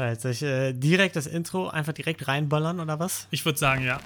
Soll 0.00 0.30
ich 0.30 0.42
äh, 0.42 0.72
direkt 0.72 1.14
das 1.14 1.26
Intro 1.26 1.68
einfach 1.68 1.92
direkt 1.92 2.26
reinballern 2.26 2.80
oder 2.80 2.98
was? 2.98 3.26
Ich 3.30 3.44
würde 3.44 3.58
sagen, 3.58 3.84
ja. 3.84 4.00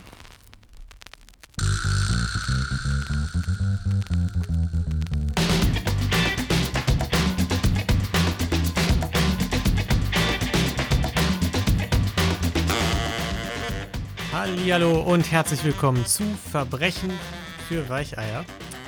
Hallo 14.33 15.01
und 15.01 15.31
herzlich 15.31 15.63
willkommen 15.63 16.05
zu 16.06 16.24
Verbrechen 16.51 17.12
für 17.69 17.88
Weicheier. 17.88 18.45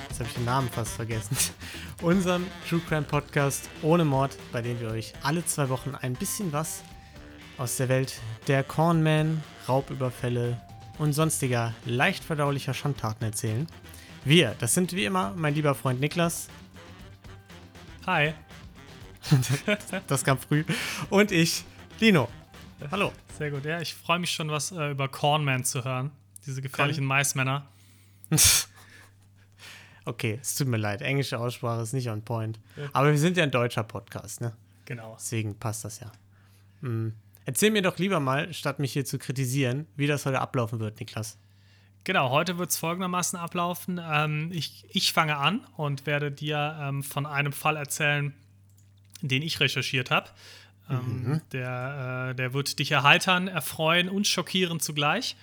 Jetzt 0.08 0.18
habe 0.18 0.28
ich 0.28 0.34
den 0.34 0.44
Namen 0.44 0.68
fast 0.70 0.96
vergessen. 0.96 1.36
Unserem 2.02 2.48
True 2.68 2.80
Crime 2.88 3.02
Podcast 3.02 3.70
ohne 3.82 4.04
Mord, 4.04 4.36
bei 4.50 4.60
dem 4.60 4.80
wir 4.80 4.88
euch 4.88 5.12
alle 5.22 5.46
zwei 5.46 5.68
Wochen 5.68 5.94
ein 5.94 6.14
bisschen 6.14 6.52
was 6.52 6.82
aus 7.58 7.76
der 7.76 7.88
Welt 7.88 8.20
der 8.48 8.62
Cornman, 8.62 9.42
Raubüberfälle 9.68 10.60
und 10.98 11.12
sonstiger 11.12 11.74
leicht 11.84 12.22
verdaulicher 12.22 12.74
Schandtaten 12.74 13.24
erzählen. 13.24 13.66
Wir, 14.24 14.54
das 14.58 14.74
sind 14.74 14.92
wie 14.92 15.04
immer 15.04 15.32
mein 15.36 15.54
lieber 15.54 15.74
Freund 15.74 16.00
Niklas. 16.00 16.48
Hi. 18.06 18.34
das 20.06 20.24
kam 20.24 20.38
früh. 20.38 20.64
Und 21.10 21.32
ich, 21.32 21.64
Lino. 21.98 22.28
Hallo. 22.90 23.12
Sehr 23.38 23.50
gut. 23.50 23.64
Ja, 23.64 23.80
ich 23.80 23.94
freue 23.94 24.18
mich 24.18 24.30
schon, 24.30 24.50
was 24.50 24.72
äh, 24.72 24.90
über 24.90 25.08
Cornman 25.08 25.64
zu 25.64 25.84
hören. 25.84 26.10
Diese 26.46 26.62
gefährlichen 26.62 27.00
Corn 27.00 27.08
Maismänner. 27.08 27.66
okay, 30.04 30.38
es 30.40 30.54
tut 30.54 30.68
mir 30.68 30.76
leid. 30.76 31.02
Englische 31.02 31.38
Aussprache 31.38 31.82
ist 31.82 31.92
nicht 31.92 32.08
on 32.08 32.22
point. 32.22 32.58
Aber 32.92 33.10
wir 33.10 33.18
sind 33.18 33.36
ja 33.36 33.42
ein 33.42 33.50
deutscher 33.50 33.82
Podcast, 33.82 34.40
ne? 34.40 34.52
Genau. 34.84 35.16
Deswegen 35.18 35.58
passt 35.58 35.84
das 35.84 36.00
ja. 36.00 36.12
Mhm. 36.80 37.14
Erzähl 37.46 37.70
mir 37.70 37.82
doch 37.82 37.96
lieber 37.98 38.18
mal, 38.18 38.52
statt 38.52 38.80
mich 38.80 38.92
hier 38.92 39.04
zu 39.04 39.18
kritisieren, 39.18 39.86
wie 39.96 40.08
das 40.08 40.26
heute 40.26 40.40
ablaufen 40.40 40.80
wird, 40.80 40.98
Niklas. 40.98 41.38
Genau, 42.02 42.30
heute 42.30 42.58
wird 42.58 42.70
es 42.70 42.76
folgendermaßen 42.76 43.38
ablaufen. 43.38 44.00
Ähm, 44.02 44.50
ich, 44.52 44.84
ich 44.90 45.12
fange 45.12 45.36
an 45.36 45.64
und 45.76 46.06
werde 46.06 46.32
dir 46.32 46.76
ähm, 46.80 47.04
von 47.04 47.24
einem 47.24 47.52
Fall 47.52 47.76
erzählen, 47.76 48.34
den 49.22 49.42
ich 49.42 49.60
recherchiert 49.60 50.10
habe. 50.10 50.28
Ähm, 50.90 51.22
mhm. 51.22 51.40
der, 51.52 52.30
äh, 52.30 52.34
der 52.34 52.52
wird 52.52 52.78
dich 52.80 52.90
erheitern, 52.90 53.48
erfreuen 53.48 54.08
und 54.08 54.26
schockieren 54.26 54.80
zugleich. 54.80 55.36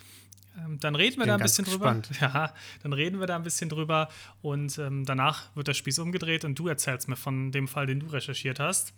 Ähm, 0.58 0.80
dann 0.80 0.96
reden 0.96 1.16
wir 1.18 1.24
Bin 1.24 1.30
da 1.30 1.36
ein 1.36 1.42
bisschen 1.42 1.66
gespannt. 1.66 2.10
drüber. 2.10 2.34
Ja, 2.34 2.54
dann 2.84 2.94
reden 2.94 3.20
wir 3.22 3.28
da 3.28 3.38
ein 3.38 3.44
bisschen 3.44 3.70
drüber 3.70 4.10
und 4.42 4.78
ähm, 4.78 5.06
danach 5.06 5.56
wird 5.56 5.68
der 5.70 5.74
Spieß 5.74 6.00
umgedreht 6.00 6.44
und 6.44 6.60
du 6.60 6.68
erzählst 6.68 7.08
mir 7.08 7.16
von 7.16 7.52
dem 7.52 7.70
Fall, 7.70 7.88
den 7.88 8.02
du 8.02 8.08
recherchiert 8.08 8.60
hast. 8.60 8.94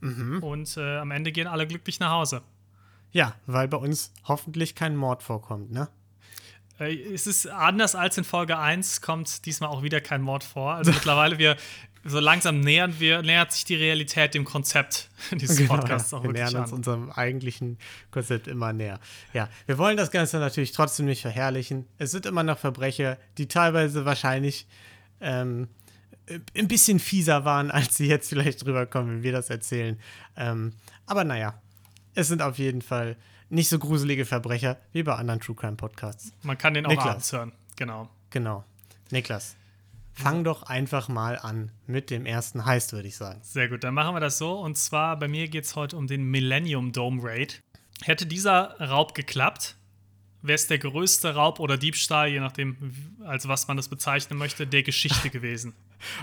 Mhm. 0.00 0.42
Und 0.42 0.76
äh, 0.76 0.98
am 0.98 1.10
Ende 1.10 1.32
gehen 1.32 1.46
alle 1.46 1.66
glücklich 1.66 2.00
nach 2.00 2.10
Hause. 2.10 2.42
Ja, 3.12 3.34
weil 3.46 3.68
bei 3.68 3.76
uns 3.76 4.12
hoffentlich 4.24 4.74
kein 4.74 4.96
Mord 4.96 5.22
vorkommt, 5.22 5.72
ne? 5.72 5.88
Äh, 6.78 6.96
es 7.12 7.26
ist 7.26 7.46
anders 7.48 7.94
als 7.94 8.18
in 8.18 8.24
Folge 8.24 8.58
1, 8.58 9.00
kommt 9.00 9.46
diesmal 9.46 9.70
auch 9.70 9.82
wieder 9.82 10.00
kein 10.00 10.22
Mord 10.22 10.44
vor. 10.44 10.74
Also 10.74 10.90
mittlerweile, 10.92 11.38
wir 11.38 11.56
so 12.02 12.18
langsam 12.18 12.60
nähern 12.60 12.94
wir, 12.98 13.22
nähert 13.22 13.52
sich 13.52 13.64
die 13.64 13.74
Realität 13.74 14.34
dem 14.34 14.44
Konzept 14.44 15.10
dieses 15.32 15.58
genau, 15.58 15.76
Podcasts 15.76 16.14
auch 16.14 16.22
Wir 16.22 16.32
nähern 16.32 16.56
uns 16.56 16.70
an. 16.70 16.78
unserem 16.78 17.10
eigentlichen 17.10 17.78
Konzept 18.10 18.48
immer 18.48 18.72
näher. 18.72 19.00
Ja, 19.34 19.48
wir 19.66 19.76
wollen 19.76 19.96
das 19.96 20.10
Ganze 20.10 20.38
natürlich 20.38 20.72
trotzdem 20.72 21.06
nicht 21.06 21.22
verherrlichen. 21.22 21.86
Es 21.98 22.10
sind 22.10 22.26
immer 22.26 22.42
noch 22.42 22.58
Verbrecher, 22.58 23.18
die 23.36 23.48
teilweise 23.48 24.04
wahrscheinlich 24.04 24.66
ähm, 25.20 25.68
ein 26.56 26.68
bisschen 26.68 26.98
fieser 26.98 27.44
waren, 27.44 27.70
als 27.70 27.96
sie 27.96 28.06
jetzt 28.06 28.28
vielleicht 28.28 28.64
drüber 28.64 28.86
kommen, 28.86 29.16
wenn 29.16 29.22
wir 29.22 29.32
das 29.32 29.50
erzählen. 29.50 29.98
Ähm, 30.36 30.72
aber 31.06 31.24
naja, 31.24 31.60
es 32.14 32.28
sind 32.28 32.42
auf 32.42 32.58
jeden 32.58 32.82
Fall 32.82 33.16
nicht 33.48 33.68
so 33.68 33.78
gruselige 33.78 34.24
Verbrecher 34.24 34.78
wie 34.92 35.02
bei 35.02 35.14
anderen 35.14 35.40
True 35.40 35.56
Crime 35.56 35.76
Podcasts. 35.76 36.32
Man 36.42 36.56
kann 36.56 36.74
den 36.74 36.86
auch 36.86 36.90
Niklas. 36.90 37.08
abends 37.08 37.32
hören, 37.32 37.52
genau. 37.76 38.08
Genau. 38.30 38.64
Niklas, 39.10 39.56
fang 40.12 40.44
doch 40.44 40.62
einfach 40.62 41.08
mal 41.08 41.38
an 41.38 41.72
mit 41.86 42.10
dem 42.10 42.26
ersten 42.26 42.64
Heist, 42.64 42.92
würde 42.92 43.08
ich 43.08 43.16
sagen. 43.16 43.40
Sehr 43.42 43.68
gut, 43.68 43.82
dann 43.82 43.94
machen 43.94 44.14
wir 44.14 44.20
das 44.20 44.38
so. 44.38 44.52
Und 44.60 44.78
zwar 44.78 45.18
bei 45.18 45.26
mir 45.26 45.48
geht 45.48 45.64
es 45.64 45.74
heute 45.74 45.96
um 45.96 46.06
den 46.06 46.22
Millennium 46.22 46.92
Dome 46.92 47.20
Raid. 47.22 47.60
Hätte 48.02 48.26
dieser 48.26 48.80
Raub 48.80 49.14
geklappt, 49.14 49.76
wäre 50.42 50.54
es 50.54 50.68
der 50.68 50.78
größte 50.78 51.34
Raub 51.34 51.58
oder 51.58 51.76
Diebstahl, 51.76 52.28
je 52.28 52.40
nachdem, 52.40 52.94
als 53.24 53.48
was 53.48 53.68
man 53.68 53.76
das 53.76 53.88
bezeichnen 53.88 54.38
möchte, 54.38 54.66
der 54.66 54.82
Geschichte 54.82 55.30
gewesen. 55.30 55.74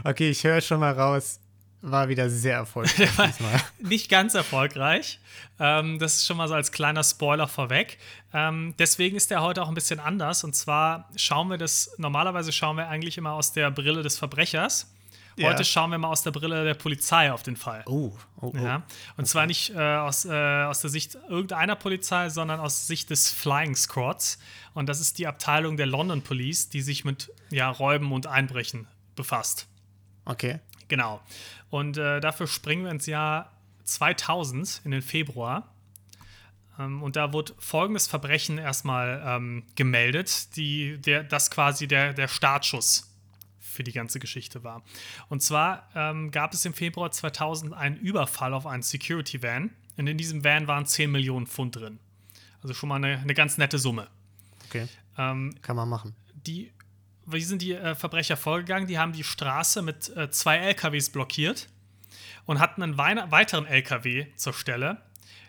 Okay, 0.04 0.30
ich 0.30 0.44
höre 0.44 0.62
schon 0.62 0.80
mal 0.80 0.94
raus, 0.94 1.40
war 1.82 2.10
wieder 2.10 2.30
sehr 2.30 2.56
erfolgreich. 2.56 3.10
Nicht 3.80 4.10
ganz 4.10 4.34
erfolgreich. 4.34 5.20
Ähm, 5.60 6.00
das 6.00 6.16
ist 6.16 6.26
schon 6.26 6.38
mal 6.38 6.48
so 6.48 6.54
als 6.54 6.72
kleiner 6.72 7.04
Spoiler 7.04 7.48
vorweg. 7.48 7.98
Ähm, 8.34 8.74
deswegen 8.80 9.16
ist 9.16 9.32
der 9.32 9.42
heute 9.42 9.62
auch 9.62 9.68
ein 9.68 9.76
bisschen 9.76 10.00
anders. 10.00 10.44
Und 10.44 10.56
zwar 10.56 11.10
schauen 11.16 11.50
wir 11.50 11.58
das, 11.58 11.92
normalerweise 11.98 12.52
schauen 12.52 12.78
wir 12.78 12.88
eigentlich 12.88 13.18
immer 13.18 13.34
aus 13.34 13.54
der 13.54 13.72
Brille 13.72 14.04
des 14.04 14.18
Verbrechers. 14.18 14.92
Heute 15.40 15.60
ja. 15.60 15.64
schauen 15.64 15.92
wir 15.92 16.00
mal 16.00 16.08
aus 16.08 16.24
der 16.24 16.32
Brille 16.32 16.64
der 16.64 16.74
Polizei 16.74 17.32
auf 17.32 17.44
den 17.44 17.56
Fall. 17.56 17.84
Oh, 17.86 18.12
oh, 18.42 18.54
oh. 18.56 18.58
Ja? 18.58 18.78
Und 18.78 18.84
okay. 19.18 19.26
zwar 19.26 19.46
nicht 19.46 19.70
äh, 19.70 19.98
aus, 19.98 20.26
äh, 20.26 20.32
aus 20.32 20.82
der 20.82 20.90
Sicht 20.90 21.16
irgendeiner 21.30 21.76
Polizei, 21.76 22.30
sondern 22.30 22.60
aus 22.60 22.88
Sicht 22.88 23.12
des 23.12 23.30
Flying 23.30 23.76
Squads. 23.76 24.40
Und 24.74 24.90
das 24.90 25.00
ist 25.00 25.20
die 25.20 25.28
Abteilung 25.28 25.78
der 25.78 25.86
London 25.86 26.24
Police, 26.24 26.70
die 26.70 26.82
sich 26.82 27.06
mit 27.06 27.32
ja, 27.52 27.70
Räuben 27.70 28.12
und 28.14 28.26
Einbrechen 28.26 28.88
befasst. 29.18 29.68
Okay. 30.24 30.60
Genau. 30.88 31.22
Und 31.70 31.98
äh, 31.98 32.22
dafür 32.22 32.48
springen 32.48 32.86
wir 32.86 32.92
ins 32.92 33.08
Jahr 33.08 33.52
2000, 33.84 34.82
in 34.86 34.92
den 34.92 35.02
Februar. 35.02 35.74
Ähm, 36.80 37.04
und 37.04 37.16
da 37.16 37.34
wurde 37.34 37.54
folgendes 37.60 38.08
Verbrechen 38.08 38.58
erstmal 38.58 39.22
ähm, 39.26 39.64
gemeldet, 39.76 40.56
die, 40.56 40.98
der, 40.98 41.24
das 41.24 41.52
quasi 41.52 41.88
der, 41.88 42.14
der 42.14 42.28
Startschuss 42.28 43.14
für 43.60 43.84
die 43.84 43.92
ganze 43.92 44.20
Geschichte 44.20 44.64
war. 44.64 44.84
Und 45.30 45.42
zwar 45.44 45.90
ähm, 45.96 46.32
gab 46.32 46.54
es 46.54 46.66
im 46.66 46.74
Februar 46.74 47.12
2000 47.12 47.74
einen 47.74 47.98
Überfall 47.98 48.54
auf 48.54 48.66
einen 48.66 48.84
Security 48.84 49.44
Van. 49.44 49.72
Und 49.98 50.08
in 50.08 50.18
diesem 50.18 50.44
Van 50.44 50.68
waren 50.68 50.86
10 50.86 51.12
Millionen 51.12 51.48
Pfund 51.48 51.76
drin. 51.76 52.00
Also 52.62 52.74
schon 52.74 52.90
mal 52.90 52.96
eine, 52.96 53.20
eine 53.20 53.34
ganz 53.34 53.58
nette 53.58 53.78
Summe. 53.78 54.08
Okay. 54.68 54.88
Ähm, 55.18 55.56
Kann 55.62 55.76
man 55.76 55.90
machen. 55.90 56.16
Die 56.46 56.72
wie 57.28 57.42
sind 57.42 57.62
die 57.62 57.74
äh, 57.74 57.96
Verbrecher 57.96 58.38
vorgegangen? 58.38 58.88
Die 58.88 58.98
haben 58.98 59.14
die 59.14 59.24
Straße 59.24 59.82
mit 59.82 60.16
äh, 60.16 60.30
zwei 60.30 60.58
LKWs 60.58 61.10
blockiert 61.10 61.68
und 62.46 62.60
hatten 62.60 62.82
einen 62.82 62.98
Weina 62.98 63.30
weiteren 63.32 63.66
LKW 63.66 64.28
zur 64.36 64.54
Stelle, 64.54 64.98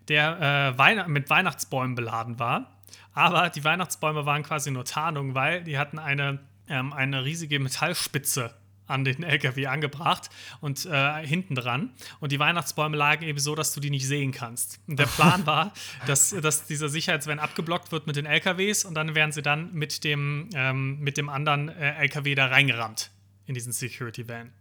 der 0.08 0.74
äh, 0.74 0.78
Weihn 0.78 1.10
mit 1.10 1.30
Weihnachtsbäumen 1.30 1.94
beladen 1.94 2.38
war. 2.38 2.78
Aber 3.12 3.48
die 3.48 3.64
Weihnachtsbäume 3.64 4.26
waren 4.26 4.42
quasi 4.42 4.70
nur 4.70 4.84
Tarnung, 4.84 5.34
weil 5.34 5.64
die 5.64 5.78
hatten 5.78 5.98
eine, 5.98 6.40
ähm, 6.68 6.92
eine 6.92 7.24
riesige 7.24 7.58
Metallspitze 7.58 8.54
an 8.88 9.04
den 9.04 9.22
LKW 9.22 9.66
angebracht 9.66 10.30
und 10.60 10.86
äh, 10.86 11.26
hinten 11.26 11.54
dran. 11.54 11.90
Und 12.20 12.32
die 12.32 12.38
Weihnachtsbäume 12.38 12.96
lagen 12.96 13.24
eben 13.24 13.38
so, 13.38 13.54
dass 13.54 13.72
du 13.72 13.80
die 13.80 13.90
nicht 13.90 14.06
sehen 14.06 14.32
kannst. 14.32 14.80
Und 14.88 14.98
der 14.98 15.06
Plan 15.06 15.46
war, 15.46 15.72
dass, 16.06 16.30
dass 16.30 16.66
dieser 16.66 16.88
Sicherheitsvan 16.88 17.38
abgeblockt 17.38 17.92
wird 17.92 18.06
mit 18.06 18.16
den 18.16 18.26
LKWs 18.26 18.84
und 18.84 18.94
dann 18.94 19.14
werden 19.14 19.32
sie 19.32 19.42
dann 19.42 19.72
mit 19.72 20.02
dem, 20.04 20.48
ähm, 20.54 20.98
mit 21.00 21.16
dem 21.16 21.28
anderen 21.28 21.68
äh, 21.68 21.94
LKW 22.00 22.34
da 22.34 22.46
reingerammt 22.46 23.10
in 23.46 23.54
diesen 23.54 23.72
Security 23.72 24.28
Van. 24.28 24.52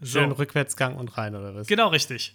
So. 0.00 0.20
Schön 0.20 0.32
Rückwärtsgang 0.32 0.96
und 0.96 1.16
rein, 1.16 1.34
oder 1.34 1.54
was? 1.54 1.66
Genau, 1.66 1.88
richtig. 1.88 2.34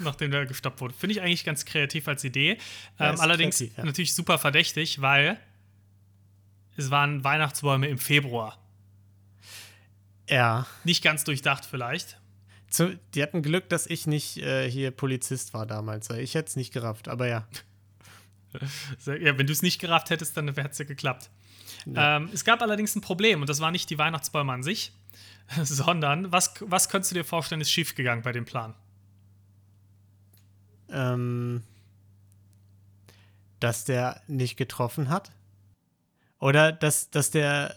Nachdem 0.00 0.30
der 0.30 0.44
gestoppt 0.44 0.80
wurde. 0.80 0.92
Finde 0.92 1.14
ich 1.14 1.22
eigentlich 1.22 1.44
ganz 1.44 1.64
kreativ 1.64 2.06
als 2.06 2.24
Idee. 2.24 2.58
Ähm, 2.98 3.18
allerdings 3.18 3.58
kreativ, 3.58 3.78
ja. 3.78 3.84
natürlich 3.84 4.14
super 4.14 4.38
verdächtig, 4.38 5.00
weil 5.00 5.38
es 6.76 6.90
waren 6.90 7.24
Weihnachtsbäume 7.24 7.88
im 7.88 7.98
Februar. 7.98 8.61
Ja. 10.28 10.66
Nicht 10.84 11.02
ganz 11.02 11.24
durchdacht 11.24 11.64
vielleicht. 11.64 12.18
Zu, 12.68 12.98
die 13.14 13.22
hatten 13.22 13.42
Glück, 13.42 13.68
dass 13.68 13.86
ich 13.86 14.06
nicht 14.06 14.38
äh, 14.38 14.70
hier 14.70 14.90
Polizist 14.90 15.52
war 15.52 15.66
damals. 15.66 16.08
Ich 16.10 16.34
hätte 16.34 16.48
es 16.48 16.56
nicht 16.56 16.72
gerafft, 16.72 17.08
aber 17.08 17.26
ja. 17.28 17.46
ja 19.04 19.38
wenn 19.38 19.46
du 19.46 19.52
es 19.52 19.62
nicht 19.62 19.80
gerafft 19.80 20.10
hättest, 20.10 20.36
dann 20.36 20.48
hätte 20.48 20.70
es 20.70 20.78
ja 20.78 20.84
geklappt. 20.84 21.30
Ja. 21.86 22.16
Ähm, 22.16 22.30
es 22.32 22.44
gab 22.44 22.62
allerdings 22.62 22.94
ein 22.96 23.00
Problem 23.00 23.40
und 23.40 23.50
das 23.50 23.60
war 23.60 23.70
nicht 23.70 23.90
die 23.90 23.98
Weihnachtsbäume 23.98 24.52
an 24.52 24.62
sich, 24.62 24.92
sondern 25.62 26.32
was, 26.32 26.54
was 26.60 26.88
könntest 26.88 27.10
du 27.10 27.16
dir 27.16 27.24
vorstellen, 27.24 27.60
ist 27.60 27.70
schiefgegangen 27.70 28.22
bei 28.22 28.32
dem 28.32 28.44
Plan? 28.44 28.74
Ähm, 30.90 31.62
dass 33.60 33.84
der 33.84 34.22
nicht 34.28 34.56
getroffen 34.56 35.08
hat? 35.08 35.32
Oder 36.38 36.72
dass, 36.72 37.10
dass 37.10 37.30
der 37.30 37.76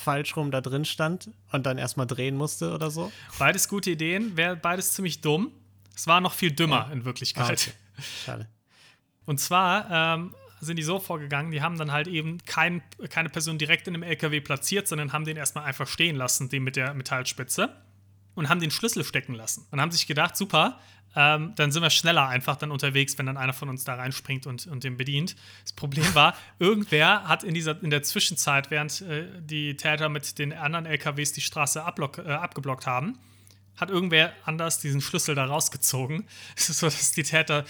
falsch 0.00 0.36
rum 0.36 0.50
da 0.50 0.60
drin 0.60 0.84
stand 0.84 1.30
und 1.52 1.66
dann 1.66 1.78
erstmal 1.78 2.06
drehen 2.06 2.36
musste 2.36 2.72
oder 2.72 2.90
so. 2.90 3.12
Beides 3.38 3.68
gute 3.68 3.90
Ideen, 3.90 4.36
wäre 4.36 4.56
beides 4.56 4.94
ziemlich 4.94 5.20
dumm. 5.20 5.52
Es 5.94 6.06
war 6.06 6.20
noch 6.20 6.32
viel 6.32 6.50
dümmer 6.50 6.86
ja. 6.88 6.92
in 6.92 7.04
Wirklichkeit. 7.04 7.48
Ah, 7.48 7.52
okay. 7.52 8.04
Schade. 8.24 8.48
Und 9.26 9.38
zwar 9.38 10.16
ähm, 10.16 10.34
sind 10.60 10.76
die 10.76 10.82
so 10.82 10.98
vorgegangen, 10.98 11.52
die 11.52 11.62
haben 11.62 11.78
dann 11.78 11.92
halt 11.92 12.08
eben 12.08 12.38
kein, 12.44 12.82
keine 13.08 13.28
Person 13.28 13.58
direkt 13.58 13.86
in 13.86 13.94
dem 13.94 14.02
LKW 14.02 14.40
platziert, 14.40 14.88
sondern 14.88 15.12
haben 15.12 15.24
den 15.24 15.36
erstmal 15.36 15.64
einfach 15.64 15.86
stehen 15.86 16.16
lassen, 16.16 16.48
den 16.48 16.62
mit 16.62 16.76
der 16.76 16.94
Metallspitze. 16.94 17.74
Und 18.34 18.48
haben 18.48 18.60
den 18.60 18.70
Schlüssel 18.70 19.04
stecken 19.04 19.34
lassen. 19.34 19.66
Und 19.70 19.80
haben 19.80 19.90
sich 19.90 20.06
gedacht, 20.06 20.36
super, 20.36 20.78
ähm, 21.16 21.52
dann 21.56 21.72
sind 21.72 21.82
wir 21.82 21.90
schneller 21.90 22.28
einfach 22.28 22.56
dann 22.56 22.70
unterwegs, 22.70 23.18
wenn 23.18 23.26
dann 23.26 23.36
einer 23.36 23.52
von 23.52 23.68
uns 23.68 23.84
da 23.84 23.94
reinspringt 23.94 24.46
und, 24.46 24.66
und 24.66 24.84
den 24.84 24.96
bedient. 24.96 25.34
Das 25.62 25.72
Problem 25.72 26.14
war, 26.14 26.36
irgendwer 26.58 27.26
hat 27.26 27.42
in, 27.42 27.54
dieser, 27.54 27.82
in 27.82 27.90
der 27.90 28.02
Zwischenzeit, 28.02 28.70
während 28.70 29.00
äh, 29.02 29.26
die 29.40 29.76
Täter 29.76 30.08
mit 30.08 30.38
den 30.38 30.52
anderen 30.52 30.86
LKWs 30.86 31.32
die 31.32 31.40
Straße 31.40 31.82
ablock, 31.82 32.18
äh, 32.18 32.30
abgeblockt 32.30 32.86
haben, 32.86 33.18
hat 33.76 33.90
irgendwer 33.90 34.32
anders 34.44 34.78
diesen 34.78 35.00
Schlüssel 35.00 35.34
da 35.34 35.46
rausgezogen, 35.46 36.28
sodass 36.56 37.12
die 37.12 37.22
Täter 37.22 37.64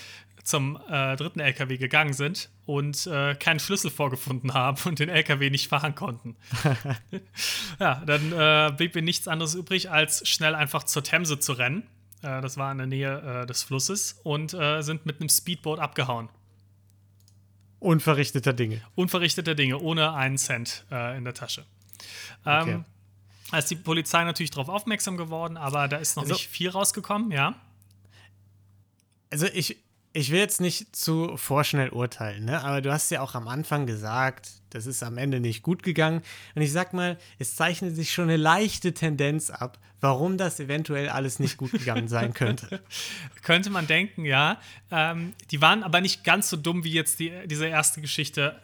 zum 0.50 0.78
äh, 0.88 1.16
dritten 1.16 1.40
LKW 1.40 1.78
gegangen 1.78 2.12
sind 2.12 2.50
und 2.66 3.06
äh, 3.06 3.34
keinen 3.36 3.60
Schlüssel 3.60 3.90
vorgefunden 3.90 4.52
haben 4.52 4.78
und 4.84 4.98
den 4.98 5.08
LKW 5.08 5.48
nicht 5.48 5.68
fahren 5.68 5.94
konnten. 5.94 6.36
ja, 7.80 8.02
dann 8.04 8.32
äh, 8.32 8.72
blieb 8.76 8.94
mir 8.94 9.02
nichts 9.02 9.28
anderes 9.28 9.54
übrig, 9.54 9.90
als 9.90 10.28
schnell 10.28 10.54
einfach 10.54 10.84
zur 10.84 11.02
Themse 11.02 11.38
zu 11.38 11.52
rennen. 11.52 11.84
Äh, 12.22 12.40
das 12.40 12.56
war 12.56 12.70
in 12.72 12.78
der 12.78 12.86
Nähe 12.86 13.42
äh, 13.42 13.46
des 13.46 13.62
Flusses 13.62 14.20
und 14.24 14.52
äh, 14.52 14.82
sind 14.82 15.06
mit 15.06 15.20
einem 15.20 15.28
Speedboat 15.28 15.78
abgehauen. 15.78 16.28
Unverrichteter 17.78 18.52
Dinge. 18.52 18.82
Unverrichteter 18.94 19.54
Dinge, 19.54 19.78
ohne 19.78 20.12
einen 20.12 20.36
Cent 20.36 20.84
in 20.90 21.24
der 21.24 21.32
Tasche. 21.32 21.64
Ähm, 22.44 22.60
okay. 22.60 22.84
Da 23.50 23.58
ist 23.58 23.70
die 23.70 23.76
Polizei 23.76 24.22
natürlich 24.22 24.50
darauf 24.50 24.68
aufmerksam 24.68 25.16
geworden, 25.16 25.56
aber 25.56 25.88
da 25.88 25.96
ist 25.96 26.16
noch 26.16 26.24
also, 26.24 26.34
nicht 26.34 26.46
viel 26.46 26.68
rausgekommen, 26.68 27.30
ja. 27.30 27.54
Also 29.30 29.46
ich, 29.46 29.78
ich 30.12 30.30
will 30.30 30.40
jetzt 30.40 30.60
nicht 30.60 30.94
zu 30.94 31.36
vorschnell 31.36 31.90
urteilen, 31.90 32.44
ne? 32.44 32.62
aber 32.64 32.80
du 32.80 32.92
hast 32.92 33.10
ja 33.10 33.20
auch 33.20 33.34
am 33.34 33.46
Anfang 33.46 33.86
gesagt, 33.86 34.50
das 34.70 34.86
ist 34.86 35.02
am 35.02 35.18
Ende 35.18 35.40
nicht 35.40 35.62
gut 35.62 35.82
gegangen. 35.82 36.22
Und 36.54 36.62
ich 36.62 36.72
sag 36.72 36.92
mal, 36.92 37.18
es 37.38 37.56
zeichnet 37.56 37.94
sich 37.94 38.12
schon 38.12 38.24
eine 38.24 38.36
leichte 38.36 38.92
Tendenz 38.92 39.50
ab, 39.50 39.78
warum 40.00 40.38
das 40.38 40.58
eventuell 40.60 41.08
alles 41.08 41.38
nicht 41.38 41.56
gut 41.56 41.72
gegangen 41.72 42.08
sein 42.08 42.34
könnte. 42.34 42.80
könnte 43.42 43.70
man 43.70 43.86
denken, 43.86 44.24
ja. 44.24 44.60
Ähm, 44.90 45.34
die 45.50 45.60
waren 45.60 45.82
aber 45.82 46.00
nicht 46.00 46.24
ganz 46.24 46.50
so 46.50 46.56
dumm, 46.56 46.84
wie 46.84 46.92
jetzt 46.92 47.20
die, 47.20 47.32
diese 47.46 47.66
erste 47.66 48.00
Geschichte 48.00 48.60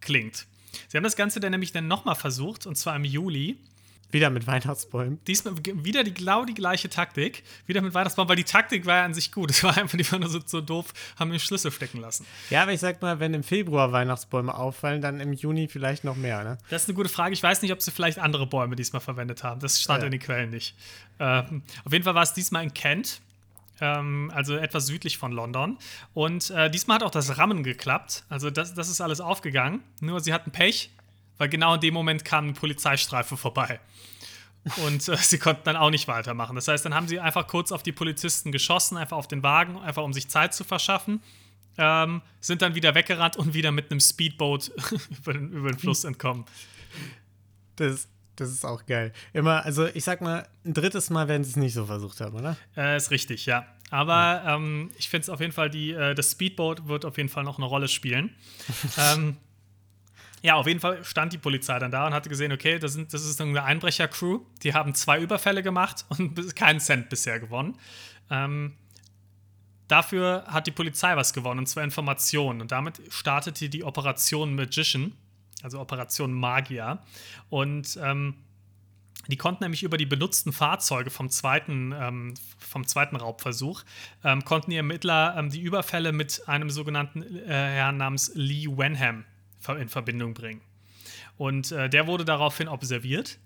klingt. 0.00 0.46
Sie 0.88 0.96
haben 0.96 1.04
das 1.04 1.16
Ganze 1.16 1.40
dann 1.40 1.52
nämlich 1.52 1.72
dann 1.72 1.86
nochmal 1.86 2.16
versucht, 2.16 2.66
und 2.66 2.76
zwar 2.76 2.96
im 2.96 3.04
Juli. 3.04 3.58
Wieder 4.12 4.30
mit 4.30 4.46
Weihnachtsbäumen. 4.46 5.18
Diesmal 5.26 5.54
wieder 5.56 6.04
die, 6.04 6.14
genau 6.14 6.44
die 6.44 6.54
gleiche 6.54 6.88
Taktik. 6.88 7.42
Wieder 7.66 7.80
mit 7.80 7.94
Weihnachtsbäumen, 7.94 8.28
weil 8.28 8.36
die 8.36 8.44
Taktik 8.44 8.86
war 8.86 8.98
ja 8.98 9.04
an 9.04 9.14
sich 9.14 9.32
gut. 9.32 9.50
Es 9.50 9.64
war 9.64 9.76
einfach, 9.76 9.96
die 9.96 10.10
waren 10.12 10.20
nur 10.20 10.28
so, 10.28 10.40
so 10.44 10.60
doof, 10.60 10.92
haben 11.18 11.30
den 11.30 11.40
Schlüssel 11.40 11.72
stecken 11.72 12.00
lassen. 12.00 12.26
Ja, 12.50 12.62
aber 12.62 12.72
ich 12.72 12.80
sag 12.80 13.02
mal, 13.02 13.18
wenn 13.20 13.34
im 13.34 13.42
Februar 13.42 13.90
Weihnachtsbäume 13.90 14.54
auffallen, 14.54 15.00
dann 15.00 15.18
im 15.18 15.32
Juni 15.32 15.66
vielleicht 15.66 16.04
noch 16.04 16.16
mehr, 16.16 16.44
ne? 16.44 16.58
Das 16.68 16.82
ist 16.82 16.88
eine 16.88 16.96
gute 16.96 17.08
Frage. 17.08 17.32
Ich 17.32 17.42
weiß 17.42 17.62
nicht, 17.62 17.72
ob 17.72 17.82
sie 17.82 17.90
vielleicht 17.90 18.18
andere 18.18 18.46
Bäume 18.46 18.76
diesmal 18.76 19.00
verwendet 19.00 19.42
haben. 19.42 19.60
Das 19.60 19.80
stand 19.80 20.00
ja. 20.00 20.06
in 20.06 20.12
den 20.12 20.20
Quellen 20.20 20.50
nicht. 20.50 20.76
Ähm, 21.18 21.62
auf 21.84 21.92
jeden 21.92 22.04
Fall 22.04 22.14
war 22.14 22.22
es 22.22 22.34
diesmal 22.34 22.62
in 22.62 22.74
Kent 22.74 23.20
ähm, 23.82 24.30
also 24.34 24.56
etwas 24.56 24.86
südlich 24.86 25.18
von 25.18 25.32
London. 25.32 25.76
Und 26.14 26.50
äh, 26.50 26.70
diesmal 26.70 26.96
hat 26.96 27.02
auch 27.02 27.10
das 27.10 27.36
Rammen 27.36 27.62
geklappt. 27.62 28.24
Also 28.28 28.50
das, 28.50 28.74
das 28.74 28.88
ist 28.88 29.00
alles 29.00 29.20
aufgegangen. 29.20 29.82
Nur 30.00 30.20
sie 30.20 30.32
hatten 30.32 30.50
Pech 30.50 30.90
weil 31.38 31.48
genau 31.48 31.74
in 31.74 31.80
dem 31.80 31.94
Moment 31.94 32.24
kam 32.24 32.44
eine 32.44 32.52
Polizeistreife 32.52 33.36
vorbei. 33.36 33.80
Und 34.84 35.08
äh, 35.08 35.16
sie 35.20 35.38
konnten 35.38 35.62
dann 35.64 35.76
auch 35.76 35.90
nicht 35.90 36.08
weitermachen. 36.08 36.54
Das 36.54 36.68
heißt, 36.68 36.84
dann 36.84 36.94
haben 36.94 37.08
sie 37.08 37.20
einfach 37.20 37.46
kurz 37.46 37.72
auf 37.72 37.82
die 37.82 37.92
Polizisten 37.92 38.52
geschossen, 38.52 38.96
einfach 38.96 39.16
auf 39.16 39.28
den 39.28 39.42
Wagen, 39.42 39.78
einfach 39.78 40.02
um 40.02 40.12
sich 40.12 40.28
Zeit 40.28 40.54
zu 40.54 40.64
verschaffen. 40.64 41.22
Ähm, 41.78 42.20
sind 42.40 42.60
dann 42.60 42.74
wieder 42.74 42.94
weggerannt 42.94 43.36
und 43.36 43.54
wieder 43.54 43.72
mit 43.72 43.90
einem 43.90 44.00
Speedboat 44.00 44.70
über, 45.18 45.32
den, 45.32 45.50
über 45.50 45.70
den 45.70 45.78
Fluss 45.78 46.04
entkommen. 46.04 46.44
Das, 47.76 48.08
das 48.36 48.50
ist 48.50 48.64
auch 48.64 48.84
geil. 48.84 49.12
Immer, 49.32 49.64
also 49.64 49.86
ich 49.86 50.04
sag 50.04 50.20
mal, 50.20 50.46
ein 50.64 50.74
drittes 50.74 51.08
Mal 51.08 51.28
werden 51.28 51.44
sie 51.44 51.50
es 51.50 51.56
nicht 51.56 51.72
so 51.72 51.86
versucht 51.86 52.20
haben, 52.20 52.36
oder? 52.36 52.56
Äh, 52.76 52.96
ist 52.96 53.10
richtig, 53.10 53.46
ja. 53.46 53.66
Aber 53.90 54.12
ja. 54.12 54.56
Ähm, 54.56 54.90
ich 54.98 55.08
finde 55.08 55.22
es 55.22 55.28
auf 55.30 55.40
jeden 55.40 55.52
Fall, 55.52 55.70
die, 55.70 55.92
äh, 55.92 56.14
das 56.14 56.32
Speedboat 56.32 56.88
wird 56.88 57.04
auf 57.04 57.16
jeden 57.16 57.28
Fall 57.28 57.44
noch 57.44 57.58
eine 57.58 57.66
Rolle 57.66 57.88
spielen. 57.88 58.34
ähm, 58.98 59.36
ja, 60.42 60.54
auf 60.56 60.66
jeden 60.66 60.80
Fall 60.80 61.04
stand 61.04 61.32
die 61.32 61.38
Polizei 61.38 61.78
dann 61.78 61.92
da 61.92 62.06
und 62.06 62.14
hatte 62.14 62.28
gesehen, 62.28 62.50
okay, 62.50 62.78
das, 62.80 62.94
sind, 62.94 63.14
das 63.14 63.24
ist 63.24 63.40
eine 63.40 63.62
Einbrecher-Crew. 63.62 64.40
Die 64.62 64.74
haben 64.74 64.94
zwei 64.94 65.20
Überfälle 65.20 65.62
gemacht 65.62 66.04
und 66.18 66.56
keinen 66.56 66.80
Cent 66.80 67.08
bisher 67.08 67.38
gewonnen. 67.38 67.78
Ähm, 68.28 68.74
dafür 69.86 70.44
hat 70.48 70.66
die 70.66 70.72
Polizei 70.72 71.16
was 71.16 71.32
gewonnen, 71.32 71.60
und 71.60 71.66
zwar 71.66 71.84
Informationen. 71.84 72.60
Und 72.60 72.72
damit 72.72 73.00
startete 73.10 73.68
die 73.68 73.84
Operation 73.84 74.56
Magician, 74.56 75.12
also 75.62 75.80
Operation 75.80 76.32
Magier. 76.32 76.98
Und 77.48 77.96
ähm, 78.02 78.34
die 79.28 79.36
konnten 79.36 79.62
nämlich 79.62 79.84
über 79.84 79.96
die 79.96 80.06
benutzten 80.06 80.52
Fahrzeuge 80.52 81.10
vom 81.10 81.30
zweiten, 81.30 81.94
ähm, 81.96 82.34
vom 82.58 82.84
zweiten 82.84 83.14
Raubversuch, 83.14 83.84
ähm, 84.24 84.44
konnten 84.44 84.72
die 84.72 84.76
Ermittler 84.76 85.36
ähm, 85.38 85.50
die 85.50 85.60
Überfälle 85.60 86.10
mit 86.10 86.48
einem 86.48 86.68
sogenannten 86.68 87.22
äh, 87.22 87.46
Herrn 87.46 87.98
namens 87.98 88.32
Lee 88.34 88.66
Wenham 88.66 89.24
in 89.68 89.88
Verbindung 89.88 90.34
bringen. 90.34 90.60
Und 91.36 91.72
äh, 91.72 91.88
der 91.88 92.06
wurde 92.06 92.24
daraufhin 92.24 92.68
observiert. 92.68 93.38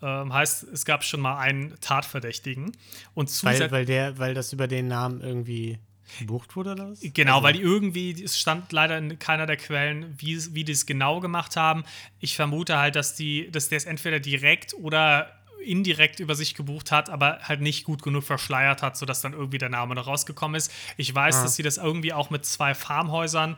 Ähm, 0.00 0.32
heißt, 0.32 0.64
es 0.64 0.84
gab 0.84 1.04
schon 1.04 1.20
mal 1.20 1.38
einen 1.38 1.78
Tatverdächtigen. 1.80 2.72
Und 3.14 3.44
weil, 3.44 3.70
weil, 3.70 3.84
der, 3.84 4.18
weil 4.18 4.34
das 4.34 4.52
über 4.52 4.68
den 4.68 4.88
Namen 4.88 5.20
irgendwie 5.20 5.78
gebucht 6.18 6.56
wurde 6.56 6.72
oder 6.72 6.90
was? 6.90 7.00
Genau, 7.02 7.34
also. 7.34 7.44
weil 7.44 7.52
die 7.54 7.60
irgendwie, 7.60 8.22
es 8.22 8.38
stand 8.38 8.72
leider 8.72 8.96
in 8.96 9.18
keiner 9.18 9.46
der 9.46 9.56
Quellen, 9.56 10.14
wie, 10.18 10.54
wie 10.54 10.64
die 10.64 10.72
es 10.72 10.86
genau 10.86 11.20
gemacht 11.20 11.56
haben. 11.56 11.84
Ich 12.20 12.36
vermute 12.36 12.78
halt, 12.78 12.96
dass 12.96 13.14
die, 13.14 13.50
dass 13.50 13.68
der 13.68 13.78
es 13.78 13.84
entweder 13.84 14.20
direkt 14.20 14.74
oder 14.74 15.32
indirekt 15.64 16.20
über 16.20 16.34
sich 16.34 16.54
gebucht 16.54 16.92
hat, 16.92 17.10
aber 17.10 17.40
halt 17.42 17.60
nicht 17.60 17.84
gut 17.84 18.02
genug 18.02 18.24
verschleiert 18.24 18.82
hat, 18.82 18.96
sodass 18.96 19.20
dann 19.20 19.32
irgendwie 19.32 19.58
der 19.58 19.68
Name 19.68 19.94
noch 19.94 20.06
rausgekommen 20.06 20.56
ist. 20.56 20.72
Ich 20.96 21.14
weiß, 21.14 21.36
ah. 21.36 21.42
dass 21.42 21.56
sie 21.56 21.62
das 21.62 21.76
irgendwie 21.76 22.12
auch 22.12 22.30
mit 22.30 22.46
zwei 22.46 22.74
Farmhäusern 22.74 23.56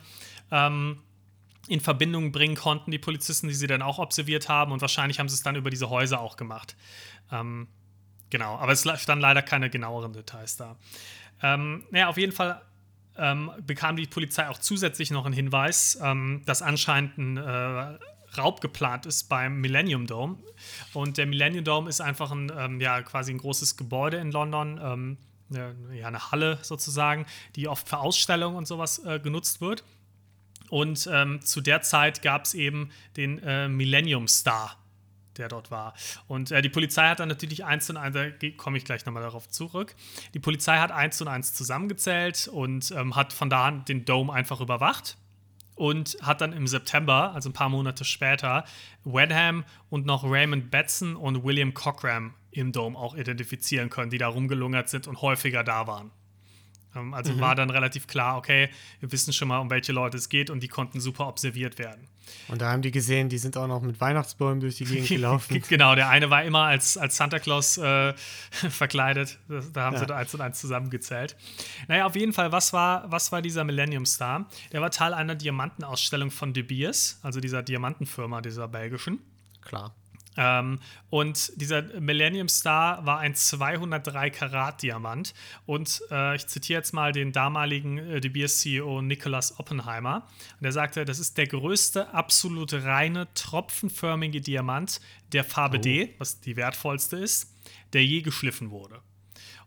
ähm, 0.50 0.99
in 1.70 1.81
Verbindung 1.81 2.32
bringen 2.32 2.56
konnten, 2.56 2.90
die 2.90 2.99
Polizisten, 2.99 3.46
die 3.46 3.55
sie 3.55 3.69
dann 3.69 3.81
auch 3.81 3.99
observiert 3.99 4.49
haben. 4.49 4.72
Und 4.72 4.81
wahrscheinlich 4.81 5.20
haben 5.20 5.28
sie 5.28 5.37
es 5.37 5.43
dann 5.43 5.55
über 5.55 5.70
diese 5.70 5.88
Häuser 5.88 6.20
auch 6.20 6.37
gemacht. 6.37 6.76
Ähm, 7.31 7.69
genau, 8.28 8.56
aber 8.56 8.72
es 8.72 8.81
standen 9.00 9.22
leider 9.22 9.40
keine 9.40 9.70
genaueren 9.70 10.12
Details 10.12 10.56
da. 10.56 10.76
Ähm, 11.43 11.84
naja, 11.90 12.08
auf 12.08 12.19
jeden 12.19 12.32
Fall 12.32 12.61
ähm, 13.17 13.52
bekam 13.64 13.94
die 13.94 14.06
Polizei 14.06 14.49
auch 14.49 14.58
zusätzlich 14.58 15.12
noch 15.12 15.25
einen 15.26 15.34
Hinweis, 15.34 15.96
ähm, 16.02 16.43
dass 16.44 16.61
anscheinend 16.61 17.19
ein 17.19 17.37
äh, 17.37 17.99
Raub 18.37 18.61
geplant 18.61 19.06
ist 19.06 19.28
beim 19.28 19.61
Millennium 19.61 20.08
Dome. 20.08 20.38
Und 20.93 21.19
der 21.19 21.26
Millennium 21.26 21.64
Dome 21.64 21.88
ist 21.88 22.00
einfach 22.00 22.32
ein, 22.32 22.50
ähm, 22.56 22.81
ja, 22.81 23.00
quasi 23.02 23.32
ein 23.32 23.38
großes 23.38 23.76
Gebäude 23.76 24.17
in 24.17 24.32
London. 24.32 24.81
Ähm, 24.82 25.19
eine, 25.50 25.76
ja, 25.93 26.08
eine 26.08 26.32
Halle 26.32 26.58
sozusagen, 26.62 27.26
die 27.56 27.69
oft 27.69 27.88
für 27.88 27.99
Ausstellungen 27.99 28.56
und 28.56 28.67
sowas 28.67 29.05
äh, 29.05 29.20
genutzt 29.20 29.61
wird. 29.61 29.84
Und 30.70 31.08
ähm, 31.12 31.43
zu 31.43 31.60
der 31.60 31.82
Zeit 31.82 32.22
gab 32.22 32.44
es 32.44 32.55
eben 32.55 32.91
den 33.17 33.43
äh, 33.43 33.69
Millennium 33.69 34.29
Star, 34.29 34.79
der 35.36 35.48
dort 35.48 35.70
war. 35.70 35.94
Und 36.29 36.53
äh, 36.53 36.62
die 36.62 36.69
Polizei 36.69 37.08
hat 37.08 37.20
dann 37.20 37.29
natürlich 37.29 37.65
eins 37.65 37.91
und 37.91 37.96
eins, 37.96 38.15
da 38.15 38.31
komme 38.56 38.79
ich 38.79 38.84
gleich 38.84 39.05
nochmal 39.05 39.24
darauf 39.24 39.48
zurück. 39.48 39.96
Die 40.32 40.39
Polizei 40.39 40.79
hat 40.79 40.93
eins 40.93 41.20
und 41.20 41.29
eins 41.29 41.53
zusammengezählt 41.55 42.48
und 42.48 42.93
ähm, 42.93 43.17
hat 43.17 43.32
von 43.32 43.50
da 43.50 43.67
an 43.67 43.84
den 43.84 44.05
Dome 44.05 44.32
einfach 44.32 44.60
überwacht 44.60 45.19
und 45.74 46.17
hat 46.22 46.41
dann 46.41 46.53
im 46.53 46.69
September, 46.69 47.32
also 47.34 47.48
ein 47.48 47.53
paar 47.53 47.69
Monate 47.69 48.05
später, 48.05 48.65
Wenham 49.05 49.65
und 49.89 50.06
noch 50.06 50.22
Raymond 50.22 50.70
Batson 50.70 51.17
und 51.17 51.43
William 51.43 51.74
Cockram 51.74 52.34
im 52.53 52.70
Dome 52.70 52.96
auch 52.96 53.17
identifizieren 53.17 53.91
können, 53.91 54.10
die 54.10 54.19
da 54.19 54.29
rumgelungert 54.29 54.89
sind 54.89 55.08
und 55.08 55.20
häufiger 55.20 55.65
da 55.65 55.86
waren. 55.86 56.12
Ähm, 56.94 57.15
also 57.15 57.32
mhm. 57.32 57.41
war 57.41 57.55
dann 57.55 57.70
relativ 57.70 58.06
klar, 58.06 58.37
okay, 58.37 58.69
wir 59.01 59.13
wissen 59.13 59.32
schon 59.32 59.49
mal, 59.49 59.59
um 59.59 59.70
welche 59.70 59.93
Leute 59.93 60.17
es 60.17 60.29
geht 60.29 60.51
und 60.51 60.63
die 60.63 60.69
konnten 60.69 61.01
super 61.01 61.29
observiert 61.29 61.79
werden. 61.79 62.09
Und 62.49 62.61
da 62.61 62.70
haben 62.70 62.82
die 62.82 62.91
gesehen, 62.91 63.29
die 63.29 63.39
sind 63.39 63.56
auch 63.56 63.67
noch 63.67 63.82
mit 63.82 64.01
Weihnachtsbäumen 64.01 64.61
durch 64.61 64.77
die 64.77 64.85
Gegend 64.85 65.09
gelaufen. 65.09 65.63
genau, 65.69 65.94
der 65.94 66.09
eine 66.09 66.31
war 66.31 66.44
immer 66.44 66.65
als, 66.65 66.97
als 66.97 67.17
Santa 67.17 67.39
Claus 67.39 67.79
äh, 67.79 68.15
verkleidet. 68.51 69.39
Da 69.73 69.82
haben 69.82 69.94
ja. 69.94 70.01
sie 70.01 70.06
da 70.06 70.17
eins 70.17 70.35
und 70.35 70.41
eins 70.41 70.61
zusammengezählt. 70.61 71.37
Naja, 71.89 72.06
auf 72.06 72.17
jeden 72.17 72.32
Fall, 72.32 72.53
was 72.53 72.73
war, 72.73 73.11
was 73.11 73.32
war 73.32 73.43
dieser 73.43 73.65
Millennium 73.65 74.06
Star? 74.06 74.47
Der 74.73 74.81
war 74.81 74.91
Teil 74.91 75.15
einer 75.15 75.35
Diamantenausstellung 75.35 76.31
von 76.31 76.53
De 76.53 76.63
Beers, 76.63 77.19
also 77.23 77.41
dieser 77.41 77.63
Diamantenfirma, 77.63 78.41
dieser 78.41 78.69
belgischen. 78.69 79.20
Klar. 79.63 79.94
Ähm, 80.37 80.79
und 81.10 81.53
dieser 81.60 81.82
Millennium 82.01 82.49
Star 82.49 83.05
war 83.05 83.19
ein 83.19 83.34
203 83.34 84.31
Karat 84.31 84.82
Diamant. 84.82 85.34
Und 85.67 86.03
äh, 86.10 86.37
ich 86.37 86.46
zitiere 86.46 86.79
jetzt 86.79 86.93
mal 86.93 87.13
den 87.13 87.32
damaligen 87.32 87.99
äh, 87.99 88.20
De 88.20 88.31
Beers 88.31 88.60
CEO 88.60 89.03
Nicholas 89.03 89.58
Oppenheimer. 89.58 90.27
Und 90.60 90.67
er 90.67 90.72
sagte, 90.72 91.05
das 91.05 91.19
ist 91.19 91.37
der 91.37 91.46
größte, 91.46 92.15
absolut 92.15 92.72
reine, 92.72 93.29
tropfenförmige 93.34 94.41
Diamant 94.41 95.01
der 95.32 95.44
Farbe 95.44 95.79
oh. 95.79 95.81
D, 95.81 96.15
was 96.19 96.41
die 96.41 96.56
wertvollste 96.56 97.17
ist, 97.17 97.53
der 97.93 98.05
je 98.05 98.22
geschliffen 98.22 98.70
wurde. 98.70 99.01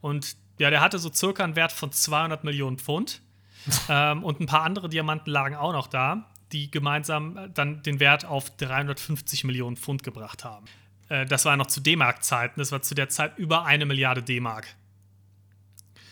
Und 0.01 0.37
ja, 0.59 0.69
der 0.69 0.81
hatte 0.81 0.99
so 0.99 1.11
circa 1.11 1.43
einen 1.43 1.55
Wert 1.55 1.71
von 1.71 1.91
200 1.91 2.43
Millionen 2.43 2.77
Pfund. 2.77 3.21
ähm, 3.89 4.23
und 4.23 4.41
ein 4.41 4.45
paar 4.45 4.63
andere 4.63 4.89
Diamanten 4.89 5.31
lagen 5.31 5.55
auch 5.55 5.71
noch 5.71 5.87
da 5.87 6.32
die 6.53 6.71
gemeinsam 6.71 7.37
äh, 7.37 7.49
dann 7.53 7.83
den 7.83 7.99
Wert 7.99 8.25
auf 8.25 8.55
350 8.57 9.43
Millionen 9.43 9.75
Pfund 9.75 10.03
gebracht 10.03 10.45
haben. 10.45 10.65
äh, 11.09 11.25
das 11.25 11.45
war 11.45 11.57
noch 11.57 11.67
zu 11.67 11.81
D-Mark-Zeiten, 11.81 12.59
das 12.59 12.71
war 12.71 12.81
zu 12.81 12.95
der 12.95 13.09
Zeit 13.09 13.37
über 13.37 13.65
eine 13.65 13.85
Milliarde 13.85 14.23
D-Mark. 14.23 14.67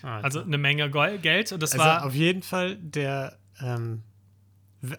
Also 0.03 0.41
eine 0.41 0.57
Menge 0.57 0.89
Geld. 0.89 1.51
Und 1.51 1.61
das 1.61 1.73
also 1.73 1.85
war 1.85 2.05
auf 2.05 2.15
jeden 2.15 2.41
Fall 2.41 2.75
der, 2.77 3.37
ähm, 3.61 4.01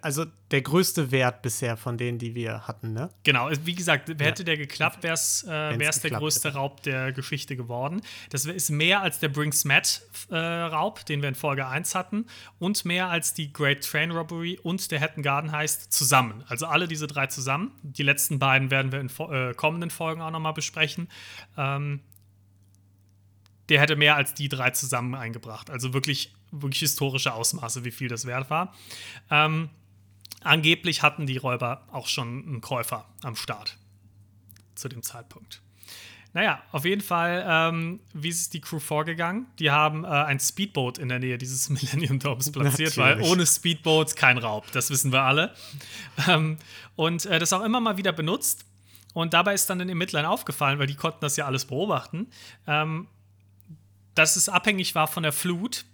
also 0.00 0.24
der 0.50 0.62
größte 0.62 1.10
Wert 1.10 1.42
bisher 1.42 1.76
von 1.76 1.98
denen, 1.98 2.18
die 2.18 2.34
wir 2.34 2.68
hatten, 2.68 2.92
ne? 2.92 3.10
Genau, 3.24 3.50
wie 3.64 3.74
gesagt, 3.74 4.08
hätte 4.20 4.44
der 4.44 4.56
geklappt, 4.56 5.02
wäre 5.02 5.14
es 5.14 5.42
äh, 5.42 5.76
der 5.76 6.10
größte 6.10 6.48
hätte. 6.48 6.58
Raub 6.58 6.82
der 6.82 7.12
Geschichte 7.12 7.56
geworden. 7.56 8.00
Das 8.30 8.44
ist 8.44 8.70
mehr 8.70 9.00
als 9.00 9.18
der 9.18 9.28
Brinks 9.28 9.64
Matt 9.64 10.02
äh, 10.30 10.36
Raub, 10.36 11.04
den 11.06 11.20
wir 11.20 11.28
in 11.28 11.34
Folge 11.34 11.66
1 11.66 11.94
hatten, 11.94 12.26
und 12.58 12.84
mehr 12.84 13.08
als 13.08 13.34
die 13.34 13.52
Great 13.52 13.84
Train 13.84 14.12
Robbery 14.12 14.58
und 14.62 14.90
der 14.90 15.00
Hatton 15.00 15.22
Garden 15.22 15.50
heißt 15.50 15.92
zusammen. 15.92 16.44
Also 16.46 16.66
alle 16.66 16.86
diese 16.86 17.08
drei 17.08 17.26
zusammen. 17.26 17.72
Die 17.82 18.04
letzten 18.04 18.38
beiden 18.38 18.70
werden 18.70 18.92
wir 18.92 19.00
in 19.00 19.10
äh, 19.32 19.54
kommenden 19.54 19.90
Folgen 19.90 20.20
auch 20.20 20.30
nochmal 20.30 20.54
besprechen. 20.54 21.08
Ähm, 21.56 22.00
der 23.68 23.80
hätte 23.80 23.96
mehr 23.96 24.16
als 24.16 24.34
die 24.34 24.48
drei 24.48 24.70
zusammen 24.70 25.14
eingebracht. 25.14 25.70
Also 25.70 25.94
wirklich, 25.94 26.34
wirklich 26.52 26.80
historische 26.80 27.32
Ausmaße, 27.32 27.84
wie 27.84 27.90
viel 27.90 28.08
das 28.08 28.26
wert 28.26 28.50
war. 28.50 28.74
Ähm, 29.30 29.70
angeblich 30.42 31.02
hatten 31.02 31.26
die 31.26 31.38
Räuber 31.38 31.86
auch 31.90 32.06
schon 32.06 32.46
einen 32.46 32.60
Käufer 32.60 33.08
am 33.22 33.36
Start 33.36 33.78
zu 34.74 34.88
dem 34.88 35.02
Zeitpunkt. 35.02 35.62
Naja, 36.34 36.62
auf 36.72 36.86
jeden 36.86 37.02
Fall, 37.02 37.44
ähm, 37.46 38.00
wie 38.14 38.30
ist 38.30 38.54
die 38.54 38.62
Crew 38.62 38.78
vorgegangen? 38.78 39.46
Die 39.58 39.70
haben 39.70 40.04
äh, 40.04 40.08
ein 40.08 40.40
Speedboat 40.40 40.96
in 40.96 41.10
der 41.10 41.18
Nähe 41.18 41.36
dieses 41.36 41.68
Millennium 41.68 42.18
Domes 42.18 42.50
platziert, 42.50 42.96
Natürlich. 42.96 43.20
weil 43.20 43.30
ohne 43.30 43.46
Speedboats 43.46 44.16
kein 44.16 44.38
Raub, 44.38 44.70
das 44.72 44.88
wissen 44.90 45.12
wir 45.12 45.22
alle. 45.22 45.54
Ähm, 46.28 46.56
und 46.96 47.26
äh, 47.26 47.38
das 47.38 47.52
auch 47.52 47.62
immer 47.62 47.80
mal 47.80 47.98
wieder 47.98 48.12
benutzt. 48.12 48.64
Und 49.12 49.34
dabei 49.34 49.52
ist 49.52 49.68
dann 49.68 49.78
den 49.78 49.90
Ermittlern 49.90 50.24
aufgefallen, 50.24 50.78
weil 50.78 50.86
die 50.86 50.94
konnten 50.94 51.18
das 51.20 51.36
ja 51.36 51.44
alles 51.44 51.66
beobachten, 51.66 52.28
ähm, 52.66 53.08
dass 54.14 54.36
es 54.36 54.48
abhängig 54.48 54.94
war 54.94 55.08
von 55.08 55.22
der 55.22 55.32
Flut, 55.32 55.84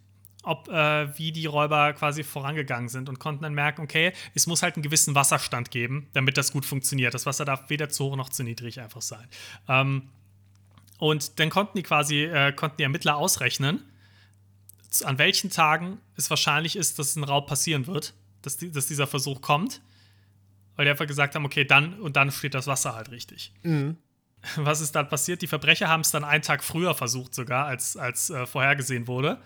ob 0.48 0.68
äh, 0.68 1.16
wie 1.18 1.30
die 1.30 1.46
Räuber 1.46 1.92
quasi 1.92 2.24
vorangegangen 2.24 2.88
sind 2.88 3.08
und 3.08 3.18
konnten 3.18 3.42
dann 3.42 3.54
merken, 3.54 3.82
okay, 3.82 4.12
es 4.34 4.46
muss 4.46 4.62
halt 4.62 4.76
einen 4.76 4.82
gewissen 4.82 5.14
Wasserstand 5.14 5.70
geben, 5.70 6.08
damit 6.14 6.36
das 6.36 6.52
gut 6.52 6.64
funktioniert. 6.64 7.14
Das 7.14 7.26
Wasser 7.26 7.44
darf 7.44 7.68
weder 7.68 7.88
zu 7.88 8.06
hoch 8.06 8.16
noch 8.16 8.30
zu 8.30 8.42
niedrig 8.42 8.80
einfach 8.80 9.02
sein. 9.02 9.26
Ähm, 9.68 10.08
und 10.98 11.38
dann 11.38 11.50
konnten 11.50 11.76
die 11.76 11.82
quasi, 11.82 12.24
äh, 12.24 12.52
konnten 12.52 12.78
die 12.78 12.82
Ermittler 12.82 13.16
ausrechnen, 13.16 13.82
an 15.04 15.18
welchen 15.18 15.50
Tagen 15.50 15.98
es 16.16 16.30
wahrscheinlich 16.30 16.74
ist, 16.76 16.98
dass 16.98 17.14
ein 17.14 17.24
Raub 17.24 17.46
passieren 17.46 17.86
wird, 17.86 18.14
dass, 18.42 18.56
die, 18.56 18.72
dass 18.72 18.86
dieser 18.86 19.06
Versuch 19.06 19.40
kommt. 19.42 19.80
Weil 20.76 20.86
die 20.86 20.90
einfach 20.90 21.06
gesagt 21.06 21.34
haben, 21.34 21.44
okay, 21.44 21.64
dann 21.64 22.00
und 22.00 22.16
dann 22.16 22.30
steht 22.30 22.54
das 22.54 22.66
Wasser 22.66 22.94
halt 22.94 23.10
richtig. 23.10 23.52
Mhm. 23.62 23.96
Was 24.56 24.80
ist 24.80 24.94
dann 24.94 25.08
passiert? 25.08 25.42
Die 25.42 25.46
Verbrecher 25.46 25.88
haben 25.88 26.00
es 26.00 26.10
dann 26.10 26.24
einen 26.24 26.42
Tag 26.42 26.62
früher 26.62 26.94
versucht, 26.94 27.34
sogar, 27.34 27.66
als, 27.66 27.96
als 27.96 28.30
äh, 28.30 28.46
vorhergesehen 28.46 29.06
wurde. 29.06 29.38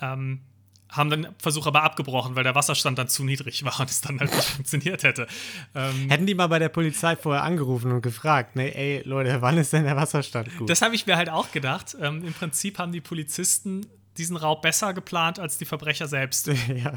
Ähm, 0.00 0.42
haben 0.90 1.10
den 1.10 1.28
Versuch 1.38 1.66
aber 1.66 1.82
abgebrochen, 1.82 2.34
weil 2.34 2.44
der 2.44 2.54
Wasserstand 2.54 2.98
dann 2.98 3.08
zu 3.08 3.24
niedrig 3.24 3.64
war 3.64 3.78
und 3.80 3.90
es 3.90 4.00
dann 4.00 4.18
halt 4.20 4.34
nicht 4.34 4.48
funktioniert 4.56 5.02
hätte. 5.02 5.26
Ähm, 5.74 6.08
Hätten 6.08 6.26
die 6.26 6.34
mal 6.34 6.46
bei 6.46 6.58
der 6.58 6.70
Polizei 6.70 7.14
vorher 7.16 7.44
angerufen 7.44 7.92
und 7.92 8.02
gefragt, 8.02 8.56
ne, 8.56 8.74
ey 8.74 9.02
Leute, 9.04 9.42
wann 9.42 9.58
ist 9.58 9.72
denn 9.72 9.84
der 9.84 9.96
Wasserstand 9.96 10.56
gut? 10.56 10.70
Das 10.70 10.82
habe 10.82 10.94
ich 10.94 11.06
mir 11.06 11.16
halt 11.16 11.28
auch 11.28 11.52
gedacht. 11.52 11.96
Ähm, 12.00 12.24
Im 12.24 12.32
Prinzip 12.32 12.78
haben 12.78 12.92
die 12.92 13.00
Polizisten 13.00 13.86
diesen 14.16 14.36
Raub 14.36 14.62
besser 14.62 14.94
geplant 14.94 15.38
als 15.38 15.58
die 15.58 15.64
Verbrecher 15.64 16.08
selbst. 16.08 16.46
ja. 16.68 16.94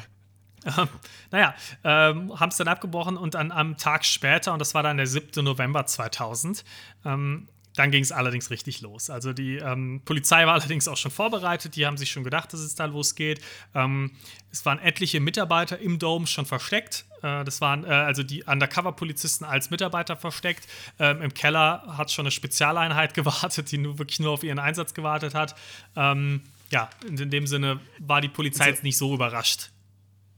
Ähm, 0.64 0.88
naja, 1.32 1.56
ähm, 1.84 2.40
haben 2.40 2.50
es 2.50 2.58
dann 2.58 2.68
abgebrochen 2.68 3.18
und 3.18 3.34
dann 3.34 3.52
am 3.52 3.78
Tag 3.78 4.06
später, 4.06 4.54
und 4.54 4.60
das 4.60 4.74
war 4.76 4.84
dann 4.84 4.98
der 4.98 5.08
7. 5.08 5.44
November 5.44 5.86
2000, 5.86 6.64
ähm, 7.04 7.48
dann 7.76 7.92
ging 7.92 8.04
es 8.04 8.12
allerdings 8.12 8.50
richtig 8.50 8.82
los. 8.82 9.10
Also 9.10 9.34
die 9.34 9.58
ähm, 9.58 10.02
Polizei 10.06 10.46
war 10.46 10.54
allerdings 10.56 10.88
auch 10.88 10.98
schon 10.98 11.12
vorbereitet, 11.12 11.76
die 11.76 11.86
haben 11.86 11.98
sich 11.98 12.12
schon 12.12 12.24
gedacht, 12.24 12.52
dass 12.54 12.60
es 12.60 12.76
da 12.76 12.86
losgeht. 12.86 13.42
Ähm, 13.74 14.12
es 14.52 14.66
waren 14.66 14.80
etliche 14.80 15.20
Mitarbeiter 15.20 15.80
im 15.80 16.00
Dome 16.00 16.28
schon 16.28 16.46
versteckt. 16.46 17.06
Äh, 17.22 17.44
das 17.44 17.62
waren 17.62 17.84
äh, 17.84 17.88
also 17.88 18.24
die 18.24 18.44
Undercover-Polizisten 18.44 19.46
als 19.46 19.70
Mitarbeiter 19.70 20.18
versteckt. 20.18 20.68
Ähm, 21.00 21.22
Im 21.22 21.34
Keller 21.34 21.84
hat 21.98 22.12
schon 22.12 22.24
eine 22.24 22.32
Spezialeinheit 22.32 23.14
gewartet, 23.16 23.72
die 23.72 23.78
nur, 23.78 24.00
wirklich 24.00 24.20
nur 24.20 24.32
auf 24.32 24.44
ihren 24.44 24.60
Einsatz 24.60 24.94
gewartet 24.94 25.34
hat. 25.34 25.56
Ähm, 25.96 26.42
ja, 26.70 26.90
in 27.08 27.30
dem 27.30 27.48
Sinne 27.48 27.80
war 28.00 28.22
die 28.22 28.30
Polizei 28.30 28.64
also, 28.64 28.76
jetzt 28.76 28.84
nicht 28.84 28.98
so 28.98 29.14
überrascht 29.14 29.70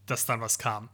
dass 0.05 0.25
dann 0.25 0.41
was 0.41 0.57
kam. 0.57 0.89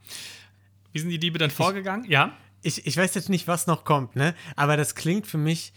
Wie 0.92 1.00
sind 1.00 1.10
die 1.10 1.20
Diebe 1.20 1.38
dann 1.38 1.52
vorgegangen? 1.52 2.06
Ich, 2.06 2.12
ja? 2.12 2.38
Ich, 2.62 2.86
ich 2.86 2.98
weiß 2.98 3.14
jetzt 3.16 3.30
nicht, 3.30 3.48
was 3.48 3.68
noch 3.68 3.86
kommt, 3.86 4.16
ne? 4.16 4.36
Aber 4.56 4.76
das 4.78 4.96
klingt 4.96 5.28
für 5.28 5.38
mich. 5.38 5.74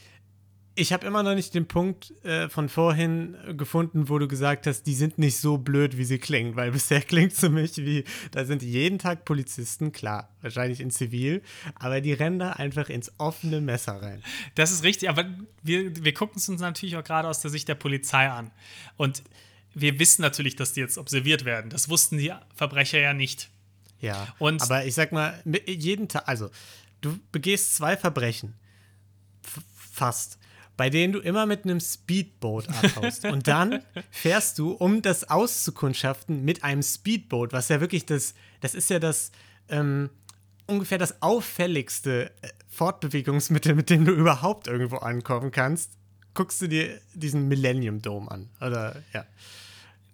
Ich 0.74 0.92
habe 0.92 1.06
immer 1.06 1.22
noch 1.22 1.34
nicht 1.34 1.54
den 1.54 1.68
Punkt 1.68 2.12
äh, 2.24 2.48
von 2.48 2.70
vorhin 2.70 3.36
gefunden, 3.58 4.08
wo 4.08 4.18
du 4.18 4.26
gesagt 4.26 4.66
hast, 4.66 4.84
die 4.84 4.94
sind 4.94 5.18
nicht 5.18 5.36
so 5.36 5.58
blöd, 5.58 5.98
wie 5.98 6.04
sie 6.04 6.18
klingen, 6.18 6.56
weil 6.56 6.70
bisher 6.72 7.02
klingt 7.02 7.32
es 7.32 7.40
für 7.40 7.50
mich 7.50 7.76
wie, 7.76 8.04
da 8.30 8.44
sind 8.44 8.62
jeden 8.62 8.98
Tag 8.98 9.24
Polizisten, 9.24 9.92
klar, 9.92 10.30
wahrscheinlich 10.40 10.80
in 10.80 10.90
Zivil, 10.90 11.42
aber 11.74 12.00
die 12.00 12.14
rennen 12.14 12.38
da 12.38 12.52
einfach 12.52 12.88
ins 12.88 13.12
offene 13.18 13.60
Messer 13.60 14.00
rein. 14.00 14.22
Das 14.54 14.72
ist 14.72 14.82
richtig, 14.82 15.10
aber 15.10 15.26
wir, 15.62 16.04
wir 16.04 16.14
gucken 16.14 16.38
es 16.38 16.48
uns 16.48 16.60
natürlich 16.60 16.96
auch 16.96 17.04
gerade 17.04 17.28
aus 17.28 17.40
der 17.40 17.50
Sicht 17.50 17.68
der 17.68 17.74
Polizei 17.74 18.28
an. 18.28 18.50
Und 18.96 19.22
wir 19.74 19.98
wissen 19.98 20.22
natürlich, 20.22 20.56
dass 20.56 20.72
die 20.72 20.80
jetzt 20.80 20.98
observiert 20.98 21.44
werden. 21.44 21.70
Das 21.70 21.88
wussten 21.88 22.18
die 22.18 22.32
Verbrecher 22.54 22.98
ja 22.98 23.12
nicht. 23.12 23.50
Ja. 24.00 24.34
Und 24.38 24.62
aber 24.62 24.84
ich 24.84 24.94
sag 24.94 25.12
mal, 25.12 25.40
jeden 25.66 26.08
Tag, 26.08 26.26
also 26.26 26.50
du 27.00 27.18
begehst 27.30 27.76
zwei 27.76 27.96
Verbrechen, 27.96 28.54
fast, 29.74 30.38
bei 30.76 30.90
denen 30.90 31.12
du 31.12 31.20
immer 31.20 31.46
mit 31.46 31.64
einem 31.64 31.80
Speedboot 31.80 32.68
abhaust. 32.68 33.24
und 33.26 33.46
dann 33.46 33.82
fährst 34.10 34.58
du, 34.58 34.72
um 34.72 35.02
das 35.02 35.28
auszukundschaften, 35.28 36.44
mit 36.44 36.64
einem 36.64 36.82
Speedboot, 36.82 37.52
was 37.52 37.68
ja 37.68 37.80
wirklich 37.80 38.06
das, 38.06 38.34
das 38.60 38.74
ist 38.74 38.90
ja 38.90 38.98
das, 38.98 39.32
ähm, 39.68 40.10
ungefähr 40.66 40.98
das 40.98 41.20
auffälligste 41.22 42.30
äh, 42.42 42.48
Fortbewegungsmittel, 42.68 43.74
mit 43.74 43.90
dem 43.90 44.04
du 44.04 44.12
überhaupt 44.12 44.66
irgendwo 44.66 44.96
ankommen 44.96 45.50
kannst. 45.50 45.92
Guckst 46.34 46.62
du 46.62 46.68
dir 46.68 46.98
diesen 47.14 47.48
Millennium 47.48 48.00
Dome 48.00 48.30
an, 48.30 48.48
oder 48.60 48.96
ja. 49.12 49.26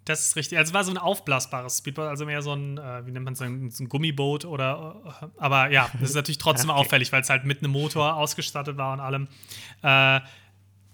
Das 0.09 0.25
ist 0.25 0.35
richtig. 0.35 0.57
Also 0.57 0.71
es 0.71 0.73
war 0.73 0.83
so 0.83 0.91
ein 0.91 0.97
aufblasbares 0.97 1.77
Speedboat, 1.77 2.07
also 2.07 2.25
mehr 2.25 2.41
so 2.41 2.53
ein, 2.53 2.79
äh, 2.79 3.05
wie 3.05 3.11
nennt 3.11 3.25
man 3.25 3.33
es, 3.33 3.41
ein, 3.41 3.69
so 3.69 3.83
ein 3.83 3.89
Gummiboot 3.89 4.43
oder, 4.43 4.95
äh, 5.21 5.25
aber 5.37 5.69
ja, 5.69 5.87
das 5.99 6.09
ist 6.09 6.15
natürlich 6.15 6.39
trotzdem 6.39 6.69
okay. 6.71 6.79
auffällig, 6.79 7.11
weil 7.11 7.21
es 7.21 7.29
halt 7.29 7.45
mit 7.45 7.59
einem 7.59 7.71
Motor 7.71 8.15
ausgestattet 8.15 8.75
war 8.75 8.93
und 8.93 9.01
allem. 9.01 9.27
Äh, 9.83 10.19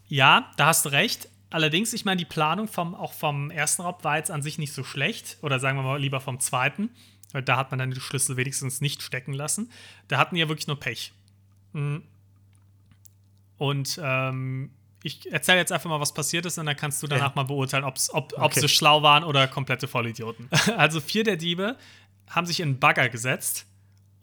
ja, 0.08 0.52
da 0.58 0.68
hast 0.68 0.86
du 0.86 0.90
recht. 0.90 1.30
Allerdings, 1.50 1.94
ich 1.94 2.06
meine, 2.06 2.18
die 2.18 2.26
Planung 2.26 2.68
vom, 2.68 2.96
auch 2.96 3.14
vom 3.14 3.50
ersten 3.52 3.84
Raub 3.84 4.04
war 4.04 4.18
jetzt 4.18 4.32
an 4.32 4.42
sich 4.42 4.58
nicht 4.58 4.74
so 4.74 4.84
schlecht. 4.84 5.38
Oder 5.42 5.60
sagen 5.60 5.78
wir 5.78 5.84
mal 5.84 6.00
lieber 6.00 6.20
vom 6.20 6.40
zweiten. 6.40 6.90
Weil 7.32 7.44
da 7.44 7.58
hat 7.58 7.72
man 7.72 7.80
dann 7.80 7.92
die 7.92 8.00
Schlüssel 8.00 8.38
wenigstens 8.38 8.82
nicht 8.82 9.02
stecken 9.02 9.34
lassen. 9.34 9.72
Da 10.08 10.18
hatten 10.18 10.36
die 10.36 10.42
ja 10.42 10.50
wirklich 10.50 10.68
nur 10.68 10.80
Pech. 10.80 11.14
Mhm. 11.74 12.04
Und 13.58 14.00
ähm, 14.04 14.72
ich 15.04 15.32
erzähle 15.32 15.60
jetzt 15.60 15.72
einfach 15.72 15.90
mal, 15.90 16.00
was 16.00 16.14
passiert 16.14 16.46
ist 16.46 16.58
und 16.58 16.66
dann 16.66 16.76
kannst 16.76 17.02
du 17.04 17.08
danach 17.08 17.30
ja. 17.30 17.36
mal 17.36 17.44
beurteilen, 17.44 17.84
ob, 17.84 17.96
okay. 18.10 18.36
ob 18.38 18.54
sie 18.54 18.68
schlau 18.68 19.04
waren 19.04 19.24
oder 19.24 19.48
komplette 19.48 19.88
Vollidioten. 19.88 20.50
Also 20.78 21.00
vier 21.00 21.24
der 21.24 21.38
Diebe 21.38 21.78
haben 22.28 22.48
sich 22.48 22.60
in 22.60 22.70
einen 22.70 22.80
Bagger 22.80 23.10
gesetzt 23.10 23.66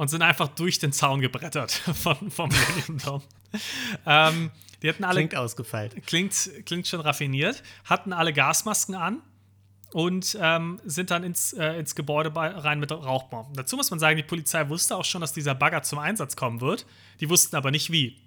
und 0.02 0.08
sind 0.08 0.22
einfach 0.22 0.48
durch 0.48 0.80
den 0.80 0.90
Zaun 0.90 1.20
gebrettert 1.20 1.70
von, 2.02 2.28
vom 2.28 2.50
Millennium 2.50 2.98
Dome. 2.98 3.22
ähm, 4.04 4.50
die 4.82 4.88
hatten 4.88 5.04
alle, 5.04 5.20
klingt 5.20 5.36
ausgefeilt. 5.36 5.94
Klingt, 6.06 6.50
klingt 6.66 6.88
schon 6.88 7.00
raffiniert. 7.00 7.62
Hatten 7.84 8.12
alle 8.12 8.32
Gasmasken 8.32 8.96
an 8.96 9.22
und 9.92 10.36
ähm, 10.40 10.80
sind 10.84 11.12
dann 11.12 11.22
ins, 11.22 11.52
äh, 11.52 11.78
ins 11.78 11.94
Gebäude 11.94 12.34
rein 12.34 12.80
mit 12.80 12.90
Rauchbomben. 12.90 13.54
Dazu 13.54 13.76
muss 13.76 13.90
man 13.90 14.00
sagen, 14.00 14.16
die 14.16 14.24
Polizei 14.24 14.68
wusste 14.68 14.96
auch 14.96 15.04
schon, 15.04 15.20
dass 15.20 15.34
dieser 15.34 15.54
Bagger 15.54 15.84
zum 15.84 16.00
Einsatz 16.00 16.34
kommen 16.34 16.60
wird. 16.60 16.84
Die 17.20 17.30
wussten 17.30 17.54
aber 17.54 17.70
nicht 17.70 17.92
wie. 17.92 18.20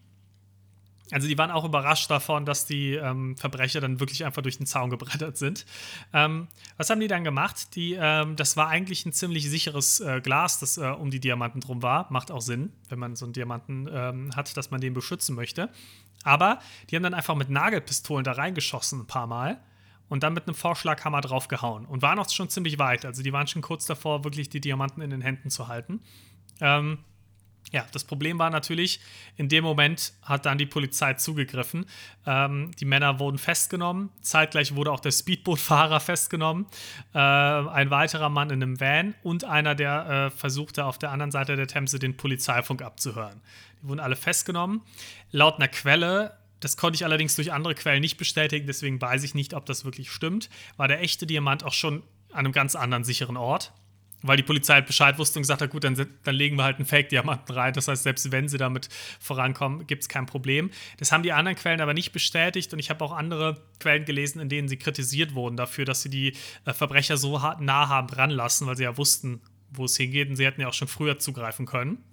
Also 1.12 1.28
die 1.28 1.38
waren 1.38 1.52
auch 1.52 1.64
überrascht 1.66 2.10
davon, 2.10 2.46
dass 2.46 2.66
die 2.66 2.94
ähm, 2.94 3.38
Verbrecher 3.38 3.80
dann 3.80 4.00
wirklich 4.00 4.26
einfach 4.26 4.42
durch 4.42 4.58
den 4.58 4.66
Zaun 4.66 4.90
gebrettert 4.90 5.38
sind. 5.38 5.66
Ähm, 6.14 6.48
was 6.78 6.90
haben 6.90 7.00
die 7.00 7.08
dann 7.08 7.24
gemacht? 7.24 7.76
Die, 7.76 7.94
ähm, 7.94 8.36
das 8.36 8.58
war 8.58 8.70
eigentlich 8.70 9.06
ein 9.06 9.14
ziemlich 9.14 9.50
sicheres 9.50 10.00
äh, 10.00 10.20
Glas, 10.22 10.60
das 10.60 10.78
äh, 10.78 10.88
um 10.88 11.12
die 11.12 11.20
Diamanten 11.20 11.62
drum 11.62 11.84
war. 11.84 12.12
Macht 12.12 12.32
auch 12.32 12.42
Sinn, 12.42 12.74
wenn 12.90 12.98
man 12.98 13.16
so 13.16 13.26
einen 13.26 13.34
Diamanten 13.34 13.88
ähm, 13.92 14.36
hat, 14.36 14.58
dass 14.58 14.72
man 14.72 14.82
den 14.82 14.94
beschützen 14.94 15.36
möchte. 15.36 15.70
Aber 16.24 16.60
die 16.90 16.96
haben 16.96 17.04
dann 17.04 17.14
einfach 17.14 17.36
mit 17.36 17.50
Nagelpistolen 17.52 18.24
da 18.24 18.32
reingeschossen 18.32 19.02
ein 19.02 19.08
paar 19.08 19.28
Mal 19.28 19.60
und 20.10 20.24
dann 20.24 20.34
mit 20.34 20.48
einem 20.48 20.56
Vorschlaghammer 20.56 21.22
draufgehauen 21.22 21.86
und 21.86 22.02
waren 22.02 22.18
auch 22.18 22.30
schon 22.30 22.50
ziemlich 22.50 22.80
weit. 22.80 23.06
Also 23.06 23.22
die 23.22 23.32
waren 23.32 23.46
schon 23.46 23.62
kurz 23.62 23.86
davor, 23.86 24.24
wirklich 24.24 24.50
die 24.50 24.60
Diamanten 24.60 25.02
in 25.02 25.12
den 25.12 25.22
Händen 25.22 25.52
zu 25.52 25.68
halten. 25.68 26.02
Ähm, 26.62 27.00
Ja, 27.72 27.86
das 27.92 28.04
Problem 28.04 28.40
war 28.40 28.50
natürlich, 28.50 29.00
in 29.38 29.50
dem 29.50 29.64
Moment 29.64 30.14
hat 30.22 30.46
dann 30.46 30.58
die 30.58 30.66
Polizei 30.66 31.16
zugegriffen. 31.16 31.86
Ähm, 32.26 32.72
die 32.80 32.86
Männer 32.86 33.20
wurden 33.20 33.38
festgenommen. 33.38 34.12
Zeitgleich 34.22 34.76
wurde 34.76 34.92
auch 34.92 35.00
der 35.00 35.12
Speedbootfahrer 35.12 36.00
festgenommen. 36.00 36.68
Äh, 37.14 37.20
ein 37.20 37.90
weiterer 37.90 38.30
Mann 38.30 38.50
in 38.50 38.62
einem 38.62 38.80
Van 38.80 39.16
und 39.24 39.44
einer, 39.44 39.76
der 39.76 40.08
äh, 40.08 40.30
versuchte, 40.30 40.86
auf 40.86 41.00
der 41.00 41.12
anderen 41.12 41.32
Seite 41.32 41.56
der 41.56 41.68
Themse 41.68 42.00
den 42.00 42.16
Polizeifunk 42.16 42.82
abzuhören. 42.82 43.42
Die 43.82 43.88
wurden 43.88 44.00
alle 44.00 44.16
festgenommen. 44.16 44.82
Laut 45.32 45.56
einer 45.56 45.68
Quelle 45.68 46.38
das 46.62 46.78
konnte 46.78 46.96
ich 46.96 47.06
allerdings 47.06 47.36
durch 47.36 47.52
andere 47.52 47.76
Quellen 47.76 48.02
nicht 48.02 48.18
bestätigen, 48.18 48.66
deswegen 48.66 49.00
weiß 49.00 49.24
ich 49.24 49.36
nicht, 49.36 49.54
ob 49.54 49.68
das 49.68 49.86
wirklich 49.86 50.10
stimmt. 50.10 50.50
War 50.78 50.88
der 50.88 51.02
echte 51.02 51.28
Diamant 51.28 51.64
auch 51.64 51.74
schon 51.74 52.02
an 52.32 52.40
einem 52.40 52.54
ganz 52.54 52.76
anderen 52.76 53.04
sicheren 53.04 53.38
Ort? 53.38 53.72
Weil 54.22 54.38
die 54.38 54.44
Polizei 54.44 54.76
halt 54.76 54.88
Bescheid 54.88 55.18
wusste 55.18 55.40
und 55.40 55.44
gesagt 55.44 55.62
hat, 55.62 55.70
gut, 55.70 55.84
dann, 55.84 55.96
dann 56.24 56.36
legen 56.36 56.58
wir 56.58 56.64
halt 56.64 56.78
einen 56.78 56.86
Fake-Diamanten 56.86 57.54
rein. 57.54 57.74
Das 57.74 57.88
heißt, 57.88 58.04
selbst 58.04 58.32
wenn 58.32 58.48
sie 58.48 58.58
damit 58.58 58.90
vorankommen, 59.20 59.86
gibt 59.88 60.04
es 60.04 60.10
kein 60.10 60.26
Problem. 60.26 60.72
Das 60.98 61.12
haben 61.12 61.24
die 61.24 61.32
anderen 61.32 61.56
Quellen 61.58 61.82
aber 61.82 61.94
nicht 61.94 62.12
bestätigt 62.12 62.74
und 62.74 62.80
ich 62.80 62.90
habe 62.90 63.04
auch 63.04 63.12
andere 63.12 63.62
Quellen 63.80 64.06
gelesen, 64.06 64.40
in 64.40 64.50
denen 64.50 64.68
sie 64.68 64.78
kritisiert 64.78 65.36
wurden 65.36 65.58
dafür, 65.58 65.86
dass 65.86 66.02
sie 66.02 66.10
die 66.10 66.34
äh, 66.66 66.74
Verbrecher 66.74 67.18
so 67.18 67.42
hart 67.42 67.62
nah 67.62 67.88
haben 67.88 68.10
ranlassen, 68.10 68.68
weil 68.68 68.78
sie 68.78 68.84
ja 68.84 68.98
wussten, 68.98 69.42
wo 69.70 69.86
es 69.86 69.98
hingeht 69.98 70.30
und 70.30 70.36
sie 70.36 70.46
hätten 70.46 70.62
ja 70.62 70.70
auch 70.70 70.74
schon 70.74 70.88
früher 70.88 71.20
zugreifen 71.20 71.66
können. 71.66 72.04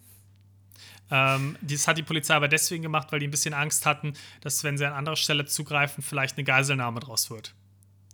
Ähm, 1.11 1.57
das 1.63 1.89
hat 1.89 1.99
die 1.99 2.03
Polizei 2.03 2.35
aber 2.35 2.49
deswegen 2.49 2.83
gemacht, 2.83 3.09
weil 3.11 3.21
die 3.21 3.29
ein 3.29 3.31
bisschen 3.31 3.55
Angst 3.55 3.87
hatten, 3.87 4.15
dass, 4.41 4.65
wenn 4.65 4.79
sie 4.79 4.87
an 4.87 4.93
anderer 4.93 5.17
Stelle 5.17 5.45
zugreifen, 5.47 6.03
vielleicht 6.03 6.37
eine 6.37 6.45
Geiselnahme 6.45 7.01
draus 7.01 7.31
wird. 7.31 7.55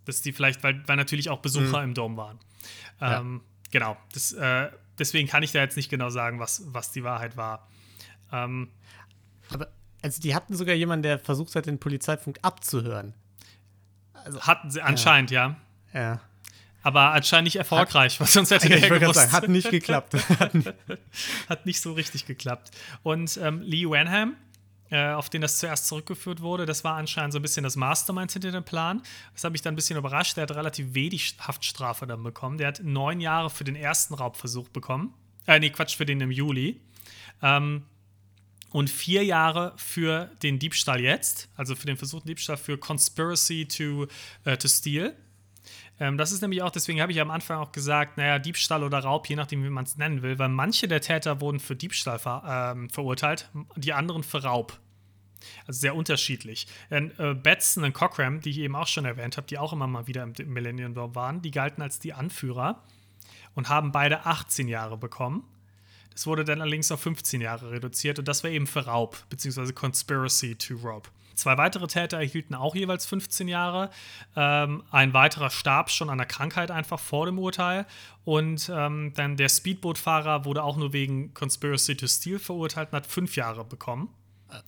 Dass 0.04 0.22
die 0.22 0.32
vielleicht, 0.32 0.62
weil, 0.62 0.82
weil 0.86 0.96
natürlich 0.96 1.28
auch 1.30 1.40
Besucher 1.40 1.78
mhm. 1.78 1.88
im 1.88 1.94
Dom 1.94 2.16
waren. 2.16 2.38
Ähm, 3.00 3.40
ja 3.42 3.57
genau, 3.70 3.96
das, 4.12 4.32
äh, 4.32 4.70
deswegen 4.98 5.28
kann 5.28 5.42
ich 5.42 5.52
da 5.52 5.60
jetzt 5.60 5.76
nicht 5.76 5.90
genau 5.90 6.10
sagen, 6.10 6.38
was, 6.40 6.62
was 6.66 6.90
die 6.92 7.04
Wahrheit 7.04 7.36
war. 7.36 7.68
Ähm, 8.32 8.70
Aber 9.50 9.68
also 10.02 10.20
die 10.20 10.34
hatten 10.34 10.56
sogar 10.56 10.74
jemanden, 10.74 11.02
der 11.02 11.18
versucht 11.18 11.54
hat, 11.56 11.66
den 11.66 11.78
Polizeifunk 11.78 12.38
abzuhören. 12.42 13.14
Also, 14.12 14.40
hatten 14.42 14.70
sie 14.70 14.82
anscheinend, 14.82 15.30
ja. 15.30 15.56
Ja. 15.92 16.00
ja. 16.00 16.20
Aber 16.82 17.12
anscheinend 17.12 17.44
nicht 17.44 17.56
erfolgreich, 17.56 18.20
weil 18.20 18.28
sonst 18.28 18.50
hätte 18.50 18.72
ich 18.72 18.88
gewusst. 18.88 19.14
Sagen, 19.14 19.32
hat 19.32 19.48
nicht 19.48 19.70
geklappt. 19.70 20.14
hat 21.48 21.66
nicht 21.66 21.80
so 21.80 21.92
richtig 21.92 22.26
geklappt. 22.26 22.70
Und 23.02 23.36
ähm, 23.42 23.60
Lee 23.62 23.84
Wenham, 23.84 24.36
auf 24.96 25.28
den 25.28 25.42
das 25.42 25.58
zuerst 25.58 25.86
zurückgeführt 25.86 26.40
wurde. 26.40 26.64
Das 26.64 26.84
war 26.84 26.94
anscheinend 26.94 27.32
so 27.32 27.38
ein 27.38 27.42
bisschen 27.42 27.62
das 27.62 27.76
Mastermind 27.76 28.32
hinter 28.32 28.52
dem 28.52 28.64
Plan. 28.64 29.02
Das 29.34 29.44
hat 29.44 29.52
mich 29.52 29.62
dann 29.62 29.74
ein 29.74 29.76
bisschen 29.76 29.98
überrascht. 29.98 30.36
Der 30.36 30.42
hat 30.42 30.52
relativ 30.52 30.94
wenig 30.94 31.36
Haftstrafe 31.40 32.06
dann 32.06 32.22
bekommen. 32.22 32.58
Der 32.58 32.68
hat 32.68 32.80
neun 32.82 33.20
Jahre 33.20 33.50
für 33.50 33.64
den 33.64 33.76
ersten 33.76 34.14
Raubversuch 34.14 34.68
bekommen. 34.68 35.14
Äh, 35.46 35.60
nee, 35.60 35.70
Quatsch, 35.70 35.96
für 35.96 36.06
den 36.06 36.20
im 36.20 36.30
Juli. 36.30 36.80
Ähm, 37.42 37.84
und 38.70 38.90
vier 38.90 39.24
Jahre 39.24 39.72
für 39.76 40.30
den 40.42 40.58
Diebstahl 40.58 41.00
jetzt, 41.00 41.48
also 41.56 41.74
für 41.74 41.86
den 41.86 41.96
versuchten 41.96 42.28
Diebstahl 42.28 42.58
für 42.58 42.76
Conspiracy 42.76 43.66
to, 43.66 44.06
äh, 44.44 44.56
to 44.56 44.68
Steal. 44.68 45.14
Ähm, 46.00 46.16
das 46.18 46.32
ist 46.32 46.42
nämlich 46.42 46.62
auch, 46.62 46.70
deswegen 46.70 47.00
habe 47.00 47.12
ich 47.12 47.20
am 47.20 47.30
Anfang 47.30 47.58
auch 47.58 47.72
gesagt, 47.72 48.16
naja, 48.16 48.38
Diebstahl 48.38 48.82
oder 48.82 49.00
Raub, 49.00 49.28
je 49.28 49.36
nachdem, 49.36 49.64
wie 49.64 49.70
man 49.70 49.84
es 49.84 49.96
nennen 49.96 50.22
will, 50.22 50.38
weil 50.38 50.48
manche 50.48 50.88
der 50.88 51.00
Täter 51.00 51.40
wurden 51.40 51.60
für 51.60 51.76
Diebstahl 51.76 52.18
ver 52.18 52.72
ähm, 52.74 52.90
verurteilt, 52.90 53.50
die 53.76 53.92
anderen 53.92 54.22
für 54.22 54.42
Raub. 54.42 54.78
Also 55.66 55.80
sehr 55.80 55.94
unterschiedlich. 55.94 56.66
Denn 56.90 57.12
äh, 57.18 57.34
Batson 57.34 57.84
und 57.84 57.92
Cochran, 57.92 58.40
die 58.40 58.50
ich 58.50 58.58
eben 58.58 58.76
auch 58.76 58.86
schon 58.86 59.04
erwähnt 59.04 59.36
habe, 59.36 59.46
die 59.46 59.58
auch 59.58 59.72
immer 59.72 59.86
mal 59.86 60.06
wieder 60.06 60.22
im 60.22 60.52
Millennium 60.52 60.94
Dome 60.94 61.14
waren, 61.14 61.42
die 61.42 61.50
galten 61.50 61.82
als 61.82 61.98
die 61.98 62.12
Anführer 62.12 62.82
und 63.54 63.68
haben 63.68 63.92
beide 63.92 64.26
18 64.26 64.68
Jahre 64.68 64.96
bekommen. 64.96 65.44
Das 66.12 66.26
wurde 66.26 66.44
dann 66.44 66.60
allerdings 66.60 66.90
auf 66.90 67.00
15 67.00 67.40
Jahre 67.40 67.70
reduziert 67.70 68.18
und 68.18 68.26
das 68.26 68.42
war 68.42 68.50
eben 68.50 68.66
für 68.66 68.86
Raub, 68.86 69.24
beziehungsweise 69.30 69.72
Conspiracy 69.72 70.56
to 70.56 70.74
Rob. 70.74 71.08
Zwei 71.38 71.56
weitere 71.56 71.86
Täter 71.86 72.18
erhielten 72.18 72.56
auch 72.56 72.74
jeweils 72.74 73.06
15 73.06 73.46
Jahre. 73.46 73.90
Ähm, 74.34 74.82
ein 74.90 75.14
weiterer 75.14 75.50
starb 75.50 75.88
schon 75.88 76.10
an 76.10 76.18
der 76.18 76.26
Krankheit 76.26 76.72
einfach 76.72 76.98
vor 76.98 77.26
dem 77.26 77.38
Urteil. 77.38 77.86
Und 78.24 78.68
ähm, 78.74 79.12
dann 79.14 79.36
der 79.36 79.48
Speedbootfahrer 79.48 80.44
wurde 80.44 80.64
auch 80.64 80.76
nur 80.76 80.92
wegen 80.92 81.32
Conspiracy 81.34 81.96
to 81.96 82.08
Steal 82.08 82.40
verurteilt 82.40 82.88
und 82.90 82.96
hat 82.96 83.06
fünf 83.06 83.36
Jahre 83.36 83.64
bekommen. 83.64 84.08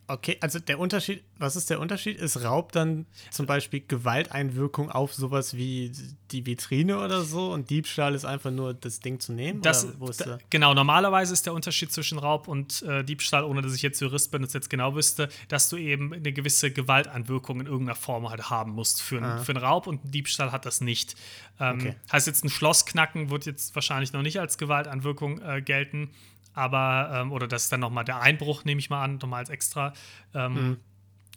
Okay, 0.06 0.36
also 0.40 0.58
der 0.58 0.78
Unterschied, 0.78 1.22
was 1.38 1.56
ist 1.56 1.70
der 1.70 1.80
Unterschied? 1.80 2.18
Ist 2.18 2.42
Raub 2.44 2.72
dann 2.72 3.06
zum 3.30 3.46
Beispiel 3.46 3.82
Gewalteinwirkung 3.86 4.90
auf 4.90 5.14
sowas 5.14 5.56
wie 5.56 5.92
die 6.30 6.44
Vitrine 6.44 6.98
oder 6.98 7.22
so 7.22 7.52
und 7.52 7.70
Diebstahl 7.70 8.14
ist 8.14 8.26
einfach 8.26 8.50
nur 8.50 8.74
das 8.74 9.00
Ding 9.00 9.20
zu 9.20 9.32
nehmen? 9.32 9.62
Das, 9.62 9.86
da, 10.18 10.38
genau, 10.50 10.74
normalerweise 10.74 11.32
ist 11.32 11.46
der 11.46 11.54
Unterschied 11.54 11.92
zwischen 11.92 12.18
Raub 12.18 12.46
und 12.46 12.82
äh, 12.82 13.04
Diebstahl, 13.04 13.42
ohne 13.44 13.62
dass 13.62 13.74
ich 13.74 13.80
jetzt 13.80 14.00
Jurist 14.00 14.30
bin 14.30 14.42
und 14.42 14.48
es 14.48 14.52
jetzt 14.52 14.68
genau 14.68 14.94
wüsste, 14.94 15.30
dass 15.48 15.70
du 15.70 15.78
eben 15.78 16.12
eine 16.12 16.32
gewisse 16.32 16.70
Gewalteinwirkung 16.70 17.60
in 17.60 17.66
irgendeiner 17.66 17.96
Form 17.96 18.28
halt 18.28 18.50
haben 18.50 18.72
musst. 18.72 19.00
Für, 19.00 19.22
ah. 19.22 19.38
für 19.38 19.52
einen 19.52 19.64
Raub 19.64 19.86
und 19.86 20.04
ein 20.04 20.10
Diebstahl 20.10 20.52
hat 20.52 20.66
das 20.66 20.82
nicht. 20.82 21.14
Ähm, 21.58 21.76
okay. 21.76 21.96
Heißt 22.12 22.26
jetzt, 22.26 22.44
ein 22.44 22.50
Schloss 22.50 22.84
knacken 22.84 23.30
wird 23.30 23.46
jetzt 23.46 23.74
wahrscheinlich 23.74 24.12
noch 24.12 24.22
nicht 24.22 24.40
als 24.40 24.58
Gewalteinwirkung 24.58 25.40
äh, 25.40 25.62
gelten 25.62 26.10
aber, 26.54 27.10
ähm, 27.14 27.32
oder 27.32 27.46
das 27.46 27.64
ist 27.64 27.72
dann 27.72 27.80
nochmal 27.80 28.04
der 28.04 28.20
Einbruch, 28.20 28.64
nehme 28.64 28.78
ich 28.78 28.90
mal 28.90 29.02
an, 29.02 29.16
nochmal 29.16 29.40
als 29.40 29.50
extra 29.50 29.92
ähm, 30.34 30.52
mhm. 30.54 30.76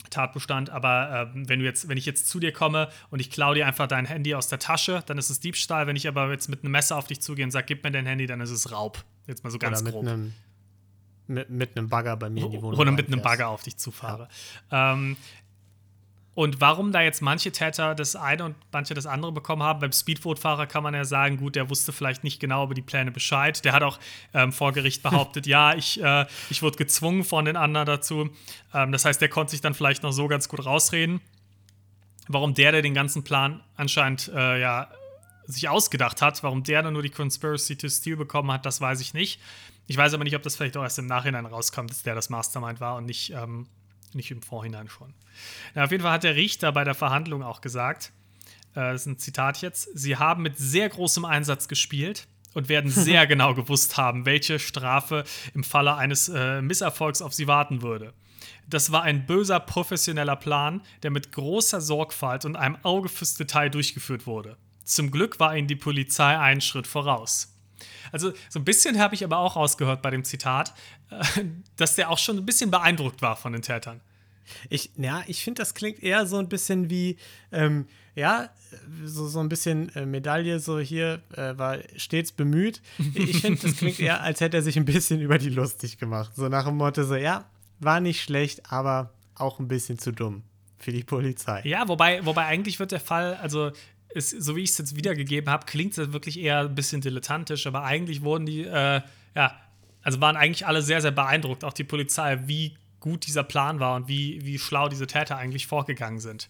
Tatbestand. 0.10 0.70
Aber 0.70 1.32
äh, 1.34 1.48
wenn 1.48 1.60
du 1.60 1.66
jetzt, 1.66 1.88
wenn 1.88 1.98
ich 1.98 2.06
jetzt 2.06 2.28
zu 2.28 2.40
dir 2.40 2.52
komme 2.52 2.90
und 3.10 3.20
ich 3.20 3.30
klaue 3.32 3.56
dir 3.56 3.68
einfach 3.68 3.88
dein 3.88 4.06
Handy 4.06 4.36
aus 4.36 4.48
der 4.48 4.60
Tasche, 4.60 5.04
dann 5.06 5.18
ist 5.18 5.30
es 5.30 5.40
Diebstahl. 5.40 5.88
Wenn 5.88 5.96
ich 5.96 6.08
aber 6.08 6.32
jetzt 6.32 6.50
mit 6.50 6.64
einem 6.64 6.72
Messer 6.72 6.98
auf 6.98 7.08
dich 7.08 7.22
zugehe 7.22 7.46
und 7.46 7.52
sage, 7.52 7.66
gib 7.68 7.84
mir 7.84 7.92
dein 7.92 8.06
Handy, 8.06 8.26
dann 8.26 8.42
ist 8.42 8.52
es 8.52 8.72
Raub. 8.72 9.04
Jetzt 9.28 9.44
mal 9.44 9.50
so 9.50 9.60
ganz 9.60 9.82
oder 9.82 9.84
mit 9.84 9.94
grob. 9.94 10.08
Einem, 10.08 10.34
mit, 11.28 11.50
mit 11.50 11.78
einem 11.78 11.90
Bagger 11.90 12.18
bei 12.18 12.30
mir 12.30 12.46
in 12.46 12.52
die 12.52 12.62
Wohnung. 12.62 12.80
Oder 12.80 12.92
mit 12.92 13.08
einem 13.08 13.22
Bagger 13.22 13.50
auf 13.50 13.64
dich 13.64 13.78
zufahre. 13.78 14.28
Ja. 14.72 14.94
Ähm, 14.94 15.18
und 16.36 16.62
warum 16.62 16.92
da 16.92 17.02
jetzt 17.02 17.22
manche 17.22 17.52
Täter 17.52 17.94
das 17.94 18.16
eine 18.16 18.46
und 18.46 18.56
manche 18.72 18.96
das 18.96 19.06
andere 19.06 19.32
bekommen 19.32 19.62
haben, 19.62 19.80
beim 19.80 19.92
Speedboot-Fahrer 19.92 20.66
kann 20.66 20.82
man 20.82 20.96
ja 20.96 21.06
sagen, 21.06 21.38
gut, 21.38 21.56
der 21.56 21.70
wusste 21.70 21.94
vielleicht 21.94 22.24
nicht 22.24 22.40
genau 22.40 22.64
über 22.64 22.74
die 22.74 22.82
Pläne 22.82 23.12
Bescheid. 23.12 23.64
Der 23.64 23.74
hat 23.74 23.84
auch 23.84 24.00
ähm, 24.34 24.52
vor 24.52 24.72
Gericht 24.72 25.04
behauptet, 25.04 25.46
ja, 25.46 25.76
ich, 25.76 26.02
äh, 26.02 26.26
ich 26.50 26.64
wurde 26.64 26.78
gezwungen 26.78 27.24
von 27.24 27.46
den 27.46 27.56
anderen 27.56 27.86
dazu. 27.86 28.30
Ähm, 28.74 28.92
das 28.92 29.06
heißt, 29.06 29.22
der 29.22 29.30
konnte 29.30 29.52
sich 29.52 29.62
dann 29.62 29.76
vielleicht 29.76 30.02
noch 30.02 30.12
so 30.12 30.28
ganz 30.28 30.50
gut 30.50 30.66
rausreden. 30.66 31.22
Warum 32.28 32.56
der, 32.56 32.72
der 32.72 32.82
den 32.82 32.96
ganzen 32.96 33.24
Plan 33.24 33.62
anscheinend 33.76 34.32
äh, 34.34 34.60
ja, 34.60 34.90
sich 35.46 35.70
ausgedacht 35.70 36.22
hat, 36.22 36.42
warum 36.42 36.64
der 36.64 36.82
dann 36.82 36.94
nur 36.94 37.04
die 37.04 37.10
Conspiracy 37.10 37.76
to 37.76 37.90
Steal 37.90 38.18
bekommen 38.18 38.52
hat, 38.52 38.66
das 38.66 38.82
weiß 38.82 39.02
ich 39.02 39.14
nicht. 39.14 39.40
Ich 39.86 39.98
weiß 39.98 40.14
aber 40.14 40.24
nicht, 40.24 40.36
ob 40.36 40.42
das 40.42 40.56
vielleicht 40.56 40.78
auch 40.78 40.84
erst 40.84 40.98
im 40.98 41.06
Nachhinein 41.06 41.46
rauskommt, 41.46 41.92
dass 41.92 42.04
der 42.04 42.16
das 42.16 42.30
Mastermind 42.30 42.80
war 42.80 42.96
und 42.96 43.06
nicht, 43.06 43.32
ähm, 43.32 43.68
nicht 44.16 44.32
im 44.32 44.42
Vorhinein 44.42 44.90
schon. 44.90 45.14
Ja, 45.76 45.86
auf 45.86 45.92
jeden 45.92 46.04
Fall 46.04 46.14
hat 46.14 46.24
der 46.24 46.36
Richter 46.36 46.72
bei 46.72 46.84
der 46.84 46.96
Verhandlung 46.96 47.44
auch 47.44 47.62
gesagt, 47.62 48.12
äh, 48.76 48.92
das 48.92 49.02
ist 49.02 49.08
ein 49.08 49.18
Zitat 49.18 49.62
jetzt, 49.62 49.90
sie 49.94 50.18
haben 50.18 50.44
mit 50.44 50.58
sehr 50.58 50.90
großem 50.90 51.26
Einsatz 51.26 51.68
gespielt 51.68 52.28
und 52.54 52.70
werden 52.70 52.92
sehr 52.92 53.28
genau 53.28 53.54
gewusst 53.54 53.98
haben, 53.98 54.26
welche 54.26 54.60
Strafe 54.60 55.24
im 55.54 55.64
Falle 55.64 55.96
eines 55.96 56.30
äh, 56.30 56.62
Misserfolgs 56.62 57.22
auf 57.22 57.34
sie 57.34 57.48
warten 57.48 57.82
würde. 57.82 58.14
Das 58.68 58.92
war 58.92 59.04
ein 59.04 59.26
böser 59.26 59.60
professioneller 59.60 60.36
Plan, 60.36 60.82
der 61.02 61.12
mit 61.12 61.32
großer 61.32 61.82
Sorgfalt 61.82 62.46
und 62.46 62.56
einem 62.56 62.78
Auge 62.84 63.10
fürs 63.10 63.36
Detail 63.36 63.70
durchgeführt 63.70 64.26
wurde. 64.26 64.58
Zum 64.84 65.12
Glück 65.12 65.40
war 65.40 65.56
ihnen 65.56 65.68
die 65.68 65.76
Polizei 65.76 66.38
einen 66.38 66.62
Schritt 66.62 66.88
voraus. 66.88 67.53
Also 68.12 68.34
so 68.50 68.60
ein 68.60 68.66
bisschen 68.66 69.00
habe 69.00 69.16
ich 69.16 69.24
aber 69.24 69.38
auch 69.38 69.56
rausgehört 69.56 70.02
bei 70.02 70.10
dem 70.10 70.24
Zitat, 70.24 70.74
äh, 71.10 71.44
dass 71.76 71.96
der 71.96 72.10
auch 72.10 72.18
schon 72.18 72.38
ein 72.38 72.46
bisschen 72.46 72.72
beeindruckt 72.72 73.22
war 73.22 73.36
von 73.36 73.54
den 73.54 73.62
Tätern. 73.62 74.02
Ich, 74.70 74.92
ja, 74.98 75.24
ich 75.28 75.44
finde, 75.44 75.62
das 75.62 75.74
klingt 75.74 76.04
eher 76.04 76.26
so 76.26 76.38
ein 76.38 76.50
bisschen 76.50 76.90
wie, 76.90 77.18
ähm, 77.52 77.88
ja, 78.16 78.50
so, 79.06 79.28
so 79.28 79.40
ein 79.40 79.50
bisschen 79.50 79.94
äh, 79.96 80.06
Medaille, 80.06 80.60
so 80.60 80.80
hier 80.80 81.22
äh, 81.36 81.58
war 81.58 81.78
stets 81.96 82.32
bemüht. 82.32 82.82
Ich 83.14 83.42
finde, 83.42 83.62
das 83.62 83.78
klingt 83.78 84.00
eher, 84.00 84.22
als 84.22 84.42
hätte 84.42 84.58
er 84.58 84.64
sich 84.64 84.78
ein 84.78 84.86
bisschen 84.86 85.22
über 85.22 85.38
die 85.38 85.50
lustig 85.50 85.98
gemacht. 85.98 86.34
So 86.36 86.50
nach 86.50 86.66
dem 86.66 86.78
Motto, 86.78 87.04
so, 87.04 87.16
ja, 87.16 87.46
war 87.80 88.00
nicht 88.00 88.22
schlecht, 88.22 88.72
aber 88.72 89.12
auch 89.36 89.60
ein 89.60 89.68
bisschen 89.68 89.98
zu 89.98 90.12
dumm 90.12 90.44
für 90.78 90.92
die 90.92 91.04
Polizei. 91.04 91.62
Ja, 91.64 91.88
wobei, 91.88 92.26
wobei 92.26 92.46
eigentlich 92.46 92.80
wird 92.80 92.92
der 92.92 93.00
Fall, 93.00 93.36
also 93.36 93.72
ist, 94.14 94.30
so 94.30 94.56
wie 94.56 94.62
ich 94.62 94.72
es 94.72 94.78
jetzt 94.78 94.96
wiedergegeben 94.96 95.52
habe, 95.52 95.66
klingt 95.66 95.98
es 95.98 96.14
wirklich 96.14 96.40
eher 96.40 96.60
ein 96.62 96.76
bisschen 96.76 97.02
dilettantisch, 97.02 97.68
aber 97.68 97.84
eigentlich 97.84 98.22
wurden 98.22 98.46
die, 98.46 98.62
äh, 98.62 99.02
ja, 99.36 99.60
also 100.02 100.22
waren 100.22 100.38
eigentlich 100.38 100.68
alle 100.68 100.82
sehr, 100.82 101.02
sehr 101.02 101.12
beeindruckt, 101.12 101.64
auch 101.64 101.74
die 101.74 101.84
Polizei, 101.84 102.40
wie 102.46 102.78
gut 103.00 103.26
dieser 103.28 103.44
Plan 103.44 103.80
war 103.80 103.96
und 103.96 104.08
wie, 104.08 104.46
wie 104.46 104.60
schlau 104.60 104.88
diese 104.90 105.08
Täter 105.08 105.38
eigentlich 105.38 105.68
vorgegangen 105.68 106.20
sind. 106.20 106.50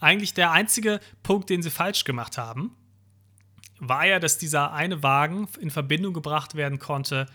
Eigentlich 0.00 0.34
der 0.34 0.52
einzige 0.52 1.00
Punkt, 1.22 1.50
den 1.50 1.62
sie 1.62 1.70
falsch 1.70 2.04
gemacht 2.04 2.38
haben, 2.38 2.74
war 3.78 4.06
ja, 4.06 4.18
dass 4.18 4.38
dieser 4.38 4.72
eine 4.72 5.02
Wagen 5.02 5.48
in 5.60 5.70
Verbindung 5.70 6.14
gebracht 6.14 6.54
werden 6.54 6.78
konnte 6.78 7.26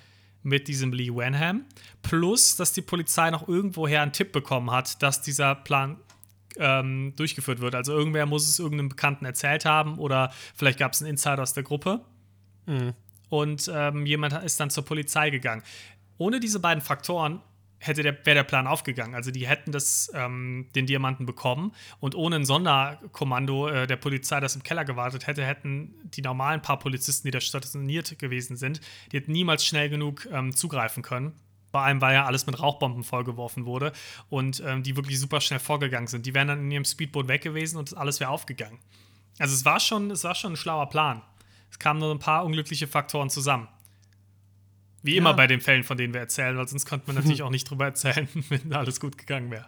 mit 0.44 0.68
diesem 0.68 0.94
Lee 0.94 1.14
Wenham, 1.14 1.66
plus 2.02 2.56
dass 2.56 2.72
die 2.72 2.82
Polizei 2.82 3.30
noch 3.32 3.48
irgendwoher 3.48 4.02
einen 4.02 4.14
Tipp 4.14 4.32
bekommen 4.32 4.72
hat, 4.72 5.02
dass 5.04 5.22
dieser 5.22 5.56
Plan 5.56 5.98
ähm, 6.60 7.14
durchgeführt 7.16 7.60
wird. 7.60 7.76
Also 7.76 7.94
irgendwer 7.94 8.26
muss 8.26 8.48
es 8.48 8.60
irgendeinem 8.60 8.90
Bekannten 8.90 9.26
erzählt 9.26 9.66
haben 9.66 9.98
oder 9.98 10.32
vielleicht 10.56 10.80
gab 10.80 10.94
es 10.94 11.02
einen 11.02 11.12
Insider 11.12 11.42
aus 11.42 11.54
der 11.54 11.64
Gruppe. 11.64 12.02
Mhm. 12.66 12.94
Und 13.30 13.70
ähm, 13.74 14.06
jemand 14.06 14.42
ist 14.44 14.60
dann 14.60 14.70
zur 14.70 14.86
Polizei 14.86 15.30
gegangen 15.30 15.64
ohne 16.18 16.40
diese 16.40 16.60
beiden 16.60 16.82
Faktoren 16.82 17.42
hätte 17.80 18.02
der, 18.02 18.26
wäre 18.26 18.36
der 18.36 18.44
Plan 18.44 18.66
aufgegangen. 18.66 19.14
Also 19.14 19.30
die 19.30 19.48
hätten 19.48 19.72
das, 19.72 20.12
ähm, 20.16 20.68
den 20.76 20.88
Diamanten 20.88 21.28
bekommen 21.28 21.74
und 22.00 22.16
ohne 22.16 22.38
ein 22.38 22.46
Sonderkommando 22.46 23.68
äh, 23.68 23.88
der 23.88 23.98
Polizei, 23.98 24.40
das 24.40 24.56
im 24.56 24.64
Keller 24.64 24.84
gewartet 24.84 25.28
hätte, 25.28 25.46
hätten 25.46 25.94
die 26.04 26.24
normalen 26.24 26.62
paar 26.62 26.80
Polizisten, 26.80 27.28
die 27.28 27.32
da 27.32 27.40
stationiert 27.40 28.18
gewesen 28.18 28.58
sind, 28.58 28.82
die 29.12 29.18
hätten 29.18 29.32
niemals 29.32 29.64
schnell 29.64 29.90
genug 29.90 30.28
ähm, 30.32 30.56
zugreifen 30.56 31.04
können. 31.04 31.34
Vor 31.72 31.82
allem, 31.82 32.00
weil 32.02 32.14
ja 32.16 32.26
alles 32.26 32.46
mit 32.48 32.60
Rauchbomben 32.60 33.04
vollgeworfen 33.04 33.66
wurde 33.66 33.92
und 34.30 34.62
ähm, 34.66 34.84
die 34.84 34.96
wirklich 34.96 35.20
super 35.20 35.42
schnell 35.42 35.60
vorgegangen 35.60 36.08
sind. 36.08 36.26
Die 36.26 36.34
wären 36.34 36.48
dann 36.48 36.60
in 36.62 36.72
ihrem 36.72 36.86
Speedboot 36.86 37.28
weg 37.28 37.42
gewesen 37.42 37.78
und 37.78 37.96
alles 37.98 38.20
wäre 38.20 38.30
aufgegangen. 38.32 38.80
Also 39.40 39.54
es 39.54 39.66
war 39.66 39.80
schon, 39.80 40.10
es 40.12 40.24
war 40.24 40.34
schon 40.34 40.54
ein 40.54 40.58
schlauer 40.58 40.90
Plan. 40.90 41.22
Es 41.70 41.78
kamen 41.78 42.00
nur 42.00 42.12
ein 42.16 42.20
paar 42.20 42.46
unglückliche 42.46 42.88
Faktoren 42.88 43.30
zusammen. 43.30 43.68
Wie 45.04 45.18
immer 45.18 45.32
Ja. 45.32 45.36
bei 45.36 45.48
den 45.48 45.62
Fällen, 45.62 45.84
von 45.84 45.98
denen 45.98 46.14
wir 46.14 46.22
erzählen, 46.22 46.58
weil 46.58 46.68
sonst 46.68 46.86
konnte 46.86 47.06
man 47.08 47.16
natürlich 47.22 47.44
auch 47.44 47.50
nicht 47.50 47.70
drüber 47.70 47.86
erzählen, 47.86 48.28
wenn 48.50 48.74
alles 48.74 49.00
gut 49.00 49.18
gegangen 49.18 49.52
wäre. 49.52 49.68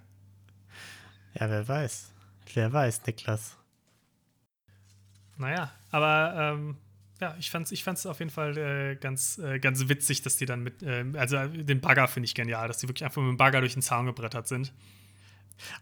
Ja, 1.40 1.50
wer 1.50 1.68
weiß. 1.68 2.12
Wer 2.54 2.74
weiß, 2.74 3.06
Niklas. 3.06 3.56
Naja, 5.38 5.72
aber 5.92 6.34
ähm, 6.36 6.78
ja, 7.20 7.36
ich 7.38 7.52
fand's, 7.52 7.72
ich 7.72 7.84
fand's 7.84 8.06
auf 8.06 8.20
jeden 8.20 8.32
Fall 8.32 8.58
äh, 8.58 8.96
ganz, 8.96 9.38
äh, 9.40 9.60
ganz 9.60 9.90
witzig, 9.90 10.22
dass 10.22 10.38
die 10.38 10.46
dann 10.46 10.64
mit, 10.64 10.82
ähm, 10.84 11.16
also 11.18 11.36
äh, 11.36 11.50
den 11.50 11.82
Bagger 11.82 12.08
finde 12.08 12.26
ich 12.26 12.36
genial, 12.36 12.68
dass 12.68 12.78
die 12.78 12.88
wirklich 12.88 13.04
einfach 13.04 13.22
mit 13.22 13.30
dem 13.30 13.38
Bagger 13.38 13.60
durch 13.60 13.74
den 13.74 13.82
Zaun 13.82 14.06
gebrettert 14.06 14.48
sind. 14.48 14.72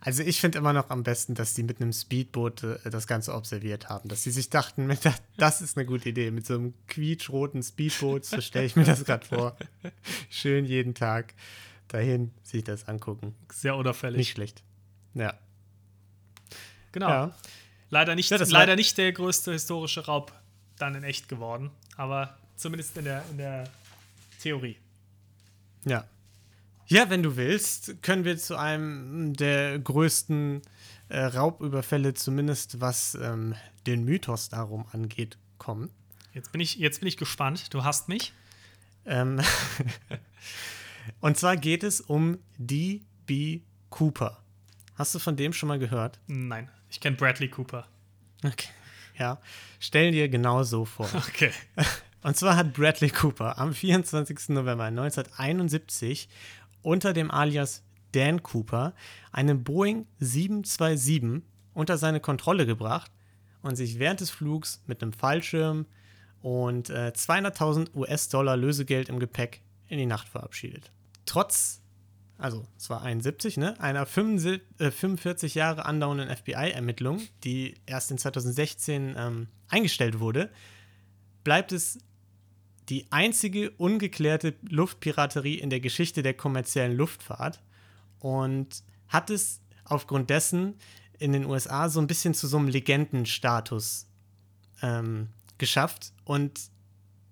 Also 0.01 0.23
ich 0.23 0.41
finde 0.41 0.57
immer 0.57 0.73
noch 0.73 0.89
am 0.89 1.03
besten, 1.03 1.35
dass 1.35 1.53
die 1.53 1.61
mit 1.61 1.79
einem 1.79 1.93
Speedboot 1.93 2.63
äh, 2.63 2.89
das 2.89 3.05
Ganze 3.05 3.35
observiert 3.35 3.89
haben. 3.89 4.09
Dass 4.09 4.23
sie 4.23 4.31
sich 4.31 4.49
dachten, 4.49 4.89
das 5.37 5.61
ist 5.61 5.77
eine 5.77 5.85
gute 5.85 6.09
Idee. 6.09 6.31
Mit 6.31 6.47
so 6.47 6.55
einem 6.55 6.73
quietschroten 6.87 7.61
Speedboot, 7.61 8.25
so 8.25 8.41
stelle 8.41 8.65
ich 8.65 8.75
mir 8.75 8.85
das 8.85 9.05
gerade 9.05 9.25
vor. 9.25 9.55
Schön 10.29 10.65
jeden 10.65 10.95
Tag 10.95 11.35
dahin 11.87 12.31
sich 12.43 12.63
das 12.63 12.87
angucken. 12.87 13.35
Sehr 13.51 13.75
unauffällig. 13.75 14.17
Nicht 14.17 14.31
schlecht. 14.31 14.63
Ja. 15.13 15.35
genau. 16.91 17.09
Ja. 17.09 17.35
Leider, 17.89 18.15
nicht, 18.15 18.29
Ja, 18.31 18.37
leider 18.49 18.75
nicht 18.75 18.97
der 18.97 19.13
größte 19.13 19.53
historische 19.53 20.05
Raub 20.05 20.33
dann 20.77 20.95
in 20.95 21.03
echt 21.03 21.29
geworden, 21.29 21.71
aber 21.95 22.37
zumindest 22.55 22.97
in 22.97 23.05
der, 23.05 23.23
in 23.31 23.37
der 23.37 23.69
Theorie. 24.41 24.77
Ja. 25.85 26.05
Ja, 26.87 27.09
wenn 27.09 27.21
du 27.21 27.35
willst, 27.35 28.01
können 28.01 28.23
wir 28.23 28.37
zu 28.37 28.55
einem 28.55 29.33
der 29.33 29.77
größten 29.79 30.61
äh, 31.09 31.19
Raubüberfälle, 31.19 32.13
zumindest 32.13 32.79
was 32.79 33.15
ähm, 33.15 33.55
den 33.85 34.05
Mythos 34.05 34.49
darum 34.49 34.85
angeht, 34.91 35.37
kommen. 35.57 35.89
Jetzt 36.33 36.51
bin 36.51 36.61
ich, 36.61 36.75
jetzt 36.75 36.99
bin 36.99 37.07
ich 37.07 37.17
gespannt. 37.17 37.73
Du 37.73 37.83
hast 37.83 38.07
mich. 38.07 38.31
Ähm 39.05 39.41
Und 41.19 41.37
zwar 41.37 41.57
geht 41.57 41.83
es 41.83 42.01
um 42.01 42.37
D.B. 42.57 43.61
Cooper. 43.89 44.41
Hast 44.95 45.15
du 45.15 45.19
von 45.19 45.35
dem 45.35 45.53
schon 45.53 45.67
mal 45.67 45.79
gehört? 45.79 46.19
Nein, 46.27 46.69
ich 46.89 46.99
kenne 46.99 47.15
Bradley 47.15 47.49
Cooper. 47.49 47.87
Okay. 48.43 48.69
Ja. 49.17 49.39
Stell 49.79 50.11
dir 50.11 50.29
genau 50.29 50.63
so 50.63 50.85
vor. 50.85 51.09
Okay. 51.29 51.51
Und 52.23 52.35
zwar 52.35 52.55
hat 52.55 52.73
Bradley 52.73 53.09
Cooper 53.09 53.57
am 53.57 53.73
24. 53.73 54.49
November 54.49 54.85
1971 54.85 56.27
unter 56.81 57.13
dem 57.13 57.31
Alias 57.31 57.83
Dan 58.11 58.43
Cooper 58.43 58.93
eine 59.31 59.55
Boeing 59.55 60.07
727 60.19 61.43
unter 61.73 61.97
seine 61.97 62.19
Kontrolle 62.19 62.65
gebracht 62.65 63.11
und 63.61 63.75
sich 63.75 63.99
während 63.99 64.19
des 64.19 64.29
Flugs 64.29 64.81
mit 64.87 65.01
einem 65.01 65.13
Fallschirm 65.13 65.85
und 66.41 66.89
äh, 66.89 67.11
200.000 67.15 67.95
US-Dollar 67.95 68.57
Lösegeld 68.57 69.09
im 69.09 69.19
Gepäck 69.19 69.61
in 69.87 69.97
die 69.97 70.05
Nacht 70.05 70.27
verabschiedet. 70.27 70.91
Trotz, 71.25 71.81
also 72.37 72.65
es 72.77 72.89
war 72.89 73.01
71, 73.01 73.57
ne, 73.57 73.79
einer 73.79 74.05
45, 74.05 74.61
äh, 74.79 74.91
45 74.91 75.55
Jahre 75.55 75.85
andauernden 75.85 76.29
FBI-Ermittlung, 76.29 77.21
die 77.43 77.75
erst 77.85 78.11
in 78.11 78.17
2016 78.17 79.15
ähm, 79.17 79.47
eingestellt 79.69 80.19
wurde, 80.19 80.49
bleibt 81.43 81.71
es 81.71 81.99
die 82.89 83.05
einzige 83.09 83.71
ungeklärte 83.71 84.55
Luftpiraterie 84.69 85.55
in 85.55 85.69
der 85.69 85.79
Geschichte 85.79 86.23
der 86.23 86.33
kommerziellen 86.33 86.95
Luftfahrt 86.95 87.61
und 88.19 88.83
hat 89.07 89.29
es 89.29 89.61
aufgrund 89.83 90.29
dessen 90.29 90.75
in 91.19 91.33
den 91.33 91.45
USA 91.45 91.89
so 91.89 91.99
ein 91.99 92.07
bisschen 92.07 92.33
zu 92.33 92.47
so 92.47 92.57
einem 92.57 92.67
Legendenstatus 92.67 94.07
ähm, 94.81 95.29
geschafft. 95.57 96.13
Und 96.23 96.59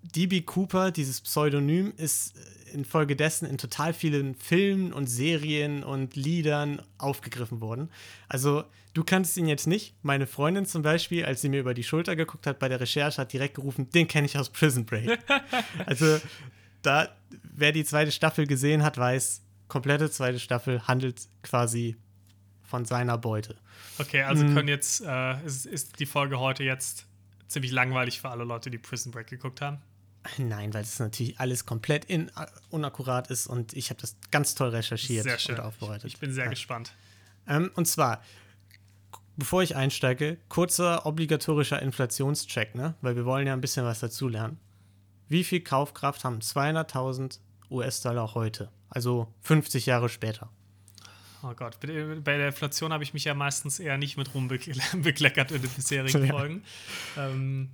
DB 0.02 0.42
Cooper, 0.42 0.90
dieses 0.90 1.20
Pseudonym, 1.20 1.92
ist 1.96 2.34
infolgedessen 2.76 3.48
in 3.48 3.58
total 3.58 3.92
vielen 3.92 4.34
Filmen 4.36 4.92
und 4.92 5.06
Serien 5.06 5.82
und 5.82 6.14
Liedern 6.14 6.80
aufgegriffen 6.98 7.60
worden. 7.60 7.90
Also, 8.28 8.62
du 8.94 9.02
kannst 9.02 9.36
ihn 9.36 9.46
jetzt 9.48 9.66
nicht. 9.66 9.94
Meine 10.02 10.26
Freundin 10.26 10.66
zum 10.66 10.82
Beispiel, 10.82 11.24
als 11.24 11.40
sie 11.40 11.48
mir 11.48 11.60
über 11.60 11.74
die 11.74 11.82
Schulter 11.82 12.14
geguckt 12.14 12.46
hat 12.46 12.58
bei 12.58 12.68
der 12.68 12.80
Recherche, 12.80 13.20
hat 13.20 13.32
direkt 13.32 13.54
gerufen: 13.54 13.90
Den 13.90 14.06
kenne 14.06 14.26
ich 14.26 14.38
aus 14.38 14.50
Prison 14.50 14.84
Break. 14.84 15.18
also, 15.86 16.20
da, 16.82 17.08
wer 17.42 17.72
die 17.72 17.84
zweite 17.84 18.12
Staffel 18.12 18.46
gesehen 18.46 18.82
hat, 18.84 18.96
weiß, 18.98 19.42
komplette 19.68 20.10
zweite 20.10 20.38
Staffel 20.38 20.86
handelt 20.86 21.20
quasi 21.42 21.96
von 22.62 22.84
seiner 22.84 23.18
Beute. 23.18 23.56
Okay, 23.98 24.22
also 24.22 24.44
Mhm. 24.44 24.54
können 24.54 24.68
jetzt, 24.68 25.02
äh, 25.04 25.44
ist, 25.44 25.66
ist 25.66 25.98
die 25.98 26.06
Folge 26.06 26.38
heute 26.38 26.62
jetzt 26.64 27.06
ziemlich 27.48 27.72
langweilig 27.72 28.20
für 28.20 28.28
alle 28.28 28.44
Leute, 28.44 28.70
die 28.70 28.78
Prison 28.78 29.12
Break 29.12 29.28
geguckt 29.28 29.60
haben. 29.60 29.78
Nein, 30.38 30.74
weil 30.74 30.82
es 30.82 30.98
natürlich 30.98 31.38
alles 31.40 31.66
komplett 31.66 32.04
in, 32.06 32.30
unakkurat 32.70 33.28
ist 33.30 33.46
und 33.46 33.72
ich 33.74 33.90
habe 33.90 34.00
das 34.00 34.16
ganz 34.30 34.54
toll 34.54 34.70
recherchiert 34.70 35.24
Sehr 35.24 35.38
schön. 35.38 35.54
und 35.56 35.60
aufbereitet. 35.62 36.04
Ich 36.12 36.18
bin 36.18 36.32
sehr 36.32 36.44
ja. 36.44 36.50
gespannt. 36.50 36.92
Ähm, 37.48 37.70
und 37.74 37.86
zwar, 37.86 38.22
bevor 39.36 39.62
ich 39.62 39.76
einsteige, 39.76 40.38
kurzer 40.48 41.06
obligatorischer 41.06 41.80
Inflationscheck, 41.82 42.74
ne? 42.74 42.94
weil 43.02 43.16
wir 43.16 43.24
wollen 43.24 43.46
ja 43.46 43.52
ein 43.52 43.60
bisschen 43.60 43.84
was 43.84 44.00
dazulernen. 44.00 44.58
Wie 45.28 45.44
viel 45.44 45.60
Kaufkraft 45.60 46.24
haben 46.24 46.38
200.000 46.40 47.38
US-Dollar 47.70 48.34
heute? 48.34 48.70
Also 48.88 49.32
50 49.42 49.86
Jahre 49.86 50.08
später. 50.08 50.50
Oh 51.42 51.52
Gott, 51.54 51.78
bei 51.80 51.86
der- 52.38 52.46
Inflation 52.48 52.92
habe 52.92 53.04
ich 53.04 53.12
mich 53.14 53.24
ja 53.24 53.34
meistens 53.34 53.78
eher 53.78 53.98
nicht 53.98 54.16
mit 54.16 54.32
Ruhm 54.34 54.48
bekle- 54.48 54.80
bekleckert 55.02 55.50
in 55.52 55.62
den 55.62 55.70
bisherigen 55.70 56.26
Ja. 56.26 56.32
Folgen. 56.32 56.62
Ähm, 57.16 57.70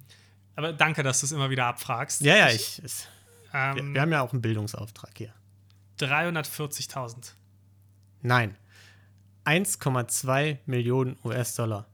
aber 0.56 0.72
danke, 0.72 1.02
dass 1.02 1.20
du 1.20 1.26
es 1.26 1.32
immer 1.32 1.50
wieder 1.50 1.66
abfragst. 1.66 2.20
Ja, 2.22 2.36
ja, 2.36 2.48
ich, 2.48 2.82
wir, 2.82 2.90
Ähm, 3.54 3.94
wir 3.94 4.00
haben 4.00 4.12
ja 4.12 4.22
auch 4.22 4.32
einen 4.32 4.42
Bildungsauftrag 4.42 5.10
hier. 5.16 5.32
340.000. 5.98 7.32
Nein, 8.22 8.56
1,2 9.44 10.58
Millionen 10.66 11.18
US-Dollar 11.24 11.86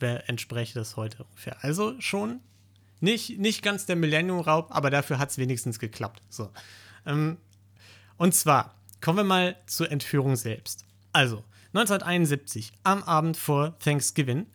wer 0.00 0.28
entspräche 0.28 0.74
das 0.74 0.96
heute 0.96 1.22
ungefähr. 1.24 1.62
Also 1.62 2.00
schon 2.00 2.40
nicht, 3.00 3.38
nicht 3.38 3.62
ganz 3.62 3.86
der 3.86 3.96
Millennium-Raub, 3.96 4.68
aber 4.70 4.90
dafür 4.90 5.18
hat 5.18 5.30
es 5.30 5.38
wenigstens 5.38 5.78
geklappt. 5.78 6.22
So. 6.28 6.50
Ähm, 7.06 7.38
und 8.16 8.34
zwar 8.34 8.74
kommen 9.00 9.18
wir 9.18 9.24
mal 9.24 9.56
zur 9.66 9.90
Entführung 9.90 10.36
selbst. 10.36 10.84
Also, 11.12 11.44
1971, 11.68 12.72
am 12.82 13.02
Abend 13.04 13.36
vor 13.36 13.78
Thanksgiving, 13.78 14.46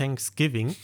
Thanksgiving, 0.00 0.74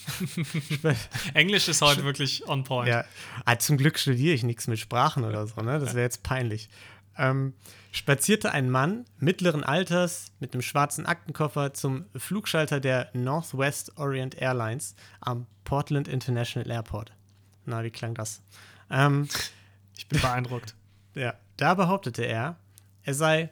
Englisch 1.34 1.68
ist 1.68 1.80
heute 1.80 2.04
wirklich 2.04 2.46
on 2.46 2.64
point. 2.64 2.88
ja, 2.88 3.06
ah, 3.46 3.58
zum 3.58 3.78
Glück 3.78 3.98
studiere 3.98 4.34
ich 4.34 4.42
nichts 4.42 4.66
mit 4.66 4.78
Sprachen 4.78 5.24
oder 5.24 5.46
so, 5.46 5.62
ne? 5.62 5.78
Das 5.78 5.94
wäre 5.94 6.04
jetzt 6.04 6.22
peinlich. 6.22 6.68
Ähm, 7.16 7.54
spazierte 7.92 8.52
ein 8.52 8.68
Mann 8.68 9.06
mittleren 9.18 9.64
Alters 9.64 10.32
mit 10.38 10.52
einem 10.52 10.60
schwarzen 10.60 11.06
Aktenkoffer 11.06 11.72
zum 11.72 12.04
Flugschalter 12.14 12.78
der 12.78 13.08
Northwest 13.14 13.96
Orient 13.96 14.34
Airlines 14.34 14.94
am 15.20 15.46
Portland 15.64 16.08
International 16.08 16.70
Airport. 16.70 17.14
Na, 17.64 17.82
wie 17.82 17.90
klang 17.90 18.12
das? 18.12 18.42
Ähm, 18.90 19.28
Ich 19.96 20.08
bin 20.08 20.20
beeindruckt. 20.20 20.74
ja, 21.14 21.32
da 21.56 21.72
behauptete 21.72 22.22
er, 22.22 22.56
er 23.02 23.14
sei 23.14 23.48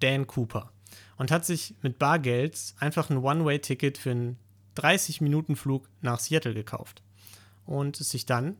Dan 0.00 0.26
Cooper 0.26 0.72
und 1.18 1.30
hat 1.30 1.44
sich 1.44 1.74
mit 1.82 1.98
Bargeld 1.98 2.74
einfach 2.78 3.10
ein 3.10 3.18
One-Way-Ticket 3.18 3.98
für 3.98 4.12
einen 4.12 4.38
30-Minuten-Flug 4.76 5.88
nach 6.00 6.20
Seattle 6.20 6.54
gekauft. 6.54 7.02
Und 7.66 8.00
ist 8.00 8.10
sich 8.10 8.26
dann, 8.26 8.56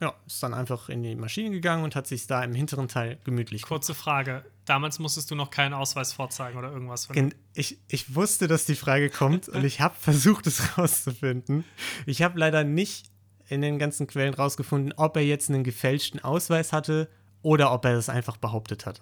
ja, 0.00 0.14
ist 0.26 0.42
dann 0.42 0.54
einfach 0.54 0.88
in 0.88 1.02
die 1.02 1.14
Maschine 1.14 1.50
gegangen 1.50 1.84
und 1.84 1.94
hat 1.94 2.06
sich 2.06 2.26
da 2.26 2.42
im 2.42 2.54
hinteren 2.54 2.88
Teil 2.88 3.18
gemütlich 3.24 3.62
Kurze 3.62 3.94
Frage. 3.94 4.44
Damals 4.64 4.98
musstest 4.98 5.30
du 5.30 5.34
noch 5.34 5.50
keinen 5.50 5.72
Ausweis 5.72 6.12
vorzeigen 6.12 6.58
oder 6.58 6.72
irgendwas. 6.72 7.08
Ich, 7.54 7.78
ich 7.86 8.14
wusste, 8.14 8.48
dass 8.48 8.66
die 8.66 8.74
Frage 8.74 9.08
kommt 9.08 9.48
und 9.48 9.64
ich 9.64 9.80
habe 9.80 9.94
versucht, 9.98 10.46
es 10.46 10.76
rauszufinden. 10.76 11.64
Ich 12.06 12.22
habe 12.22 12.38
leider 12.38 12.64
nicht 12.64 13.10
in 13.48 13.60
den 13.60 13.78
ganzen 13.78 14.06
Quellen 14.06 14.34
rausgefunden, 14.34 14.94
ob 14.96 15.16
er 15.16 15.24
jetzt 15.24 15.50
einen 15.50 15.64
gefälschten 15.64 16.22
Ausweis 16.24 16.72
hatte 16.72 17.08
oder 17.42 17.72
ob 17.72 17.84
er 17.84 17.94
das 17.94 18.08
einfach 18.08 18.36
behauptet 18.36 18.86
hat. 18.86 19.00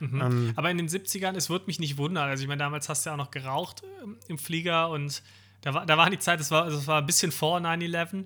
Mhm. 0.00 0.20
Ähm, 0.20 0.52
Aber 0.56 0.70
in 0.70 0.78
den 0.78 0.88
70ern, 0.88 1.36
es 1.36 1.50
würde 1.50 1.66
mich 1.66 1.78
nicht 1.78 1.98
wundern. 1.98 2.28
Also, 2.28 2.42
ich 2.42 2.48
meine, 2.48 2.60
damals 2.60 2.88
hast 2.88 3.04
du 3.04 3.10
ja 3.10 3.14
auch 3.14 3.18
noch 3.18 3.30
geraucht 3.30 3.82
ähm, 4.02 4.16
im 4.28 4.38
Flieger 4.38 4.88
und 4.88 5.22
da 5.60 5.74
war, 5.74 5.86
da 5.86 5.96
war 5.96 6.10
die 6.10 6.18
Zeit, 6.18 6.40
das 6.40 6.50
war, 6.50 6.68
das 6.68 6.86
war 6.86 7.00
ein 7.00 7.06
bisschen 7.06 7.32
vor 7.32 7.58
9-11. 7.58 8.24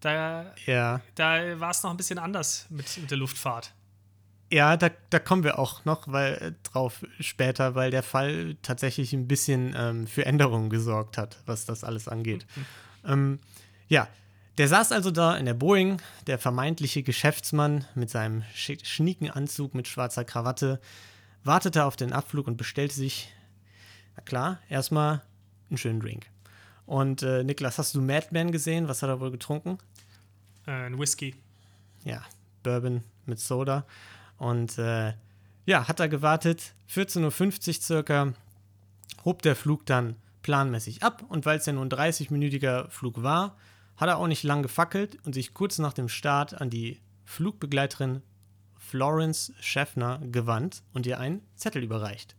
Da, 0.00 0.54
ja, 0.66 1.00
da 1.16 1.58
war 1.58 1.70
es 1.70 1.82
noch 1.82 1.90
ein 1.90 1.96
bisschen 1.96 2.18
anders 2.18 2.66
mit, 2.70 2.96
mit 2.98 3.10
der 3.10 3.18
Luftfahrt. 3.18 3.74
Ja, 4.50 4.76
da, 4.76 4.90
da 5.10 5.18
kommen 5.18 5.44
wir 5.44 5.58
auch 5.58 5.84
noch 5.84 6.04
weil, 6.06 6.34
äh, 6.34 6.52
drauf 6.62 7.04
später, 7.20 7.74
weil 7.74 7.90
der 7.90 8.02
Fall 8.02 8.56
tatsächlich 8.62 9.12
ein 9.12 9.28
bisschen 9.28 9.74
ähm, 9.76 10.06
für 10.06 10.24
Änderungen 10.24 10.70
gesorgt 10.70 11.18
hat, 11.18 11.38
was 11.46 11.66
das 11.66 11.84
alles 11.84 12.08
angeht. 12.08 12.46
ähm, 13.04 13.40
ja, 13.88 14.08
der 14.56 14.68
saß 14.68 14.92
also 14.92 15.10
da 15.10 15.36
in 15.36 15.46
der 15.46 15.54
Boeing, 15.54 16.00
der 16.26 16.38
vermeintliche 16.38 17.02
Geschäftsmann 17.02 17.84
mit 17.94 18.10
seinem 18.10 18.42
schnieken 18.54 19.30
Anzug 19.30 19.74
mit 19.74 19.86
schwarzer 19.86 20.24
Krawatte, 20.24 20.80
wartete 21.44 21.84
auf 21.84 21.96
den 21.96 22.12
Abflug 22.12 22.46
und 22.46 22.56
bestellte 22.56 22.94
sich, 22.94 23.32
na 24.16 24.22
klar, 24.22 24.58
erstmal 24.68 25.22
einen 25.68 25.78
schönen 25.78 26.00
Drink. 26.00 26.26
Und 26.88 27.22
äh, 27.22 27.44
Niklas, 27.44 27.76
hast 27.76 27.94
du 27.94 28.00
Madman 28.00 28.50
gesehen? 28.50 28.88
Was 28.88 29.02
hat 29.02 29.10
er 29.10 29.20
wohl 29.20 29.30
getrunken? 29.30 29.76
Äh, 30.66 30.70
ein 30.70 30.98
Whisky. 30.98 31.34
Ja, 32.02 32.22
Bourbon 32.62 33.04
mit 33.26 33.38
Soda. 33.38 33.84
Und 34.38 34.78
äh, 34.78 35.12
ja, 35.66 35.86
hat 35.86 36.00
er 36.00 36.08
gewartet. 36.08 36.72
14.50 36.90 37.68
Uhr 37.68 37.82
circa 37.82 38.32
hob 39.22 39.42
der 39.42 39.54
Flug 39.54 39.84
dann 39.84 40.16
planmäßig 40.40 41.02
ab. 41.02 41.26
Und 41.28 41.44
weil 41.44 41.58
es 41.58 41.66
ja 41.66 41.74
nur 41.74 41.84
ein 41.84 41.90
30-minütiger 41.90 42.88
Flug 42.88 43.22
war, 43.22 43.58
hat 43.98 44.08
er 44.08 44.16
auch 44.16 44.26
nicht 44.26 44.42
lang 44.42 44.62
gefackelt 44.62 45.18
und 45.26 45.34
sich 45.34 45.52
kurz 45.52 45.78
nach 45.78 45.92
dem 45.92 46.08
Start 46.08 46.58
an 46.58 46.70
die 46.70 47.02
Flugbegleiterin 47.26 48.22
Florence 48.78 49.52
Schäffner 49.60 50.22
gewandt 50.32 50.82
und 50.94 51.04
ihr 51.04 51.20
einen 51.20 51.42
Zettel 51.54 51.82
überreicht. 51.82 52.34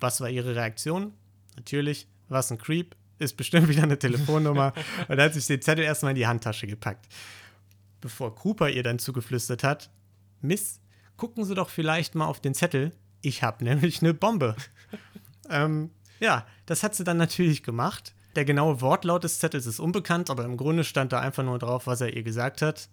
Was 0.00 0.20
war 0.20 0.28
ihre 0.28 0.56
Reaktion? 0.56 1.12
Natürlich, 1.54 2.08
was 2.28 2.50
ein 2.50 2.58
Creep, 2.58 2.96
ist 3.22 3.36
bestimmt 3.36 3.68
wieder 3.68 3.84
eine 3.84 3.98
Telefonnummer 3.98 4.72
und 5.08 5.20
hat 5.20 5.34
sich 5.34 5.46
den 5.46 5.62
Zettel 5.62 5.84
erstmal 5.84 6.10
in 6.10 6.16
die 6.16 6.26
Handtasche 6.26 6.66
gepackt. 6.66 7.06
Bevor 8.00 8.34
Cooper 8.34 8.68
ihr 8.68 8.82
dann 8.82 8.98
zugeflüstert 8.98 9.62
hat, 9.62 9.90
Miss, 10.40 10.80
gucken 11.16 11.44
Sie 11.44 11.54
doch 11.54 11.68
vielleicht 11.68 12.14
mal 12.14 12.26
auf 12.26 12.40
den 12.40 12.54
Zettel. 12.54 12.92
Ich 13.20 13.42
habe 13.42 13.64
nämlich 13.64 14.02
eine 14.02 14.12
Bombe. 14.12 14.56
ähm, 15.50 15.90
ja, 16.18 16.46
das 16.66 16.82
hat 16.82 16.94
sie 16.94 17.04
dann 17.04 17.16
natürlich 17.16 17.62
gemacht. 17.62 18.14
Der 18.34 18.44
genaue 18.44 18.80
Wortlaut 18.80 19.24
des 19.24 19.38
Zettels 19.38 19.66
ist 19.66 19.78
unbekannt, 19.78 20.30
aber 20.30 20.44
im 20.44 20.56
Grunde 20.56 20.84
stand 20.84 21.12
da 21.12 21.20
einfach 21.20 21.44
nur 21.44 21.58
drauf, 21.58 21.86
was 21.86 22.00
er 22.00 22.14
ihr 22.14 22.22
gesagt 22.22 22.62
hat. 22.62 22.88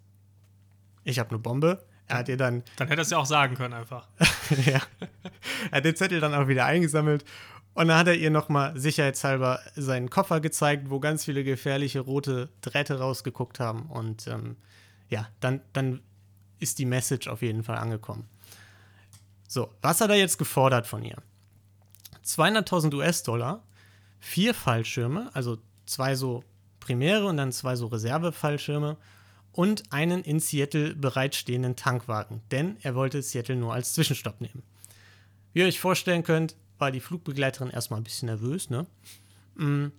Ich 1.02 1.18
habe 1.18 1.30
eine 1.30 1.38
Bombe. 1.38 1.84
Er 2.06 2.18
hat 2.18 2.28
ihr 2.28 2.36
dann. 2.36 2.62
Dann 2.76 2.88
hätte 2.88 3.00
er 3.00 3.04
es 3.04 3.10
ja 3.10 3.18
auch 3.18 3.26
sagen 3.26 3.54
können, 3.54 3.72
einfach. 3.72 4.08
ja. 4.66 4.80
Er 5.70 5.78
hat 5.78 5.84
den 5.84 5.96
Zettel 5.96 6.20
dann 6.20 6.34
auch 6.34 6.48
wieder 6.48 6.66
eingesammelt 6.66 7.24
und 7.74 7.88
dann 7.88 7.98
hat 7.98 8.08
er 8.08 8.16
ihr 8.16 8.30
nochmal 8.30 8.78
sicherheitshalber 8.78 9.60
seinen 9.76 10.10
Koffer 10.10 10.40
gezeigt, 10.40 10.90
wo 10.90 10.98
ganz 10.98 11.24
viele 11.24 11.44
gefährliche 11.44 12.00
rote 12.00 12.50
Drähte 12.60 12.98
rausgeguckt 12.98 13.60
haben. 13.60 13.82
Und 13.86 14.26
ähm, 14.26 14.56
ja, 15.08 15.28
dann, 15.38 15.60
dann 15.72 16.00
ist 16.58 16.78
die 16.78 16.84
Message 16.84 17.28
auf 17.28 17.42
jeden 17.42 17.62
Fall 17.62 17.78
angekommen. 17.78 18.28
So, 19.48 19.72
was 19.82 20.00
hat 20.00 20.10
er 20.10 20.16
jetzt 20.16 20.38
gefordert 20.38 20.86
von 20.86 21.04
ihr? 21.04 21.16
200.000 22.24 22.94
US-Dollar, 22.94 23.62
vier 24.18 24.52
Fallschirme, 24.52 25.30
also 25.32 25.58
zwei 25.86 26.14
so 26.14 26.44
primäre 26.80 27.26
und 27.26 27.36
dann 27.36 27.52
zwei 27.52 27.76
so 27.76 27.86
Reservefallschirme 27.86 28.96
und 29.52 29.92
einen 29.92 30.22
in 30.22 30.38
Seattle 30.38 30.94
bereitstehenden 30.94 31.76
Tankwagen, 31.76 32.42
denn 32.50 32.76
er 32.82 32.94
wollte 32.94 33.22
Seattle 33.22 33.56
nur 33.56 33.74
als 33.74 33.94
Zwischenstopp 33.94 34.40
nehmen. 34.40 34.62
Wie 35.52 35.60
ihr 35.60 35.66
euch 35.66 35.80
vorstellen 35.80 36.22
könnt, 36.22 36.56
war 36.80 36.90
die 36.90 37.00
Flugbegleiterin 37.00 37.70
erstmal 37.70 38.00
ein 38.00 38.04
bisschen 38.04 38.26
nervös, 38.26 38.70
ne? 38.70 38.86
Mhm. 39.56 39.92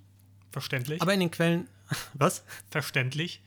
Verständlich. 0.51 1.01
Aber 1.01 1.13
in 1.13 1.19
den 1.19 1.31
Quellen. 1.31 1.67
Was? 2.13 2.43
Verständlich. 2.69 3.41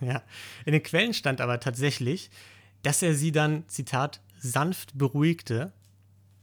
Ja. 0.00 0.22
In 0.64 0.72
den 0.72 0.82
Quellen 0.82 1.14
stand 1.14 1.40
aber 1.40 1.60
tatsächlich, 1.60 2.30
dass 2.82 3.02
er 3.02 3.14
sie 3.14 3.32
dann, 3.32 3.68
Zitat, 3.68 4.20
sanft 4.38 4.98
beruhigte, 4.98 5.72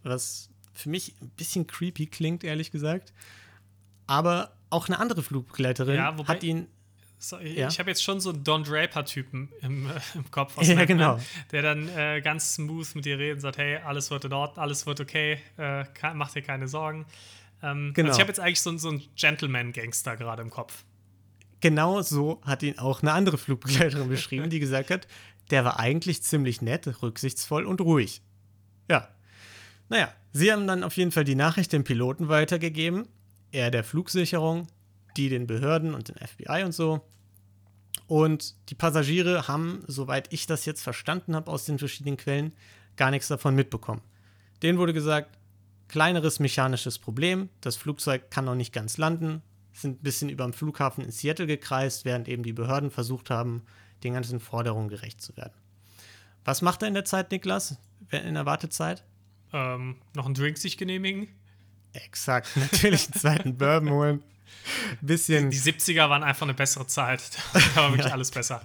was 0.04 0.50
für 0.74 0.90
mich 0.90 1.14
ein 1.22 1.30
bisschen 1.32 1.68
creepy 1.68 2.08
klingt, 2.08 2.46
ehrlich 2.46 2.72
gesagt. 2.72 3.14
Aber 4.08 4.54
auch 4.70 4.88
eine 4.88 5.00
andere 5.00 5.22
Flugbegleiterin 5.22 5.96
ja, 5.96 6.18
wobei, 6.18 6.34
hat 6.34 6.44
ihn. 6.44 6.68
So, 7.22 7.38
ja. 7.38 7.68
Ich 7.68 7.80
habe 7.80 7.90
jetzt 7.90 8.02
schon 8.02 8.22
so 8.22 8.30
einen 8.30 8.46
Don 8.46 8.64
Draper-Typen 8.64 9.50
im, 9.62 9.88
äh, 9.88 9.92
im 10.16 10.32
Kopf, 10.32 10.56
ja, 10.62 10.86
genau. 10.86 11.20
der 11.52 11.62
dann 11.62 11.90
äh, 11.90 12.22
ganz 12.22 12.56
smooth 12.56 12.96
mit 12.96 13.04
dir 13.04 13.20
redet 13.20 13.36
und 13.36 13.42
sagt: 13.42 13.58
Hey, 13.58 13.76
alles 13.76 14.10
wird 14.10 14.24
in 14.24 14.32
Ordnung, 14.32 14.64
alles 14.64 14.86
wird 14.86 15.02
okay, 15.02 15.38
äh, 15.58 15.84
mach 16.14 16.32
dir 16.32 16.42
keine 16.42 16.70
Sorgen. 16.70 17.06
Ähm, 17.62 17.92
genau. 17.94 18.08
Also 18.08 18.18
ich 18.18 18.22
habe 18.22 18.30
jetzt 18.30 18.40
eigentlich 18.40 18.62
so, 18.62 18.76
so 18.78 18.88
einen 18.88 19.04
Gentleman-Gangster 19.18 20.16
gerade 20.16 20.42
im 20.42 20.50
Kopf. 20.50 20.86
Genau 21.60 22.02
so 22.02 22.42
hat 22.46 22.64
ihn 22.64 22.80
auch 22.80 23.02
eine 23.02 23.12
andere 23.12 23.38
Flugbegleiterin 23.38 24.08
beschrieben, 24.10 24.50
die 24.50 24.60
gesagt 24.60 24.90
hat, 24.90 25.06
der 25.50 25.66
war 25.66 25.78
eigentlich 25.78 26.24
ziemlich 26.24 26.62
nett, 26.62 26.88
rücksichtsvoll 27.02 27.66
und 27.66 27.82
ruhig. 27.82 28.22
Ja. 28.90 29.10
Naja, 29.90 30.14
sie 30.32 30.54
haben 30.54 30.68
dann 30.68 30.86
auf 30.86 30.96
jeden 30.96 31.12
Fall 31.12 31.26
die 31.26 31.36
Nachricht 31.36 31.74
dem 31.74 31.84
Piloten 31.84 32.30
weitergegeben, 32.30 33.10
er 33.52 33.72
der 33.72 33.84
Flugsicherung, 33.84 34.68
die 35.20 35.30
den 35.30 35.48
Behörden 35.48 35.94
und 35.94 36.08
den 36.08 36.16
FBI 36.16 36.64
und 36.64 36.72
so. 36.72 37.02
Und 38.08 38.56
die 38.70 38.76
Passagiere 38.76 39.48
haben, 39.48 39.84
soweit 39.86 40.32
ich 40.34 40.48
das 40.48 40.66
jetzt 40.66 40.82
verstanden 40.82 41.36
habe 41.36 41.52
aus 41.52 41.66
den 41.66 41.78
verschiedenen 41.78 42.18
Quellen, 42.18 42.54
gar 42.96 43.12
nichts 43.12 43.28
davon 43.28 43.54
mitbekommen. 43.54 44.02
Denen 44.64 44.80
wurde 44.80 44.94
gesagt, 44.94 45.38
kleineres 45.90 46.40
mechanisches 46.40 46.98
Problem, 46.98 47.50
das 47.62 47.76
Flugzeug 47.76 48.32
kann 48.32 48.46
noch 48.46 48.56
nicht 48.56 48.74
ganz 48.74 48.98
landen, 48.98 49.42
sind 49.74 50.00
ein 50.00 50.04
bisschen 50.04 50.30
über 50.30 50.46
dem 50.46 50.54
Flughafen 50.54 51.04
in 51.04 51.12
Seattle 51.12 51.48
gekreist, 51.48 52.06
während 52.06 52.28
eben 52.28 52.44
die 52.44 52.54
Behörden 52.54 52.92
versucht 52.92 53.30
haben, 53.30 53.64
den 54.04 54.14
ganzen 54.14 54.40
Forderungen 54.40 54.90
gerecht 54.90 55.22
zu 55.22 55.36
werden. 55.38 55.54
Was 56.46 56.62
macht 56.62 56.82
er 56.82 56.88
in 56.88 56.94
der 56.94 57.06
Zeit, 57.06 57.32
Niklas? 57.32 57.78
In 58.12 58.34
der 58.34 58.46
Wartezeit? 58.46 59.04
Ähm, 59.52 59.98
noch 60.16 60.26
einen 60.26 60.36
Drink 60.36 60.58
sich 60.58 60.78
genehmigen. 60.78 61.28
Exakt, 61.94 62.56
natürlich 62.56 63.06
einen 63.06 63.20
zweiten 63.20 63.58
Bourbon 63.58 63.90
holen. 63.92 64.24
Bisschen. 65.02 65.50
Die, 65.50 65.60
die 65.60 65.72
70er 65.72 66.10
waren 66.10 66.24
einfach 66.24 66.44
eine 66.44 66.54
bessere 66.54 66.88
Zeit. 66.88 67.22
Da 67.76 67.84
war 67.84 67.90
wirklich 67.92 68.08
ja, 68.08 68.14
alles 68.14 68.32
besser. 68.32 68.62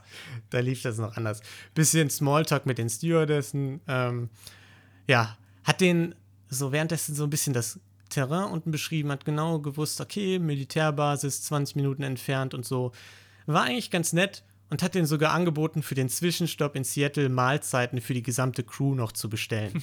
Da 0.50 0.60
lief 0.60 0.82
das 0.82 0.98
noch 0.98 1.16
anders. 1.16 1.40
Bisschen 1.74 2.10
Smalltalk 2.10 2.66
mit 2.66 2.78
den 2.78 2.88
Stewardessen. 2.88 3.80
Ähm, 3.86 4.30
ja, 5.06 5.36
hat 5.64 5.80
den 5.80 6.14
so 6.48 6.72
währenddessen 6.72 7.14
so 7.14 7.24
ein 7.24 7.30
bisschen 7.30 7.52
das 7.52 7.80
Terrain 8.08 8.50
unten 8.50 8.70
beschrieben, 8.70 9.10
hat 9.10 9.24
genau 9.24 9.58
gewusst, 9.58 10.00
okay, 10.00 10.38
Militärbasis 10.38 11.42
20 11.44 11.76
Minuten 11.76 12.02
entfernt 12.02 12.54
und 12.54 12.64
so. 12.64 12.92
War 13.46 13.64
eigentlich 13.64 13.90
ganz 13.90 14.12
nett 14.12 14.44
und 14.70 14.82
hat 14.82 14.94
den 14.94 15.06
sogar 15.06 15.32
angeboten, 15.32 15.82
für 15.82 15.94
den 15.94 16.08
Zwischenstopp 16.08 16.76
in 16.76 16.84
Seattle 16.84 17.28
Mahlzeiten 17.28 18.00
für 18.00 18.14
die 18.14 18.22
gesamte 18.22 18.62
Crew 18.62 18.94
noch 18.94 19.12
zu 19.12 19.28
bestellen. 19.28 19.82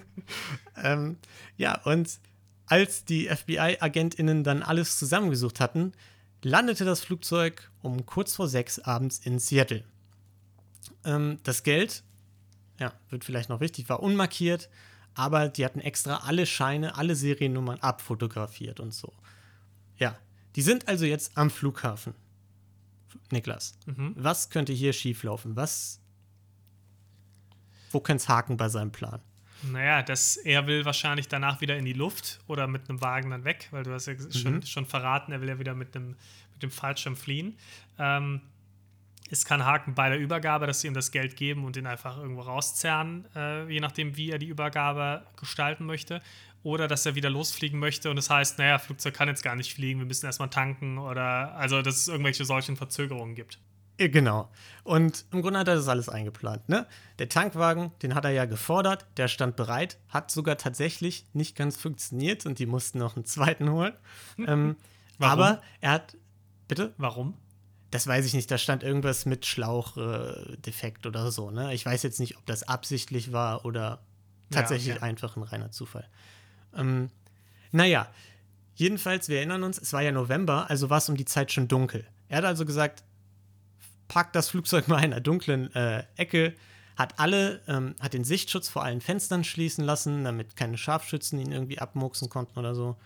ähm, 0.82 1.16
ja, 1.56 1.80
und 1.82 2.18
als 2.66 3.04
die 3.04 3.28
FBI-AgentInnen 3.28 4.44
dann 4.44 4.62
alles 4.62 4.98
zusammengesucht 4.98 5.60
hatten, 5.60 5.92
landete 6.42 6.84
das 6.84 7.00
Flugzeug 7.00 7.70
um 7.82 8.06
kurz 8.06 8.34
vor 8.34 8.48
sechs 8.48 8.78
abends 8.78 9.18
in 9.18 9.38
Seattle. 9.38 9.84
Ähm, 11.04 11.38
das 11.44 11.62
Geld, 11.62 12.02
ja, 12.78 12.92
wird 13.10 13.24
vielleicht 13.24 13.48
noch 13.48 13.60
wichtig, 13.60 13.88
war 13.88 14.02
unmarkiert, 14.02 14.68
aber 15.14 15.48
die 15.48 15.64
hatten 15.64 15.80
extra 15.80 16.18
alle 16.18 16.46
Scheine, 16.46 16.96
alle 16.96 17.16
Seriennummern 17.16 17.78
abfotografiert 17.80 18.80
und 18.80 18.92
so. 18.92 19.12
Ja, 19.96 20.16
die 20.56 20.62
sind 20.62 20.88
also 20.88 21.04
jetzt 21.04 21.36
am 21.36 21.50
Flughafen. 21.50 22.14
Niklas, 23.30 23.78
mhm. 23.86 24.14
was 24.16 24.50
könnte 24.50 24.72
hier 24.72 24.92
schieflaufen? 24.92 25.56
Was, 25.56 26.00
wo 27.90 28.00
könnte 28.00 28.22
es 28.22 28.28
haken 28.28 28.56
bei 28.56 28.68
seinem 28.68 28.92
Plan? 28.92 29.20
Naja, 29.62 30.02
das, 30.02 30.36
er 30.36 30.66
will 30.66 30.84
wahrscheinlich 30.84 31.28
danach 31.28 31.60
wieder 31.60 31.76
in 31.76 31.84
die 31.84 31.92
Luft 31.92 32.40
oder 32.46 32.66
mit 32.66 32.88
einem 32.88 33.00
Wagen 33.00 33.30
dann 33.30 33.44
weg, 33.44 33.68
weil 33.70 33.82
du 33.82 33.92
hast 33.92 34.06
ja 34.06 34.14
mhm. 34.14 34.32
schon, 34.32 34.62
schon 34.62 34.86
verraten, 34.86 35.32
er 35.32 35.40
will 35.40 35.48
ja 35.48 35.58
wieder 35.58 35.74
mit, 35.74 35.96
einem, 35.96 36.16
mit 36.52 36.62
dem 36.62 36.70
Fallschirm 36.70 37.16
fliehen. 37.16 37.56
Ähm, 37.98 38.40
es 39.30 39.44
kann 39.44 39.64
haken 39.64 39.94
bei 39.94 40.08
der 40.08 40.18
Übergabe, 40.18 40.66
dass 40.66 40.80
sie 40.80 40.88
ihm 40.88 40.94
das 40.94 41.10
Geld 41.10 41.36
geben 41.36 41.64
und 41.64 41.76
ihn 41.76 41.86
einfach 41.86 42.18
irgendwo 42.18 42.42
rauszerren, 42.42 43.26
äh, 43.34 43.68
je 43.68 43.80
nachdem, 43.80 44.16
wie 44.16 44.30
er 44.30 44.38
die 44.38 44.46
Übergabe 44.46 45.26
gestalten 45.36 45.84
möchte. 45.84 46.22
Oder 46.62 46.88
dass 46.88 47.06
er 47.06 47.14
wieder 47.14 47.30
losfliegen 47.30 47.78
möchte 47.78 48.10
und 48.10 48.16
das 48.16 48.28
heißt, 48.28 48.58
naja, 48.58 48.78
Flugzeug 48.78 49.14
kann 49.14 49.28
jetzt 49.28 49.44
gar 49.44 49.54
nicht 49.54 49.72
fliegen, 49.72 50.00
wir 50.00 50.06
müssen 50.06 50.26
erstmal 50.26 50.50
tanken 50.50 50.98
oder 50.98 51.54
also, 51.54 51.80
dass 51.80 51.96
es 51.96 52.08
irgendwelche 52.08 52.44
solchen 52.44 52.76
Verzögerungen 52.76 53.36
gibt. 53.36 53.60
Genau. 53.98 54.50
Und 54.84 55.24
im 55.32 55.42
Grunde 55.42 55.58
hat 55.58 55.68
er 55.68 55.74
das 55.74 55.88
alles 55.88 56.08
eingeplant. 56.08 56.68
Ne? 56.68 56.86
Der 57.18 57.28
Tankwagen, 57.28 57.92
den 58.02 58.14
hat 58.14 58.24
er 58.24 58.30
ja 58.30 58.44
gefordert, 58.44 59.06
der 59.16 59.28
stand 59.28 59.56
bereit, 59.56 59.98
hat 60.08 60.30
sogar 60.30 60.58
tatsächlich 60.58 61.26
nicht 61.32 61.56
ganz 61.56 61.76
funktioniert 61.76 62.46
und 62.46 62.58
die 62.58 62.66
mussten 62.66 62.98
noch 62.98 63.16
einen 63.16 63.24
zweiten 63.24 63.70
holen. 63.70 63.94
ähm, 64.46 64.76
aber 65.18 65.62
er 65.80 65.92
hat. 65.92 66.16
Bitte? 66.68 66.92
Warum? 66.98 67.34
Das 67.90 68.06
weiß 68.06 68.26
ich 68.26 68.34
nicht, 68.34 68.50
da 68.50 68.58
stand 68.58 68.82
irgendwas 68.82 69.24
mit 69.24 69.46
Schlauchdefekt 69.46 71.06
äh, 71.06 71.08
oder 71.08 71.30
so. 71.30 71.50
Ne? 71.50 71.72
Ich 71.72 71.86
weiß 71.86 72.02
jetzt 72.02 72.20
nicht, 72.20 72.36
ob 72.36 72.44
das 72.44 72.64
absichtlich 72.64 73.32
war 73.32 73.64
oder 73.64 74.00
tatsächlich 74.50 74.88
ja, 74.88 74.96
okay. 74.96 75.04
einfach 75.04 75.36
ein 75.36 75.42
reiner 75.42 75.70
Zufall. 75.70 76.06
Ähm, 76.74 77.10
naja, 77.72 78.08
jedenfalls, 78.74 79.28
wir 79.28 79.38
erinnern 79.38 79.62
uns, 79.62 79.78
es 79.78 79.92
war 79.92 80.02
ja 80.02 80.12
November, 80.12 80.68
also 80.68 80.90
war 80.90 80.98
es 80.98 81.08
um 81.08 81.16
die 81.16 81.24
Zeit 81.24 81.52
schon 81.52 81.68
dunkel. 81.68 82.04
Er 82.28 82.38
hat 82.38 82.44
also 82.44 82.66
gesagt, 82.66 83.04
parkt 84.08 84.36
das 84.36 84.48
Flugzeug 84.48 84.88
mal 84.88 84.98
in 84.98 85.12
einer 85.12 85.20
dunklen 85.20 85.74
äh, 85.74 86.04
Ecke, 86.16 86.54
hat 86.96 87.18
alle, 87.18 87.60
ähm, 87.68 87.94
hat 88.00 88.14
den 88.14 88.24
Sichtschutz 88.24 88.68
vor 88.68 88.82
allen 88.82 89.00
Fenstern 89.00 89.44
schließen 89.44 89.84
lassen, 89.84 90.24
damit 90.24 90.56
keine 90.56 90.78
Scharfschützen 90.78 91.38
ihn 91.38 91.52
irgendwie 91.52 91.78
abmurksen 91.78 92.28
konnten 92.30 92.58
oder 92.58 92.74
so. 92.74 92.96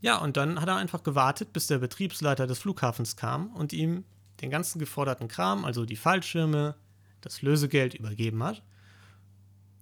Ja, 0.00 0.18
und 0.18 0.36
dann 0.36 0.60
hat 0.60 0.68
er 0.68 0.76
einfach 0.76 1.02
gewartet, 1.02 1.52
bis 1.52 1.66
der 1.66 1.78
Betriebsleiter 1.78 2.46
des 2.46 2.60
Flughafens 2.60 3.16
kam 3.16 3.54
und 3.56 3.72
ihm 3.72 4.04
den 4.40 4.50
ganzen 4.50 4.78
geforderten 4.78 5.26
Kram, 5.26 5.64
also 5.64 5.84
die 5.84 5.96
Fallschirme, 5.96 6.76
das 7.20 7.42
Lösegeld 7.42 7.94
übergeben 7.94 8.42
hat. 8.44 8.62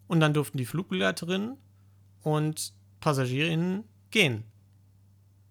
Und 0.06 0.20
dann 0.20 0.32
durften 0.32 0.56
die 0.56 0.64
Flugbegleiterinnen 0.64 1.58
und 2.22 2.72
Passagierinnen 3.00 3.84
gehen. 4.10 4.44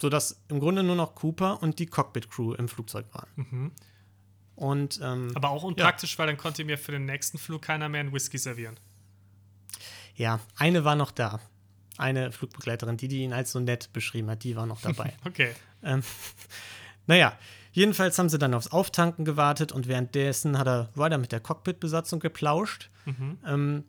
Sodass 0.01 0.41
im 0.47 0.59
Grunde 0.59 0.81
nur 0.81 0.95
noch 0.95 1.13
Cooper 1.13 1.61
und 1.61 1.77
die 1.77 1.85
Cockpit-Crew 1.85 2.53
im 2.53 2.67
Flugzeug 2.67 3.05
waren. 3.13 3.29
Mhm. 3.35 3.71
Und, 4.55 4.99
ähm, 5.03 5.31
Aber 5.35 5.49
auch 5.49 5.63
unpraktisch, 5.63 6.17
weil 6.17 6.27
dann 6.27 6.37
konnte 6.37 6.63
mir 6.63 6.77
für 6.77 6.91
den 6.91 7.05
nächsten 7.05 7.37
Flug 7.37 7.61
keiner 7.63 7.89
mehr 7.89 7.99
einen 8.01 8.13
Whisky 8.13 8.37
servieren. 8.37 8.77
ja, 10.15 10.39
eine 10.57 10.85
war 10.85 10.95
noch 10.95 11.11
da. 11.11 11.39
Eine 11.97 12.31
Flugbegleiterin, 12.31 12.97
die, 12.97 13.07
die 13.07 13.23
ihn 13.23 13.33
als 13.33 13.51
so 13.51 13.59
nett 13.59 13.91
beschrieben 13.93 14.29
hat, 14.29 14.43
die 14.43 14.55
war 14.55 14.65
noch 14.65 14.81
dabei. 14.81 15.13
Okay. 15.25 15.53
Ähm, 15.83 16.03
naja, 17.07 17.37
jedenfalls 17.73 18.17
haben 18.19 18.29
sie 18.29 18.37
dann 18.39 18.53
aufs 18.53 18.67
Auftanken 18.67 19.23
gewartet 19.25 19.71
und 19.71 19.87
währenddessen 19.87 20.57
hat 20.57 20.67
er 20.67 20.89
weiter 20.95 21.17
mit 21.17 21.31
der 21.31 21.39
Cockpit-Besatzung 21.39 22.19
geplauscht 22.19 22.89
Mhm. 23.05 23.37
ähm, 23.45 23.83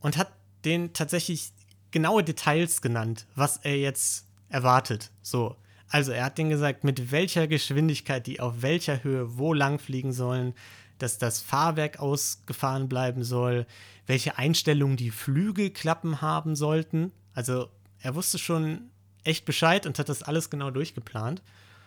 und 0.00 0.16
hat 0.16 0.32
denen 0.64 0.94
tatsächlich 0.94 1.52
genaue 1.90 2.24
Details 2.24 2.80
genannt, 2.80 3.26
was 3.34 3.58
er 3.58 3.76
jetzt 3.76 4.26
erwartet. 4.48 5.10
So. 5.22 5.56
Also 5.94 6.10
er 6.10 6.24
hat 6.24 6.38
denen 6.38 6.50
gesagt, 6.50 6.82
mit 6.82 7.12
welcher 7.12 7.46
Geschwindigkeit 7.46 8.26
die 8.26 8.40
auf 8.40 8.62
welcher 8.62 9.04
Höhe 9.04 9.38
wo 9.38 9.52
lang 9.54 9.78
fliegen 9.78 10.12
sollen, 10.12 10.52
dass 10.98 11.18
das 11.18 11.40
Fahrwerk 11.40 12.00
ausgefahren 12.00 12.88
bleiben 12.88 13.22
soll, 13.22 13.64
welche 14.08 14.36
Einstellungen 14.36 14.96
die 14.96 15.12
Flügelklappen 15.12 16.20
haben 16.20 16.56
sollten. 16.56 17.12
Also 17.32 17.68
er 18.00 18.16
wusste 18.16 18.38
schon 18.38 18.90
echt 19.22 19.44
Bescheid 19.44 19.86
und 19.86 19.96
hat 20.00 20.08
das 20.08 20.24
alles 20.24 20.50
genau 20.50 20.72
durchgeplant. 20.72 21.42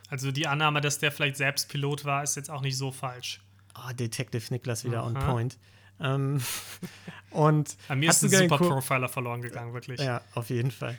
Also 0.10 0.32
die 0.32 0.48
Annahme, 0.48 0.80
dass 0.80 1.00
der 1.00 1.12
vielleicht 1.12 1.36
selbst 1.36 1.67
Pilot 1.67 2.06
war, 2.06 2.24
ist 2.24 2.38
jetzt 2.38 2.50
auch 2.50 2.62
nicht 2.62 2.78
so 2.78 2.93
falsch. 2.93 3.41
Ah, 3.74 3.91
Detective 3.91 4.54
Niklas 4.54 4.86
wieder 4.86 5.04
on 5.04 5.17
Aha. 5.17 5.34
point. 5.34 5.58
Ähm, 6.00 6.41
und 7.32 7.76
An 7.89 8.00
mir 8.00 8.10
ist 8.12 8.24
ein 8.24 8.30
super 8.30 8.58
Profiler 8.58 9.10
verloren 9.10 9.41
gegangen, 9.41 9.74
wirklich. 9.74 10.00
Ja, 10.00 10.22
auf 10.34 10.50
jeden 10.50 10.72
Fall. 10.72 10.98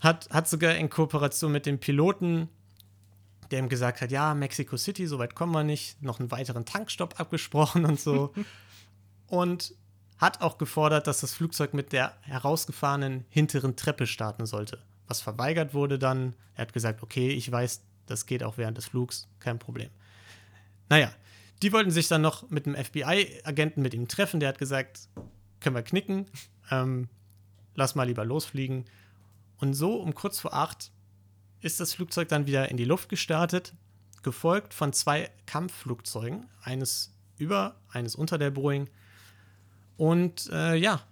Hat, 0.00 0.28
hat 0.30 0.48
sogar 0.48 0.74
in 0.74 0.90
Kooperation 0.90 1.52
mit 1.52 1.66
dem 1.66 1.78
Piloten, 1.78 2.48
der 3.50 3.60
ihm 3.60 3.68
gesagt 3.68 4.00
hat, 4.00 4.10
ja, 4.10 4.34
Mexico 4.34 4.76
City, 4.76 5.06
so 5.06 5.18
weit 5.18 5.34
kommen 5.34 5.52
wir 5.52 5.64
nicht, 5.64 6.02
noch 6.02 6.20
einen 6.20 6.30
weiteren 6.30 6.64
Tankstopp 6.64 7.18
abgesprochen 7.18 7.84
und 7.84 8.00
so. 8.00 8.32
und 9.26 9.74
hat 10.18 10.40
auch 10.40 10.58
gefordert, 10.58 11.06
dass 11.06 11.20
das 11.20 11.34
Flugzeug 11.34 11.74
mit 11.74 11.92
der 11.92 12.14
herausgefahrenen 12.22 13.24
hinteren 13.28 13.76
Treppe 13.76 14.06
starten 14.06 14.46
sollte. 14.46 14.82
Was 15.08 15.20
verweigert 15.20 15.74
wurde 15.74 15.98
dann. 15.98 16.34
Er 16.54 16.62
hat 16.62 16.72
gesagt, 16.72 17.02
okay, 17.02 17.28
ich 17.28 17.50
weiß, 17.50 17.82
das 18.06 18.26
geht 18.26 18.42
auch 18.42 18.56
während 18.56 18.78
des 18.78 18.86
Flugs, 18.86 19.28
kein 19.40 19.58
Problem. 19.58 19.90
Naja, 20.88 21.12
die 21.62 21.72
wollten 21.72 21.90
sich 21.90 22.08
dann 22.08 22.22
noch 22.22 22.48
mit 22.50 22.66
einem 22.66 22.82
FBI-Agenten 22.82 23.82
mit 23.82 23.94
ihm 23.94 24.08
treffen. 24.08 24.40
Der 24.40 24.48
hat 24.50 24.58
gesagt, 24.58 25.08
können 25.60 25.76
wir 25.76 25.82
knicken, 25.82 26.26
ähm, 26.70 27.08
lass 27.74 27.94
mal 27.94 28.04
lieber 28.04 28.24
losfliegen. 28.24 28.84
Und 29.58 29.74
so 29.74 29.96
um 29.96 30.14
kurz 30.14 30.38
vor 30.38 30.54
acht 30.54 30.90
ist 31.60 31.80
das 31.80 31.94
Flugzeug 31.94 32.28
dann 32.28 32.46
wieder 32.46 32.70
in 32.70 32.76
die 32.76 32.84
Luft 32.84 33.08
gestartet, 33.08 33.74
gefolgt 34.22 34.74
von 34.74 34.92
zwei 34.92 35.30
Kampfflugzeugen, 35.46 36.46
eines 36.62 37.14
über, 37.38 37.76
eines 37.88 38.14
unter 38.14 38.38
der 38.38 38.50
Boeing. 38.50 38.88
Und 39.96 40.50
äh, 40.52 40.76
ja, 40.76 41.02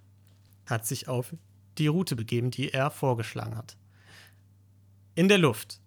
hat 0.66 0.86
sich 0.86 1.08
auf 1.08 1.34
die 1.78 1.86
Route 1.86 2.16
begeben, 2.16 2.50
die 2.50 2.72
er 2.72 2.90
vorgeschlagen 2.90 3.56
hat. 3.56 3.76
In 5.14 5.28
der 5.28 5.38
Luft 5.38 5.80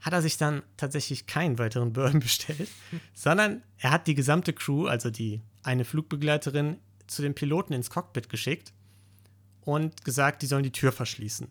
hat 0.00 0.12
er 0.12 0.22
sich 0.22 0.36
dann 0.36 0.62
tatsächlich 0.76 1.26
keinen 1.26 1.58
weiteren 1.58 1.92
Bourbon 1.92 2.20
bestellt, 2.20 2.68
sondern 3.14 3.62
er 3.78 3.90
hat 3.90 4.06
die 4.06 4.14
gesamte 4.14 4.52
Crew, 4.52 4.86
also 4.86 5.10
die 5.10 5.42
eine 5.62 5.84
Flugbegleiterin, 5.84 6.78
zu 7.06 7.22
den 7.22 7.34
Piloten 7.34 7.72
ins 7.72 7.90
Cockpit 7.90 8.28
geschickt 8.28 8.72
und 9.60 10.04
gesagt, 10.04 10.42
die 10.42 10.46
sollen 10.46 10.64
die 10.64 10.72
Tür 10.72 10.92
verschließen. 10.92 11.48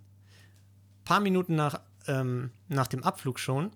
Paar 1.06 1.22
Minuten 1.22 1.56
nach, 1.56 1.80
ähm, 2.08 2.52
nach 2.68 2.88
dem 2.88 3.04
Abflug 3.04 3.40
schon 3.40 3.72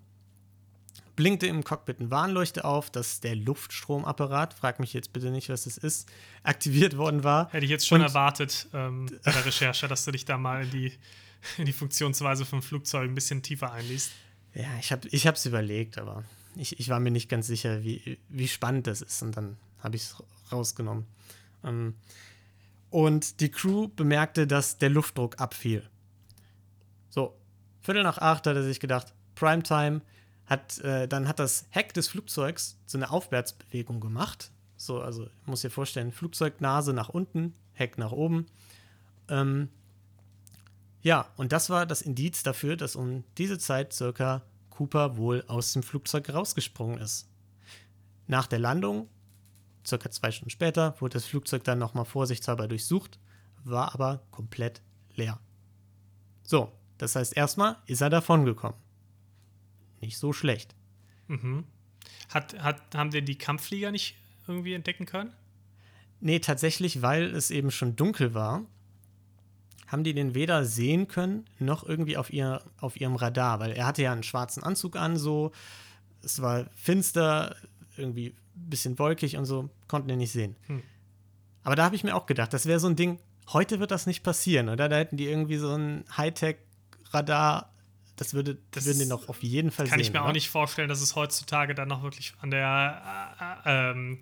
blinkte 1.16 1.48
im 1.48 1.66
Cockpit 1.66 2.00
ein 2.00 2.12
Warnleuchte 2.12 2.64
auf, 2.64 2.90
dass 2.90 3.20
der 3.20 3.36
Luftstromapparat, 3.36 4.54
frag 4.54 4.80
mich 4.80 4.94
jetzt 4.94 5.12
bitte 5.12 5.32
nicht, 5.32 5.50
was 5.50 5.66
das 5.66 5.78
ist, 5.78 6.08
aktiviert 6.44 6.96
worden 6.96 7.26
war. 7.26 7.52
Hätte 7.52 7.66
ich 7.66 7.72
jetzt 7.72 7.86
schon 7.86 8.00
Und- 8.00 8.08
erwartet 8.08 8.70
ähm, 8.74 9.08
bei 9.26 9.32
der 9.34 9.46
Recherche, 9.46 9.90
dass 9.90 10.06
du 10.06 10.12
dich 10.12 10.24
da 10.24 10.38
mal 10.38 10.64
in 10.64 10.72
die, 10.72 10.94
in 11.58 11.66
die 11.66 11.74
Funktionsweise 11.74 12.46
vom 12.46 12.62
Flugzeug 12.62 13.10
ein 13.10 13.16
bisschen 13.16 13.44
tiefer 13.44 13.74
einliest. 13.74 14.12
Ja, 14.54 14.70
ich 14.80 14.94
habe 14.94 15.10
ich 15.10 15.26
es 15.26 15.46
überlegt, 15.46 15.98
aber 15.98 16.24
ich, 16.56 16.80
ich 16.80 16.88
war 16.88 17.02
mir 17.02 17.12
nicht 17.12 17.28
ganz 17.28 17.48
sicher, 17.48 17.84
wie, 17.84 18.18
wie 18.30 18.48
spannend 18.48 18.88
das 18.88 19.02
ist. 19.02 19.22
Und 19.22 19.36
dann 19.36 19.58
habe 19.84 19.98
ich 19.98 20.04
es 20.04 20.24
rausgenommen. 20.54 21.06
Ähm, 21.66 21.96
und 22.92 23.42
die 23.42 23.52
Crew 23.52 23.90
bemerkte, 23.90 24.48
dass 24.48 24.78
der 24.78 24.90
Luftdruck 24.90 25.42
abfiel. 25.42 25.84
So, 27.10 27.36
Viertel 27.82 28.04
nach 28.04 28.18
acht 28.18 28.46
hat 28.48 28.56
er 28.56 28.64
sich 28.64 28.80
gedacht, 28.80 29.14
Primetime, 29.36 30.02
hat, 30.46 30.80
äh, 30.80 31.08
dann 31.08 31.28
hat 31.28 31.40
das 31.40 31.68
Heck 31.70 31.94
des 31.94 32.08
Flugzeugs 32.08 32.78
so 32.86 32.98
eine 32.98 33.12
Aufwärtsbewegung 33.12 34.00
gemacht. 34.00 34.52
So, 34.78 35.02
also, 35.02 35.26
ich 35.26 35.48
muss 35.48 35.62
dir 35.62 35.70
vorstellen, 35.70 36.12
Flugzeugnase 36.12 36.94
nach 36.94 37.10
unten, 37.10 37.54
Heck 37.74 37.98
nach 37.98 38.12
oben. 38.12 38.48
Ähm, 39.28 39.70
ja, 41.02 41.28
und 41.38 41.52
das 41.52 41.70
war 41.70 41.86
das 41.86 42.02
Indiz 42.02 42.44
dafür, 42.44 42.76
dass 42.76 42.96
um 42.96 43.24
diese 43.38 43.58
Zeit 43.58 43.94
circa 43.94 44.42
Cooper 44.70 45.18
wohl 45.18 45.44
aus 45.48 45.74
dem 45.74 45.84
Flugzeug 45.84 46.30
rausgesprungen 46.30 46.98
ist. 47.00 47.30
Nach 48.28 48.48
der 48.48 48.60
Landung, 48.60 49.10
circa 49.86 50.10
zwei 50.12 50.32
Stunden 50.32 50.50
später, 50.50 50.96
wurde 51.00 51.14
das 51.14 51.26
Flugzeug 51.26 51.64
dann 51.64 51.80
nochmal 51.80 52.06
vorsichtshalber 52.06 52.68
durchsucht, 52.68 53.20
war 53.64 53.94
aber 53.94 54.24
komplett 54.32 54.82
leer. 55.16 55.40
So, 56.44 56.72
das 57.00 57.16
heißt, 57.16 57.36
erstmal 57.36 57.78
ist 57.88 58.02
er 58.02 58.12
davongekommen. 58.12 58.78
Nicht 60.02 60.18
so 60.18 60.32
schlecht. 60.32 60.76
Mhm. 61.28 61.64
Hat, 62.30 62.60
hat, 62.62 62.82
haben 62.94 63.14
wir 63.14 63.22
die 63.22 63.38
Kampfflieger 63.38 63.92
nicht 63.92 64.16
irgendwie 64.48 64.74
entdecken 64.74 65.06
können? 65.06 65.34
Nee, 66.20 66.40
tatsächlich, 66.40 67.02
weil 67.02 67.34
es 67.34 67.50
eben 67.50 67.72
schon 67.72 67.96
dunkel 67.96 68.34
war, 68.34 68.66
haben 69.88 70.04
die 70.04 70.14
den 70.14 70.36
weder 70.36 70.66
sehen 70.66 71.08
können, 71.08 71.46
noch 71.58 71.84
irgendwie 71.84 72.18
auf, 72.18 72.32
ihr, 72.32 72.62
auf 72.80 73.00
ihrem 73.00 73.16
Radar, 73.16 73.60
weil 73.60 73.72
er 73.72 73.88
hatte 73.88 74.04
ja 74.04 74.12
einen 74.12 74.24
schwarzen 74.24 74.62
Anzug 74.62 74.96
an, 74.96 75.18
so. 75.18 75.52
Es 76.22 76.42
war 76.42 76.70
finster, 76.76 77.56
irgendwie 77.96 78.36
ein 78.56 78.70
bisschen 78.70 79.00
wolkig 79.00 79.38
und 79.38 79.46
so, 79.46 79.70
konnten 79.88 80.10
ihn 80.10 80.18
nicht 80.18 80.34
sehen. 80.34 80.58
Hm. 80.68 80.84
Aber 81.64 81.76
da 81.76 81.86
habe 81.86 81.96
ich 81.96 82.04
mir 82.04 82.16
auch 82.16 82.26
gedacht, 82.26 82.54
das 82.54 82.66
wäre 82.66 82.80
so 82.80 82.88
ein 82.88 82.98
Ding, 82.98 83.20
heute 83.54 83.80
wird 83.80 83.92
das 83.92 84.06
nicht 84.06 84.22
passieren, 84.22 84.68
oder? 84.68 84.90
Da 84.90 84.98
hätten 84.98 85.18
die 85.18 85.28
irgendwie 85.28 85.58
so 85.58 85.74
ein 85.74 86.04
Hightech-Radar, 87.14 87.74
das 88.16 88.34
würde, 88.34 88.58
Das 88.72 88.86
würden 88.86 88.98
die 88.98 89.04
ist- 89.04 89.10
noch 89.10 89.30
auf 89.30 89.42
jeden 89.44 89.72
Fall 89.72 89.88
Kann 89.88 90.00
sehen. 90.00 90.02
ich 90.08 90.14
mir 90.14 90.20
auch 90.22 90.26
oder? 90.26 90.34
nicht 90.34 90.50
vorstellen, 90.50 90.90
dass 90.90 91.02
es 91.02 91.16
heutzutage 91.16 91.74
dann 91.76 91.88
noch 91.88 92.04
wirklich 92.04 92.34
an 92.42 92.52
der 92.52 93.58
äh, 93.66 93.70
äh, 93.70 93.92
ähm, 93.92 94.20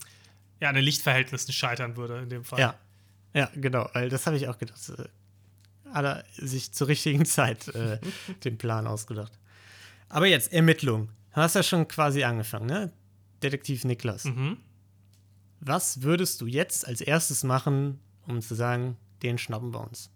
ja, 0.59 0.69
an 0.69 0.75
den 0.75 0.83
Lichtverhältnissen 0.83 1.53
scheitern 1.53 1.97
würde 1.97 2.19
in 2.19 2.29
dem 2.29 2.43
Fall. 2.43 2.59
Ja, 2.59 2.75
ja, 3.33 3.49
genau, 3.55 3.89
weil 3.93 4.09
das 4.09 4.25
habe 4.27 4.37
ich 4.37 4.47
auch 4.47 4.57
gedacht. 4.57 4.79
Äh, 4.89 5.05
Hat 5.93 6.05
er 6.05 6.23
sich 6.35 6.71
zur 6.73 6.87
richtigen 6.87 7.25
Zeit 7.25 7.67
äh, 7.69 7.99
den 8.43 8.57
Plan 8.57 8.87
ausgedacht. 8.87 9.31
Aber 10.09 10.27
jetzt 10.27 10.51
Ermittlung. 10.53 11.09
Du 11.33 11.41
hast 11.41 11.55
ja 11.55 11.63
schon 11.63 11.87
quasi 11.87 12.23
angefangen, 12.23 12.65
ne? 12.65 12.91
Detektiv 13.43 13.83
Niklas. 13.83 14.23
Mhm. 14.25 14.57
Was 15.59 16.01
würdest 16.01 16.41
du 16.41 16.45
jetzt 16.47 16.87
als 16.87 17.01
erstes 17.01 17.43
machen, 17.43 17.99
um 18.27 18.41
zu 18.41 18.55
sagen, 18.55 18.95
den 19.23 19.37
schnappen 19.37 19.73
wir 19.73 19.81
uns? 19.81 20.09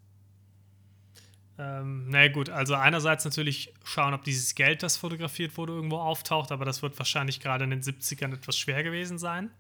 Ähm, 1.62 2.06
na 2.10 2.24
ja, 2.24 2.32
gut, 2.32 2.50
also 2.50 2.74
einerseits 2.74 3.24
natürlich 3.24 3.71
schauen, 3.84 4.15
ob 4.15 4.24
dieses 4.24 4.56
Geld, 4.56 4.82
das 4.82 4.97
fotografiert 4.97 5.58
wurde, 5.58 5.74
irgendwo 5.74 5.97
auftaucht, 5.97 6.52
aber 6.52 6.65
das 6.65 6.82
wird 6.82 6.97
wahrscheinlich 6.97 7.39
gerade 7.39 7.65
in 7.65 7.69
den 7.69 7.82
70ern 7.84 8.34
etwas 8.34 8.58
schwer 8.58 8.82
gewesen 8.82 9.19
sein. 9.19 9.52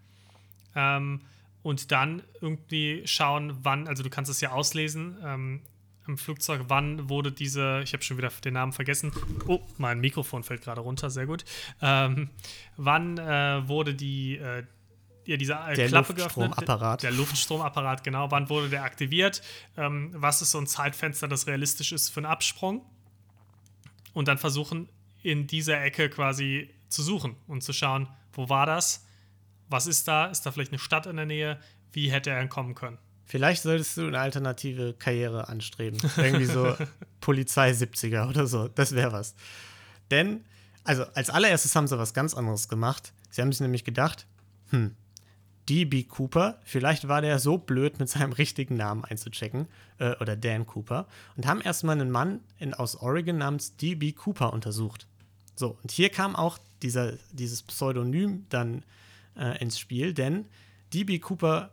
Ähm, 0.75 1.21
und 1.61 1.91
dann 1.91 2.23
irgendwie 2.41 3.03
schauen, 3.05 3.55
wann, 3.61 3.87
also 3.87 4.01
du 4.01 4.09
kannst 4.09 4.31
es 4.31 4.41
ja 4.41 4.51
auslesen 4.51 5.17
ähm, 5.23 5.61
im 6.07 6.17
Flugzeug, 6.17 6.63
wann 6.69 7.07
wurde 7.07 7.31
diese, 7.31 7.81
ich 7.83 7.93
habe 7.93 8.01
schon 8.01 8.17
wieder 8.17 8.31
den 8.43 8.55
Namen 8.55 8.71
vergessen, 8.71 9.11
oh, 9.45 9.61
mein 9.77 9.99
Mikrofon 9.99 10.43
fällt 10.43 10.63
gerade 10.63 10.81
runter, 10.81 11.11
sehr 11.11 11.27
gut. 11.27 11.45
Ähm, 11.83 12.29
wann 12.77 13.19
äh, 13.19 13.67
wurde 13.67 13.93
die, 13.93 14.37
äh, 14.37 14.63
ja, 15.31 15.37
diese 15.37 15.53
äh, 15.53 15.75
Der 15.75 15.87
Klappe 15.87 16.13
Luftstromapparat. 16.13 17.01
geöffnet? 17.01 17.03
Der 17.03 17.11
Luftstromapparat, 17.11 18.03
genau. 18.03 18.29
Wann 18.31 18.49
wurde 18.49 18.69
der 18.69 18.83
aktiviert? 18.83 19.41
Ähm, 19.77 20.11
was 20.13 20.41
ist 20.41 20.51
so 20.51 20.59
ein 20.59 20.67
Zeitfenster, 20.67 21.27
das 21.27 21.47
realistisch 21.47 21.91
ist 21.91 22.09
für 22.09 22.19
einen 22.19 22.27
Absprung? 22.27 22.85
Und 24.13 24.27
dann 24.27 24.37
versuchen, 24.37 24.89
in 25.23 25.47
dieser 25.47 25.81
Ecke 25.83 26.09
quasi 26.09 26.69
zu 26.89 27.01
suchen 27.01 27.35
und 27.47 27.63
zu 27.63 27.73
schauen, 27.73 28.07
wo 28.33 28.49
war 28.49 28.65
das? 28.65 29.05
Was 29.69 29.87
ist 29.87 30.07
da? 30.07 30.25
Ist 30.25 30.45
da 30.45 30.51
vielleicht 30.51 30.71
eine 30.71 30.79
Stadt 30.79 31.05
in 31.05 31.15
der 31.15 31.25
Nähe? 31.25 31.59
wie 31.93 32.11
hätte 32.11 32.29
er 32.29 32.39
entkommen 32.39 32.75
können. 32.75 32.97
Vielleicht 33.25 33.63
solltest 33.63 33.95
du 33.97 34.07
eine 34.07 34.19
alternative 34.19 34.93
Karriere 34.93 35.47
anstreben. 35.47 35.99
Irgendwie 36.17 36.45
so 36.45 36.75
Polizei 37.21 37.71
70er 37.71 38.27
oder 38.29 38.45
so. 38.47 38.67
Das 38.67 38.93
wäre 38.93 39.13
was. 39.13 39.35
Denn, 40.09 40.43
also 40.83 41.03
als 41.13 41.29
allererstes 41.29 41.75
haben 41.75 41.87
sie 41.87 41.97
was 41.97 42.13
ganz 42.13 42.33
anderes 42.33 42.67
gemacht. 42.67 43.13
Sie 43.29 43.41
haben 43.41 43.51
sich 43.51 43.61
nämlich 43.61 43.85
gedacht, 43.85 44.27
hm, 44.71 44.95
DB 45.71 46.03
Cooper, 46.03 46.59
vielleicht 46.65 47.07
war 47.07 47.21
der 47.21 47.39
so 47.39 47.57
blöd, 47.57 47.97
mit 47.97 48.09
seinem 48.09 48.33
richtigen 48.33 48.75
Namen 48.75 49.05
einzuchecken, 49.05 49.67
äh, 49.99 50.17
oder 50.19 50.35
Dan 50.35 50.65
Cooper, 50.65 51.07
und 51.37 51.47
haben 51.47 51.61
erstmal 51.61 51.95
einen 51.95 52.11
Mann 52.11 52.41
in, 52.57 52.73
aus 52.73 52.97
Oregon 52.97 53.37
namens 53.37 53.77
DB 53.77 54.11
Cooper 54.11 54.51
untersucht. 54.51 55.07
So, 55.55 55.77
und 55.81 55.91
hier 55.91 56.09
kam 56.09 56.35
auch 56.35 56.57
dieser, 56.83 57.13
dieses 57.31 57.63
Pseudonym 57.63 58.47
dann 58.49 58.83
äh, 59.37 59.61
ins 59.61 59.79
Spiel, 59.79 60.13
denn 60.13 60.45
DB 60.93 61.19
Cooper 61.19 61.71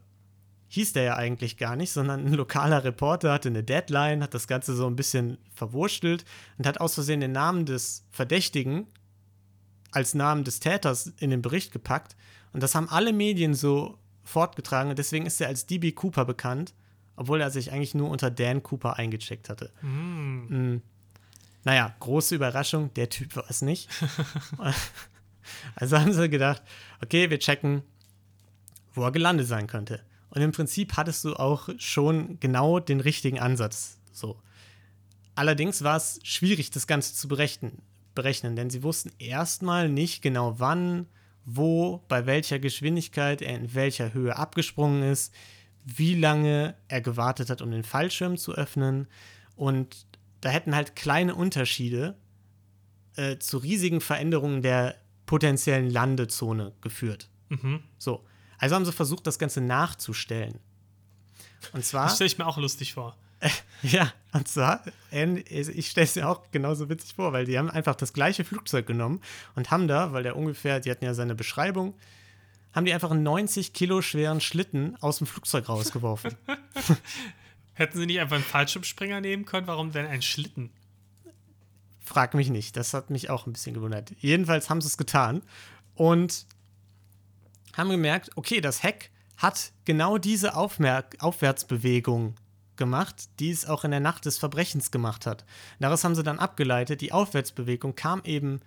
hieß 0.69 0.93
der 0.93 1.03
ja 1.03 1.17
eigentlich 1.17 1.57
gar 1.57 1.75
nicht, 1.75 1.91
sondern 1.91 2.25
ein 2.25 2.35
lokaler 2.35 2.85
Reporter 2.85 3.33
hatte 3.33 3.49
eine 3.49 3.65
Deadline, 3.65 4.23
hat 4.23 4.33
das 4.33 4.47
Ganze 4.47 4.77
so 4.77 4.87
ein 4.87 4.95
bisschen 4.95 5.39
verwurstelt 5.53 6.25
und 6.57 6.69
hat 6.69 6.81
aus 6.81 6.95
Versehen 6.95 7.21
den 7.21 7.33
Namen 7.33 7.67
des 7.67 8.05
Verdächtigen 8.13 8.87
als 9.91 10.15
Namen 10.15 10.45
des 10.45 10.61
Täters 10.61 11.09
in 11.19 11.31
den 11.31 11.43
Bericht 11.43 11.73
gepackt. 11.73 12.15
Und 12.53 12.63
das 12.63 12.75
haben 12.75 12.89
alle 12.89 13.13
Medien 13.13 13.55
so 13.55 13.99
fortgetragen 14.25 14.91
und 14.91 14.99
deswegen 14.99 15.27
ist 15.27 15.41
er 15.41 15.49
als 15.49 15.67
DB 15.67 15.93
Cooper 15.93 16.25
bekannt, 16.25 16.75
obwohl 17.17 17.41
er 17.41 17.51
sich 17.51 17.73
eigentlich 17.73 17.95
nur 17.95 18.11
unter 18.11 18.31
Dan 18.31 18.63
Cooper 18.63 18.97
eingecheckt 18.97 19.49
hatte. 19.49 19.73
Mm. 19.83 20.75
Mm. 20.75 20.83
Naja, 21.65 21.95
große 21.99 22.35
Überraschung, 22.35 22.93
der 22.95 23.09
Typ 23.09 23.35
war 23.37 23.45
es 23.49 23.63
nicht. 23.63 23.89
also 25.75 25.99
haben 25.99 26.13
sie 26.13 26.29
gedacht, 26.29 26.63
okay, 27.03 27.31
wir 27.31 27.39
checken, 27.39 27.83
wo 28.95 29.03
er 29.03 29.13
gelandet 29.13 29.47
sein 29.47 29.67
könnte. 29.67 30.03
Und 30.31 30.43
im 30.43 30.53
Prinzip 30.53 30.97
hattest 30.97 31.25
du 31.25 31.35
auch 31.35 31.69
schon 31.79 32.39
genau 32.39 32.81
den 32.81 33.01
richtigen 33.01 33.39
Ansatz. 33.39 33.99
So. 34.13 34.41
Allerdings 35.35 35.83
war 35.83 35.97
es 35.97 36.21
schwierig, 36.23 36.71
das 36.71 36.87
Ganze 36.87 37.15
zu 37.15 37.29
berechnen, 37.29 37.83
berechnen, 38.15 38.57
denn 38.57 38.71
sie 38.71 38.83
wussten 38.83 39.13
erstmal 39.19 39.89
nicht 39.89 40.23
genau 40.23 40.59
wann, 40.59 41.07
wo, 41.51 42.05
bei 42.09 42.27
welcher 42.27 42.59
Geschwindigkeit 42.59 43.41
er 43.41 43.57
in 43.57 43.75
welcher 43.75 44.13
Höhe 44.13 44.37
abgesprungen 44.37 45.03
ist, 45.03 45.35
wie 45.83 46.15
lange 46.15 46.75
er 46.89 47.01
gewartet 47.01 47.49
hat, 47.49 47.63
um 47.63 47.71
den 47.71 47.85
Fallschirm 47.85 48.37
zu 48.37 48.53
öffnen. 48.53 49.09
Und 49.57 50.07
da 50.43 50.51
hätten 50.51 50.75
halt 50.75 50.95
kleine 50.95 51.35
Unterschiede 51.35 52.19
äh, 53.17 53.39
zu 53.39 53.57
riesigen 53.57 54.03
Veränderungen 54.03 54.61
der 54.61 54.97
potenziellen 55.25 55.89
Landezone 55.89 56.73
geführt. 56.83 57.31
Mhm. 57.49 57.83
So. 57.97 58.27
Also 58.59 58.75
haben 58.75 58.85
sie 58.85 58.93
versucht, 58.93 59.27
das 59.27 59.39
Ganze 59.39 59.63
nachzustellen. 59.63 60.59
Und 61.73 61.83
zwar. 61.83 62.05
Das 62.05 62.17
stelle 62.17 62.29
ich 62.29 62.37
mir 62.37 62.47
auch 62.47 62.59
lustig 62.59 62.93
vor. 62.93 63.17
ja, 63.83 64.13
und 64.33 64.49
zwar, 64.49 64.83
ich 65.11 65.91
stelle 65.91 66.05
es 66.05 66.17
mir 66.17 66.29
auch 66.29 66.51
genauso 66.51 66.89
witzig 66.89 67.15
vor, 67.15 67.33
weil 67.33 67.45
die 67.45 67.59
haben 67.59 67.71
einfach 67.71 67.95
das 67.95 68.13
gleiche 68.13 68.45
Flugzeug 68.45 68.87
genommen 68.87 69.21
und 69.55 69.71
haben 69.71 69.89
da, 69.89 70.13
weil 70.13 70.23
der 70.23 70.37
ungefähr, 70.37 70.81
die 70.81 70.91
hatten 70.91 71.05
ja 71.05 71.15
seine 71.15 71.35
Beschreibung, 71.35 71.95
haben 72.73 72.85
die 72.85 72.93
einfach 72.93 73.11
einen 73.11 73.23
90 73.23 73.73
Kilo 73.73 74.03
schweren 74.03 74.41
Schlitten 74.41 74.97
aus 75.01 75.19
dem 75.19 75.27
Flugzeug 75.27 75.69
rausgeworfen. 75.69 76.35
Hätten 77.75 77.99
sie 77.99 78.07
nicht 78.07 78.21
einfach 78.21 78.37
einen 78.37 78.45
Fallschirmspringer 78.45 79.21
nehmen 79.21 79.45
können? 79.45 79.67
Warum 79.67 79.93
denn 79.93 80.07
ein 80.07 80.23
Schlitten? 80.23 80.71
Frag 82.01 82.35
mich 82.35 82.51
nicht. 82.51 82.77
Das 82.77 82.93
hat 82.93 83.11
mich 83.11 83.31
auch 83.31 83.47
ein 83.47 83.53
bisschen 83.53 83.75
gewundert. 83.75 84.13
Jedenfalls 84.19 84.69
haben 84.69 84.81
sie 84.81 84.89
es 84.89 84.99
getan 84.99 85.43
und 85.95 86.47
haben 87.77 87.91
gemerkt, 87.91 88.31
okay, 88.37 88.61
das 88.61 88.83
Heck 88.83 89.11
hat 89.37 89.73
genau 89.85 90.19
diese 90.19 90.57
Aufmer 90.57 91.05
Aufwärtsbewegung 91.21 92.35
gemacht, 92.79 93.29
die 93.39 93.51
es 93.51 93.67
auch 93.67 93.85
in 93.85 93.91
der 93.91 94.01
Nacht 94.01 94.25
des 94.25 94.39
Verbrechens 94.39 94.91
gemacht 94.91 95.27
hat. 95.27 95.45
Daraus 95.79 96.05
haben 96.05 96.15
sie 96.15 96.23
dann 96.23 96.39
abgeleitet, 96.39 97.03
die 97.03 97.13
Aufwärtsbewegung 97.13 97.95
kam 97.95 98.23
eben 98.25 98.61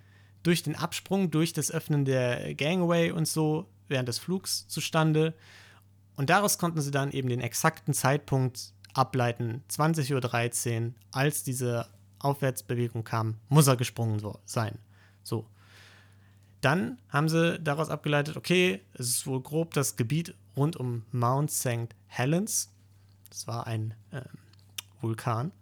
durch 0.44 0.62
den 0.62 0.76
Absprung, 0.76 1.30
durch 1.30 1.52
das 1.52 1.72
Öffnen 1.72 2.04
der 2.04 2.54
Gangway 2.54 3.10
und 3.10 3.26
so 3.26 3.68
während 3.88 4.08
des 4.08 4.20
Flugs 4.20 4.68
zustande. 4.68 5.34
Und 6.16 6.30
daraus 6.30 6.58
konnten 6.58 6.80
sie 6.80 6.90
dann 6.92 7.10
eben 7.10 7.28
den 7.28 7.40
exakten 7.40 7.94
Zeitpunkt 7.94 8.72
ableiten, 8.94 9.64
20.13 9.70 10.86
Uhr, 10.86 10.94
als 11.10 11.42
diese 11.42 11.88
Aufwärtsbewegung 12.18 13.04
kam, 13.04 13.36
muss 13.48 13.66
er 13.66 13.76
gesprungen 13.76 14.22
sein. 14.44 14.78
So. 15.22 15.46
Dann 16.60 16.98
haben 17.08 17.28
sie 17.28 17.58
daraus 17.58 17.90
abgeleitet, 17.90 18.36
okay, 18.36 18.80
es 18.94 19.08
ist 19.08 19.26
wohl 19.26 19.40
grob 19.40 19.74
das 19.74 19.96
Gebiet 19.96 20.34
rund 20.56 20.76
um 20.76 21.04
Mount 21.10 21.50
St. 21.50 21.88
Helens. 22.06 22.72
Das 23.32 23.46
war 23.46 23.66
ein 23.66 23.94
äh, 24.10 24.22
Vulkan. 25.00 25.52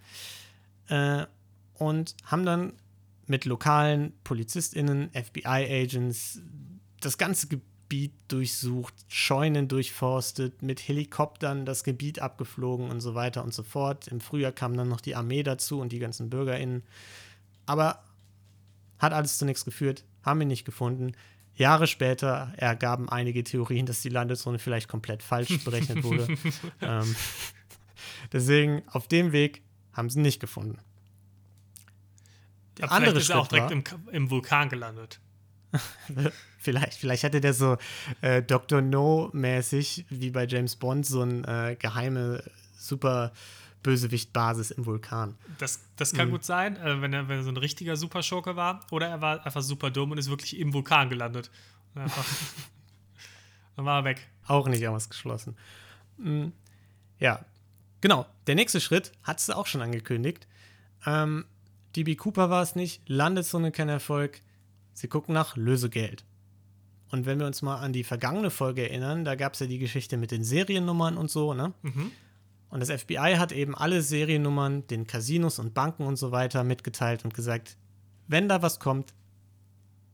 Äh, 0.89 1.27
und 1.75 2.15
haben 2.25 2.45
dann 2.45 2.73
mit 3.27 3.45
lokalen 3.45 4.13
PolizistInnen, 4.25 5.11
FBI-Agents 5.13 6.43
das 7.01 7.17
ganze 7.17 7.47
Gebiet 7.47 8.13
durchsucht, 8.29 8.95
Scheunen 9.09 9.69
durchforstet, 9.69 10.63
mit 10.63 10.81
Helikoptern 10.87 11.65
das 11.65 11.85
Gebiet 11.85 12.19
abgeflogen 12.19 12.91
und 12.91 13.01
so 13.01 13.15
weiter 13.15 13.43
und 13.45 13.55
so 13.55 13.63
fort. 13.63 14.09
Im 14.09 14.21
Frühjahr 14.21 14.53
kam 14.53 14.77
dann 14.77 14.89
noch 14.89 15.01
die 15.01 15.15
Armee 15.15 15.43
dazu 15.43 15.81
und 15.81 15.93
die 15.93 15.99
ganzen 16.01 16.29
BürgerInnen. 16.29 16.83
Aber 17.67 18.05
hat 18.99 19.13
alles 19.13 19.39
zu 19.39 19.45
nichts 19.45 19.65
geführt 19.65 20.05
haben 20.23 20.41
ihn 20.41 20.49
nicht 20.49 20.65
gefunden. 20.65 21.13
Jahre 21.55 21.87
später 21.87 22.53
ergaben 22.57 23.09
einige 23.09 23.45
Theorien, 23.45 23.87
dass 23.87 24.01
die 24.01 24.09
Landezone 24.09 24.59
vielleicht 24.59 24.89
komplett 24.89 25.23
falsch 25.23 25.63
berechnet 25.65 26.03
wurde. 26.05 26.27
ähm, 26.81 27.17
deswegen, 28.33 28.83
auf 28.89 29.09
dem 29.09 29.33
Weg 29.33 29.63
haben 29.93 30.11
sie 30.11 30.19
ihn 30.19 30.23
nicht 30.23 30.41
gefunden. 30.41 30.79
Ja, 32.79 32.87
andere 32.87 33.19
ist 33.19 33.31
er 33.31 33.39
auch 33.39 33.49
direkt 33.49 33.71
im, 33.71 33.85
im, 34.11 34.31
Vulkan 34.31 34.69
gelandet. 34.69 35.21
vielleicht, 36.59 36.95
vielleicht 36.95 37.25
hatte 37.25 37.41
der 37.41 37.53
so 37.53 37.77
äh, 38.23 38.43
Dr. 38.43 38.81
No-mäßig, 38.81 40.07
wie 40.09 40.31
bei 40.31 40.47
James 40.47 40.77
Bond, 40.77 41.05
so 41.05 41.21
eine 41.21 41.73
äh, 41.73 41.77
geheime, 41.77 42.43
super 42.77 43.33
Bösewicht-Basis 43.83 44.71
im 44.73 44.87
Vulkan. 44.87 45.37
Das, 45.59 45.81
das 45.97 46.13
kann 46.13 46.29
mhm. 46.29 46.33
gut 46.33 46.45
sein, 46.45 46.77
äh, 46.77 47.01
wenn, 47.01 47.13
er, 47.13 47.29
wenn 47.29 47.39
er 47.39 47.43
so 47.43 47.51
ein 47.51 47.57
richtiger 47.57 47.97
Superschurke 47.97 48.57
war. 48.57 48.81
Oder 48.91 49.09
er 49.09 49.21
war 49.21 49.45
einfach 49.45 49.63
super 49.63 49.91
dumm 49.91 50.13
und 50.13 50.19
ist 50.19 50.31
wirklich 50.31 50.59
im 50.59 50.73
Vulkan 50.73 51.09
gelandet. 51.09 51.51
dann 51.95 53.85
war 53.85 54.01
er 54.01 54.05
weg. 54.05 54.29
Auch 54.47 54.69
nicht 54.69 54.87
ausgeschlossen. 54.87 55.57
Mhm. 56.19 56.53
Ja, 57.19 57.45
genau. 58.01 58.27
Der 58.47 58.55
nächste 58.55 58.81
Schritt 58.81 59.13
hat 59.23 59.39
es 59.39 59.51
auch 59.51 59.67
schon 59.67 59.83
angekündigt. 59.83 60.47
Ähm, 61.07 61.45
DB 61.97 62.17
Cooper 62.17 62.51
war 62.51 62.63
es 62.63 62.77
nicht, 62.77 63.03
Landezone 63.09 63.73
kein 63.73 63.89
Erfolg. 63.89 64.41
Sie 64.93 65.09
gucken 65.09 65.35
nach 65.35 65.57
Lösegeld. 65.57 66.25
Und 67.11 67.27
wenn 67.27 67.41
wir 67.41 67.47
uns 67.47 67.63
mal 67.63 67.79
an 67.79 67.93
die 67.93 68.05
vergangene 68.05 68.51
Folge 68.51 68.89
erinnern, 68.89 69.25
da 69.25 69.35
gab 69.35 69.55
es 69.55 69.61
ja 69.61 69.67
die 69.67 69.79
Geschichte 69.79 70.17
mit 70.17 70.31
den 70.31 70.45
Seriennummern 70.45 71.17
und 71.17 71.31
so, 71.31 71.55
ne? 71.55 71.73
Mhm. 71.83 72.13
Und 72.69 72.79
das 72.79 72.91
FBI 72.91 73.35
hat 73.37 73.51
eben 73.51 73.75
alle 73.75 74.01
Seriennummern 74.01 74.87
den 74.87 75.09
Casinos 75.09 75.59
und 75.59 75.75
Banken 75.75 76.05
und 76.05 76.17
so 76.17 76.31
weiter 76.31 76.63
mitgeteilt 76.63 77.25
und 77.25 77.35
gesagt, 77.35 77.77
wenn 78.29 78.49
da 78.49 78.63
was 78.63 78.79
kommt, 78.79 79.13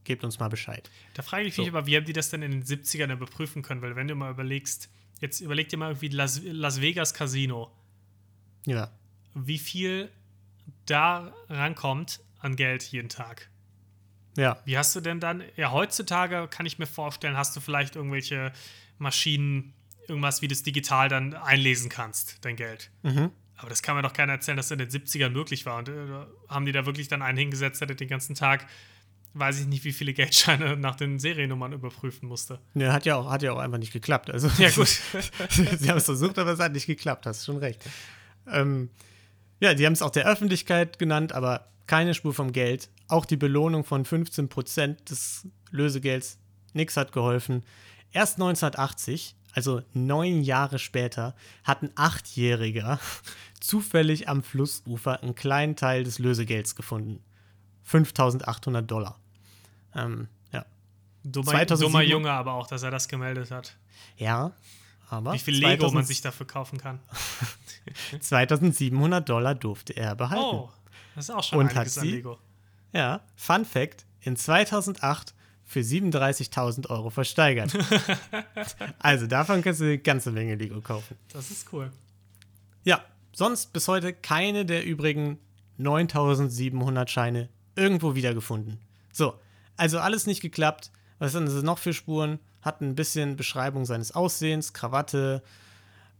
gebt 0.04 0.24
uns 0.24 0.38
mal 0.38 0.48
Bescheid. 0.48 0.90
Da 1.12 1.22
frage 1.22 1.46
ich 1.46 1.54
so. 1.54 1.62
mich 1.62 1.70
aber, 1.70 1.86
wie 1.86 1.96
haben 1.96 2.06
die 2.06 2.14
das 2.14 2.30
denn 2.30 2.40
in 2.40 2.52
den 2.52 2.64
70ern 2.64 3.12
überprüfen 3.12 3.60
können? 3.60 3.82
Weil 3.82 3.94
wenn 3.94 4.08
du 4.08 4.14
mal 4.14 4.30
überlegst, 4.30 4.88
jetzt 5.20 5.40
überleg 5.40 5.68
dir 5.68 5.76
mal 5.76 5.90
irgendwie 5.90 6.08
Las, 6.08 6.40
Las 6.44 6.80
Vegas 6.80 7.14
Casino. 7.14 7.70
Ja. 8.66 8.90
Wie 9.34 9.58
viel 9.58 10.10
da 10.86 11.32
rankommt 11.48 12.20
an 12.38 12.56
Geld 12.56 12.82
jeden 12.84 13.08
Tag. 13.08 13.48
Ja. 14.36 14.60
Wie 14.64 14.76
hast 14.76 14.94
du 14.94 15.00
denn 15.00 15.20
dann, 15.20 15.42
ja, 15.56 15.72
heutzutage 15.72 16.46
kann 16.48 16.66
ich 16.66 16.78
mir 16.78 16.86
vorstellen, 16.86 17.36
hast 17.36 17.56
du 17.56 17.60
vielleicht 17.60 17.96
irgendwelche 17.96 18.52
Maschinen, 18.98 19.72
irgendwas, 20.08 20.42
wie 20.42 20.48
du 20.48 20.52
es 20.52 20.62
digital 20.62 21.08
dann 21.08 21.34
einlesen 21.34 21.88
kannst, 21.88 22.44
dein 22.44 22.56
Geld. 22.56 22.90
Mhm. 23.02 23.30
Aber 23.56 23.70
das 23.70 23.82
kann 23.82 23.96
mir 23.96 24.02
doch 24.02 24.12
keiner 24.12 24.34
erzählen, 24.34 24.56
dass 24.56 24.68
das 24.68 24.78
in 24.78 24.86
den 24.86 24.90
70ern 24.90 25.30
möglich 25.30 25.64
war. 25.64 25.78
Und 25.78 25.88
äh, 25.88 26.26
haben 26.48 26.66
die 26.66 26.72
da 26.72 26.84
wirklich 26.84 27.08
dann 27.08 27.22
einen 27.22 27.38
hingesetzt, 27.38 27.80
der 27.80 27.88
den 27.88 28.08
ganzen 28.08 28.34
Tag, 28.34 28.66
weiß 29.38 29.60
ich 29.60 29.66
nicht, 29.66 29.84
wie 29.84 29.92
viele 29.92 30.12
Geldscheine 30.12 30.76
nach 30.78 30.96
den 30.96 31.18
Seriennummern 31.18 31.72
überprüfen 31.72 32.28
musste. 32.28 32.60
Ja, 32.74 32.92
hat 32.92 33.06
ja 33.06 33.16
auch, 33.16 33.30
hat 33.30 33.42
ja 33.42 33.52
auch 33.52 33.58
einfach 33.58 33.78
nicht 33.78 33.92
geklappt. 33.92 34.30
Also, 34.30 34.48
ja, 34.58 34.70
gut. 34.70 34.88
Sie 35.50 35.90
haben 35.90 35.98
es 35.98 36.04
versucht, 36.04 36.38
aber 36.38 36.52
es 36.52 36.60
hat 36.60 36.72
nicht 36.72 36.86
geklappt, 36.86 37.26
hast 37.26 37.44
schon 37.44 37.58
recht. 37.58 37.84
Ähm, 38.50 38.90
ja, 39.60 39.74
die 39.74 39.86
haben 39.86 39.92
es 39.92 40.02
auch 40.02 40.10
der 40.10 40.26
Öffentlichkeit 40.26 40.98
genannt, 40.98 41.32
aber 41.32 41.68
keine 41.86 42.14
Spur 42.14 42.34
vom 42.34 42.52
Geld. 42.52 42.90
Auch 43.08 43.24
die 43.24 43.36
Belohnung 43.36 43.84
von 43.84 44.04
15% 44.04 45.04
des 45.04 45.46
Lösegelds, 45.70 46.38
nichts 46.72 46.96
hat 46.96 47.12
geholfen. 47.12 47.64
Erst 48.12 48.34
1980 48.34 49.36
also 49.56 49.80
neun 49.94 50.42
Jahre 50.42 50.78
später, 50.78 51.34
hat 51.64 51.82
ein 51.82 51.90
Achtjähriger 51.94 53.00
zufällig 53.60 54.28
am 54.28 54.42
Flussufer 54.42 55.22
einen 55.22 55.34
kleinen 55.34 55.76
Teil 55.76 56.04
des 56.04 56.18
Lösegelds 56.18 56.76
gefunden. 56.76 57.24
5800 57.84 58.88
Dollar. 58.88 59.18
Ähm, 59.96 60.28
ja. 60.52 60.64
Dummer, 61.24 61.64
dummer 61.64 62.02
Junge 62.02 62.30
aber 62.30 62.52
auch, 62.54 62.66
dass 62.66 62.82
er 62.82 62.90
das 62.90 63.08
gemeldet 63.08 63.50
hat. 63.50 63.76
Ja, 64.16 64.52
Aber 65.08 65.32
Wie 65.32 65.38
viel 65.38 65.54
Lego 65.54 65.84
2000 65.84 65.94
man 65.94 66.04
sich 66.04 66.20
dafür 66.20 66.46
kaufen 66.46 66.78
kann. 66.78 67.00
2700 68.20 69.28
Dollar 69.28 69.54
durfte 69.54 69.96
er 69.96 70.14
behalten. 70.14 70.44
Oh, 70.44 70.70
das 71.14 71.28
ist 71.28 71.34
auch 71.34 71.42
schon 71.42 71.58
Und 71.60 71.70
einiges 71.76 71.98
an 71.98 72.04
sie? 72.04 72.10
Lego. 72.12 72.38
Ja, 72.92 73.20
Fun 73.36 73.64
Fact: 73.64 74.06
in 74.20 74.36
2008 74.36 75.34
für 75.64 75.80
37.000 75.80 76.88
Euro 76.90 77.10
versteigert. 77.10 77.76
also 79.00 79.26
davon 79.26 79.62
kannst 79.62 79.80
du 79.80 79.84
eine 79.84 79.98
ganze 79.98 80.30
Menge 80.30 80.54
Lego 80.54 80.80
kaufen. 80.80 81.16
Das 81.32 81.50
ist 81.50 81.72
cool. 81.72 81.90
Ja, 82.84 83.04
sonst 83.32 83.72
bis 83.72 83.88
heute 83.88 84.12
keine 84.12 84.64
der 84.64 84.84
übrigen 84.84 85.38
9700 85.78 87.10
Scheine 87.10 87.48
irgendwo 87.74 88.14
wiedergefunden. 88.14 88.78
So, 89.12 89.34
also 89.76 89.98
alles 89.98 90.26
nicht 90.26 90.40
geklappt. 90.40 90.90
Was 91.18 91.32
sind 91.32 91.46
das 91.46 91.62
noch 91.62 91.78
für 91.78 91.92
Spuren? 91.92 92.38
Hat 92.62 92.80
ein 92.80 92.94
bisschen 92.94 93.36
Beschreibung 93.36 93.84
seines 93.84 94.14
Aussehens, 94.14 94.72
Krawatte, 94.72 95.42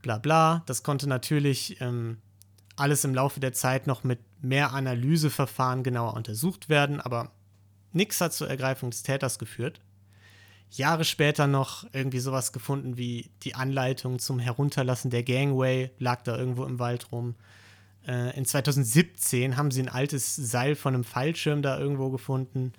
bla 0.02 0.18
bla. 0.18 0.62
Das 0.66 0.82
konnte 0.82 1.08
natürlich 1.08 1.80
ähm, 1.80 2.18
alles 2.76 3.04
im 3.04 3.14
Laufe 3.14 3.40
der 3.40 3.52
Zeit 3.52 3.86
noch 3.86 4.04
mit 4.04 4.20
mehr 4.42 4.72
Analyseverfahren 4.72 5.82
genauer 5.82 6.14
untersucht 6.14 6.68
werden, 6.68 7.00
aber 7.00 7.32
nichts 7.92 8.20
hat 8.20 8.32
zur 8.32 8.48
Ergreifung 8.48 8.90
des 8.90 9.02
Täters 9.02 9.38
geführt. 9.38 9.80
Jahre 10.70 11.04
später 11.04 11.46
noch 11.46 11.86
irgendwie 11.92 12.18
sowas 12.18 12.52
gefunden 12.52 12.96
wie 12.96 13.30
die 13.42 13.54
Anleitung 13.54 14.18
zum 14.18 14.38
Herunterlassen 14.38 15.10
der 15.10 15.22
Gangway, 15.22 15.90
lag 15.98 16.22
da 16.22 16.36
irgendwo 16.36 16.64
im 16.64 16.78
Wald 16.78 17.12
rum. 17.12 17.34
Äh, 18.06 18.36
in 18.36 18.44
2017 18.44 19.56
haben 19.56 19.70
sie 19.70 19.82
ein 19.82 19.88
altes 19.88 20.36
Seil 20.36 20.74
von 20.74 20.94
einem 20.94 21.04
Fallschirm 21.04 21.62
da 21.62 21.78
irgendwo 21.78 22.10
gefunden. 22.10 22.72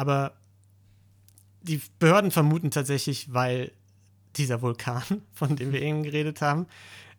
Aber 0.00 0.32
die 1.60 1.78
Behörden 1.98 2.30
vermuten 2.30 2.70
tatsächlich, 2.70 3.34
weil 3.34 3.70
dieser 4.36 4.62
Vulkan, 4.62 5.02
von 5.34 5.56
dem 5.56 5.74
wir 5.74 5.82
eben 5.82 6.04
geredet 6.04 6.40
haben, 6.40 6.66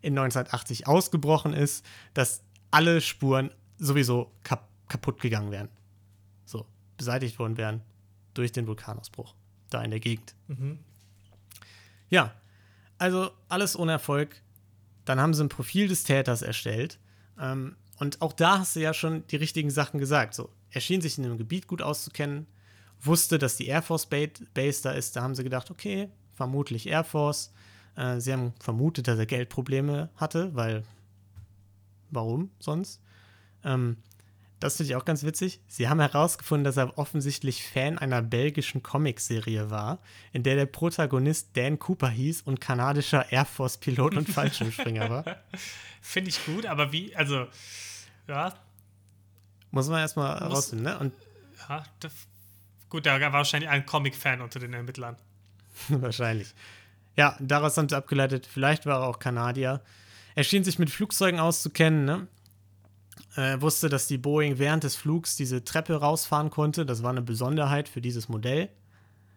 in 0.00 0.18
1980 0.18 0.88
ausgebrochen 0.88 1.52
ist, 1.52 1.86
dass 2.12 2.42
alle 2.72 3.00
Spuren 3.00 3.52
sowieso 3.78 4.32
kap 4.42 4.68
kaputt 4.88 5.20
gegangen 5.20 5.52
wären. 5.52 5.68
So, 6.44 6.66
beseitigt 6.96 7.38
worden 7.38 7.56
wären 7.56 7.82
durch 8.34 8.50
den 8.50 8.66
Vulkanausbruch 8.66 9.36
da 9.70 9.80
in 9.82 9.92
der 9.92 10.00
Gegend. 10.00 10.34
Ja, 12.10 12.34
also 12.98 13.30
alles 13.48 13.78
ohne 13.78 13.92
Erfolg. 13.92 14.42
Dann 15.04 15.20
haben 15.20 15.34
sie 15.34 15.44
ein 15.44 15.48
Profil 15.48 15.86
des 15.86 16.02
Täters 16.02 16.42
erstellt. 16.42 16.98
Ähm, 17.38 17.76
und 18.00 18.20
auch 18.20 18.32
da 18.32 18.58
hast 18.58 18.74
du 18.74 18.80
ja 18.80 18.92
schon 18.92 19.24
die 19.28 19.36
richtigen 19.36 19.70
Sachen 19.70 20.00
gesagt. 20.00 20.34
So, 20.34 20.50
er 20.70 20.80
schien 20.80 21.00
sich 21.00 21.16
in 21.16 21.22
dem 21.22 21.38
Gebiet 21.38 21.68
gut 21.68 21.80
auszukennen, 21.80 22.48
wusste, 23.02 23.38
dass 23.38 23.56
die 23.56 23.66
Air 23.66 23.82
Force 23.82 24.06
Ba- 24.06 24.26
Base 24.54 24.82
da 24.82 24.92
ist. 24.92 25.16
Da 25.16 25.22
haben 25.22 25.34
sie 25.34 25.42
gedacht, 25.44 25.70
okay, 25.70 26.08
vermutlich 26.34 26.86
Air 26.88 27.04
Force. 27.04 27.52
Äh, 27.96 28.20
sie 28.20 28.32
haben 28.32 28.52
vermutet, 28.60 29.08
dass 29.08 29.18
er 29.18 29.26
Geldprobleme 29.26 30.08
hatte, 30.16 30.54
weil 30.54 30.84
warum 32.10 32.50
sonst? 32.58 33.00
Ähm, 33.64 33.96
das 34.60 34.76
finde 34.76 34.92
ich 34.92 34.96
auch 34.96 35.04
ganz 35.04 35.24
witzig. 35.24 35.58
Sie 35.66 35.88
haben 35.88 35.98
herausgefunden, 35.98 36.62
dass 36.64 36.76
er 36.76 36.96
offensichtlich 36.96 37.64
Fan 37.66 37.98
einer 37.98 38.22
belgischen 38.22 38.80
Comicserie 38.82 39.70
war, 39.70 39.98
in 40.32 40.44
der 40.44 40.54
der 40.54 40.66
Protagonist 40.66 41.48
Dan 41.54 41.80
Cooper 41.80 42.08
hieß 42.08 42.42
und 42.42 42.60
kanadischer 42.60 43.32
Air 43.32 43.44
Force-Pilot 43.44 44.14
und 44.16 44.28
Fallschirmspringer 44.28 45.10
war. 45.10 45.24
Finde 46.00 46.30
ich 46.30 46.44
gut, 46.46 46.66
aber 46.66 46.92
wie, 46.92 47.14
also, 47.16 47.46
ja, 48.28 48.54
Muss 49.72 49.88
man 49.88 49.98
erstmal 49.98 50.38
rausfinden, 50.38 50.84
ne? 50.84 50.98
Und 50.98 51.12
ja 51.68 51.82
das, 51.98 52.12
gut, 52.92 53.06
da 53.06 53.18
war 53.18 53.32
wahrscheinlich 53.32 53.70
ein 53.70 53.86
Comic-Fan 53.86 54.42
unter 54.42 54.60
den 54.60 54.74
Ermittlern. 54.74 55.16
Wahrscheinlich. 55.88 56.54
Ja, 57.16 57.36
daraus 57.40 57.76
haben 57.78 57.88
sie 57.88 57.96
abgeleitet, 57.96 58.46
vielleicht 58.46 58.84
war 58.84 59.00
er 59.00 59.08
auch 59.08 59.18
Kanadier. 59.18 59.80
Er 60.34 60.44
schien 60.44 60.62
sich 60.62 60.78
mit 60.78 60.90
Flugzeugen 60.90 61.40
auszukennen, 61.40 62.04
ne? 62.04 62.28
Er 63.34 63.62
wusste, 63.62 63.88
dass 63.88 64.08
die 64.08 64.18
Boeing 64.18 64.58
während 64.58 64.84
des 64.84 64.94
Flugs 64.94 65.36
diese 65.36 65.64
Treppe 65.64 65.94
rausfahren 65.94 66.50
konnte. 66.50 66.84
Das 66.84 67.02
war 67.02 67.08
eine 67.08 67.22
Besonderheit 67.22 67.88
für 67.88 68.02
dieses 68.02 68.28
Modell. 68.28 68.68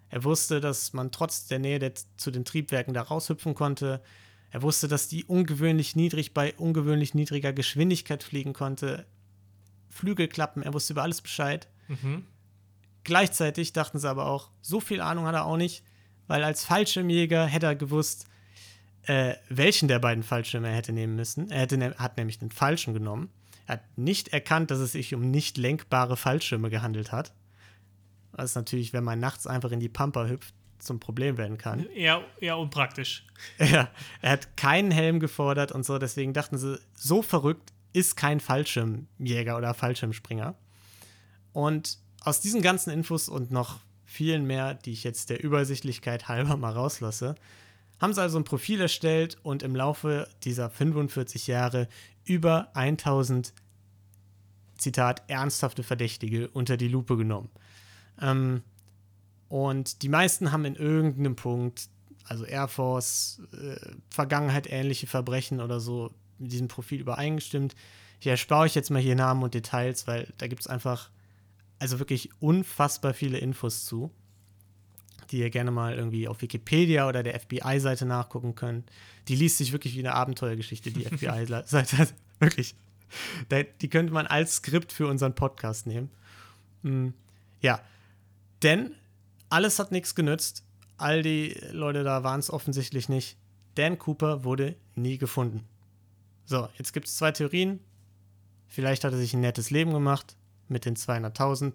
Er 0.10 0.26
wusste, 0.26 0.60
dass 0.60 0.92
man 0.92 1.12
trotz 1.12 1.48
der 1.48 1.60
Nähe 1.60 1.80
der, 1.80 1.94
zu 2.18 2.30
den 2.30 2.44
Triebwerken 2.44 2.94
da 2.94 3.04
raushüpfen 3.04 3.56
konnte. 3.56 4.02
Er 4.52 4.64
wusste, 4.64 4.90
dass 4.90 5.08
die 5.08 5.24
ungewöhnlich 5.24 5.96
niedrig 5.96 6.34
bei 6.34 6.54
ungewöhnlich 6.56 7.14
niedriger 7.14 7.54
Geschwindigkeit 7.54 8.22
fliegen 8.22 8.52
konnte. 8.52 9.06
Flügelklappen, 9.90 10.62
er 10.62 10.74
wusste 10.74 10.92
über 10.92 11.04
alles 11.04 11.22
Bescheid. 11.22 11.70
Gleichzeitig 13.06 13.72
dachten 13.72 14.00
sie 14.00 14.10
aber 14.10 14.26
auch, 14.26 14.50
so 14.62 14.80
viel 14.82 15.00
Ahnung 15.00 15.26
hat 15.28 15.36
er 15.36 15.46
auch 15.46 15.58
nicht, 15.58 15.84
weil 16.28 16.44
als 16.44 16.66
Fallschirmjäger 16.66 17.46
hätte 17.46 17.68
er 17.68 17.76
gewusst, 17.76 18.26
äh, 19.04 19.36
welchen 19.48 19.88
der 19.88 20.00
beiden 20.00 20.24
Fallschirme 20.24 20.68
er 20.70 20.76
hätte 20.76 20.92
nehmen 20.92 21.16
müssen. 21.16 21.52
Er 21.52 21.62
hätte, 21.62 21.78
ne 21.78 21.96
hat 21.98 22.18
nämlich 22.18 22.40
den 22.40 22.50
falschen 22.50 22.96
genommen. 22.96 23.30
Er 23.68 23.74
hat 23.76 23.98
nicht 23.98 24.30
erkannt, 24.30 24.72
dass 24.72 24.80
es 24.80 24.94
sich 24.94 25.14
um 25.14 25.30
nicht 25.30 25.58
lenkbare 25.58 26.18
Fallschirme 26.18 26.72
gehandelt 26.72 27.12
hat. 27.12 27.34
Was 28.32 28.56
natürlich, 28.56 28.92
wenn 28.92 29.04
man 29.04 29.20
nachts 29.20 29.46
einfach 29.46 29.72
in 29.72 29.80
die 29.80 29.88
Pampa 29.88 30.26
hüpft, 30.26 30.56
zum 30.80 31.00
Problem 31.00 31.38
werden 31.38 31.60
kann. 31.60 31.88
Eher, 31.92 32.24
eher 32.40 32.58
unpraktisch. 32.58 33.26
Ja, 33.60 33.90
er 34.22 34.32
hat 34.32 34.58
keinen 34.58 34.92
Helm 34.92 35.20
gefordert 35.20 35.72
und 35.72 35.86
so, 35.86 35.98
deswegen 36.00 36.34
dachten 36.34 36.58
sie, 36.58 36.80
so 36.96 37.22
verrückt 37.22 37.72
ist 37.94 38.16
kein 38.18 38.40
Fallschirmjäger 38.40 39.58
oder 39.58 39.74
Fallschirmspringer. 39.74 40.56
Und 41.54 42.00
aus 42.26 42.42
diesen 42.42 42.62
ganzen 42.62 42.92
Infos 42.92 43.30
und 43.30 43.52
noch 43.52 43.80
vielen 44.04 44.46
mehr, 44.46 44.74
die 44.74 44.92
ich 44.92 45.04
jetzt 45.04 45.30
der 45.30 45.44
Übersichtlichkeit 45.44 46.28
halber 46.28 46.58
mal 46.58 46.74
rauslasse, 46.74 47.36
haben 48.00 48.14
sie 48.14 48.22
also 48.22 48.38
ein 48.38 48.44
Profil 48.44 48.82
erstellt 48.82 49.38
und 49.44 49.64
im 49.64 49.76
Laufe 49.76 50.28
dieser 50.44 50.70
45 50.70 51.48
Jahre 51.48 51.88
über 52.26 52.76
1000, 52.76 53.54
Zitat, 54.78 55.24
ernsthafte 55.28 55.84
Verdächtige 55.84 56.50
unter 56.50 56.76
die 56.76 56.90
Lupe 56.90 57.16
genommen. 57.16 57.50
Ähm, 58.22 58.62
und 59.48 60.02
die 60.02 60.10
meisten 60.10 60.52
haben 60.52 60.66
in 60.66 60.76
irgendeinem 60.76 61.36
Punkt, 61.36 61.88
also 62.26 62.44
Air 62.44 62.68
Force, 62.68 63.42
äh, 63.54 63.78
Vergangenheit 64.10 64.68
ähnliche 64.70 65.08
Verbrechen 65.08 65.62
oder 65.62 65.80
so, 65.80 66.12
mit 66.40 66.52
diesem 66.52 66.68
Profil 66.68 67.00
übereingestimmt. 67.00 67.76
Ich 68.20 68.28
erspare 68.28 68.64
euch 68.64 68.76
jetzt 68.76 68.90
mal 68.90 69.02
hier 69.02 69.16
Namen 69.16 69.44
und 69.44 69.54
Details, 69.54 70.08
weil 70.08 70.34
da 70.38 70.48
gibt 70.48 70.62
es 70.62 70.68
einfach, 70.68 71.10
also 71.80 72.00
wirklich 72.00 72.30
unfassbar 72.42 73.14
viele 73.14 73.38
Infos 73.38 73.86
zu, 73.86 74.12
die 75.32 75.40
ihr 75.40 75.50
gerne 75.50 75.72
mal 75.72 75.96
irgendwie 75.96 76.28
auf 76.28 76.42
Wikipedia 76.42 77.08
oder 77.08 77.24
der 77.24 77.40
FBI-Seite 77.40 78.06
nachgucken 78.06 78.56
könnt. 78.56 78.90
Die 79.28 79.36
liest 79.36 79.58
sich 79.58 79.72
wirklich 79.72 79.96
wie 79.96 80.00
eine 80.00 80.14
Abenteuergeschichte, 80.14 80.92
die 80.92 81.06
FBI-Seite. 81.06 82.08
Wirklich. 82.40 82.76
Die 83.82 83.90
könnte 83.90 84.12
man 84.14 84.28
als 84.28 84.56
Skript 84.58 84.92
für 84.92 85.08
unseren 85.08 85.36
Podcast 85.36 85.88
nehmen. 85.88 86.10
Mm, 86.84 87.10
Ja, 87.62 87.80
denn 88.62 88.92
alles 89.50 89.80
hat 89.80 89.92
nichts 89.92 90.16
genützt. 90.16 90.64
All 90.98 91.22
die 91.22 91.58
Leute 91.72 92.04
da 92.04 92.24
waren 92.24 92.40
es 92.40 92.50
offensichtlich 92.52 93.08
nicht. 93.08 93.38
Dan 93.76 93.98
Cooper 94.00 94.44
wurde 94.44 94.76
nie 94.96 95.18
gefunden. 95.18 95.64
So, 96.46 96.68
jetzt 96.78 96.94
gibt 96.94 97.08
es 97.08 97.16
zwei 97.16 97.32
Theorien. 97.32 97.80
Vielleicht 98.68 99.04
hat 99.04 99.14
er 99.14 99.20
sich 99.20 99.34
ein 99.34 99.42
nettes 99.42 99.72
Leben 99.72 99.94
gemacht 99.94 100.36
mit 100.68 100.86
den 100.86 100.96
200.000. 100.96 101.74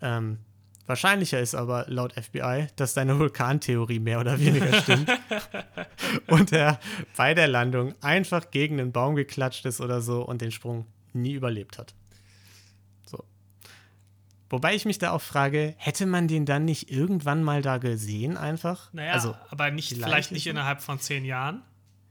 Ähm, 0.00 0.38
wahrscheinlicher 0.86 1.40
ist 1.40 1.54
aber 1.54 1.86
laut 1.88 2.12
FBI, 2.12 2.68
dass 2.76 2.94
deine 2.94 3.18
Vulkantheorie 3.18 4.00
mehr 4.00 4.20
oder 4.20 4.38
weniger 4.38 4.72
stimmt. 4.82 5.10
und 6.26 6.52
er 6.52 6.80
bei 7.16 7.34
der 7.34 7.48
Landung 7.48 7.94
einfach 8.00 8.50
gegen 8.50 8.80
einen 8.80 8.92
Baum 8.92 9.14
geklatscht 9.14 9.64
ist 9.66 9.80
oder 9.80 10.00
so 10.00 10.22
und 10.22 10.40
den 10.40 10.50
Sprung 10.50 10.86
nie 11.12 11.32
überlebt 11.32 11.78
hat. 11.78 11.94
So. 13.06 13.24
Wobei 14.50 14.74
ich 14.74 14.84
mich 14.84 14.98
da 14.98 15.12
auch 15.12 15.22
frage, 15.22 15.74
hätte 15.78 16.06
man 16.06 16.28
den 16.28 16.46
dann 16.46 16.64
nicht 16.64 16.90
irgendwann 16.90 17.42
mal 17.42 17.62
da 17.62 17.78
gesehen 17.78 18.36
einfach? 18.36 18.92
Naja, 18.92 19.12
also, 19.12 19.34
aber 19.50 19.70
nicht, 19.70 19.88
vielleicht 19.88 20.04
vielleicht 20.04 20.32
nicht 20.32 20.46
innerhalb 20.46 20.82
von 20.82 20.98
zehn 20.98 21.24
Jahren. 21.24 21.62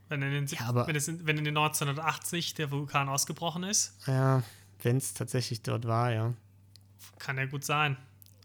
Wenn 0.09 0.21
in, 0.23 0.31
den, 0.31 0.45
Ja, 0.47 0.87
wenn, 0.87 0.95
es 0.95 1.07
in, 1.07 1.25
wenn 1.25 1.37
in 1.37 1.45
den 1.45 1.55
1980 1.55 2.53
der 2.55 2.69
Vulkan 2.69 3.07
ausgebrochen 3.07 3.63
ist, 3.63 3.95
ja, 4.07 4.43
wenn 4.83 4.97
es 4.97 5.13
tatsächlich 5.13 5.61
dort 5.61 5.87
war, 5.87 6.11
ja. 6.11 6.33
kann 7.19 7.37
ja 7.37 7.45
gut 7.45 7.63
sein. 7.63 7.97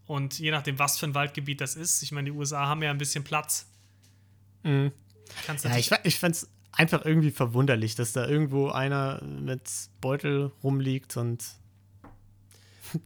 Und 0.07 0.39
je 0.39 0.51
nachdem, 0.51 0.78
was 0.78 0.99
für 0.99 1.07
ein 1.07 1.14
Waldgebiet 1.14 1.61
das 1.61 1.74
ist, 1.74 2.03
ich 2.03 2.12
meine, 2.12 2.30
die 2.30 2.37
USA 2.37 2.66
haben 2.66 2.82
ja 2.82 2.91
ein 2.91 2.99
bisschen 2.99 3.24
Platz. 3.24 3.66
Mhm. 4.62 4.93
Kannst 5.45 5.64
Ja, 5.64 5.76
ich, 5.76 5.91
ich 6.05 6.18
fand 6.18 6.37
es 6.37 6.49
einfach 6.72 7.05
irgendwie 7.05 7.30
verwunderlich, 7.30 7.95
dass 7.95 8.12
da 8.12 8.26
irgendwo 8.26 8.68
einer 8.68 9.22
mit 9.24 9.68
Beutel 10.01 10.53
rumliegt 10.62 11.16
und 11.16 11.45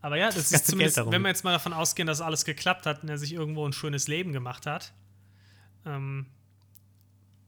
Aber 0.03 0.17
ja, 0.17 0.27
das, 0.27 0.35
ganze 0.51 0.57
ist 0.57 0.67
zumindest, 0.67 0.99
wenn 0.99 1.23
wir 1.23 1.29
jetzt 1.29 1.45
mal 1.45 1.53
davon 1.53 1.73
ausgehen, 1.73 2.07
dass 2.07 2.21
alles 2.21 2.45
geklappt 2.45 2.87
hat 2.87 3.03
und 3.03 3.09
er 3.09 3.19
sich 3.19 3.33
irgendwo 3.33 3.67
ein 3.67 3.73
schönes 3.73 4.09
Leben 4.09 4.33
gemacht 4.33 4.67
hat, 4.67 4.93
ähm, 5.87 6.27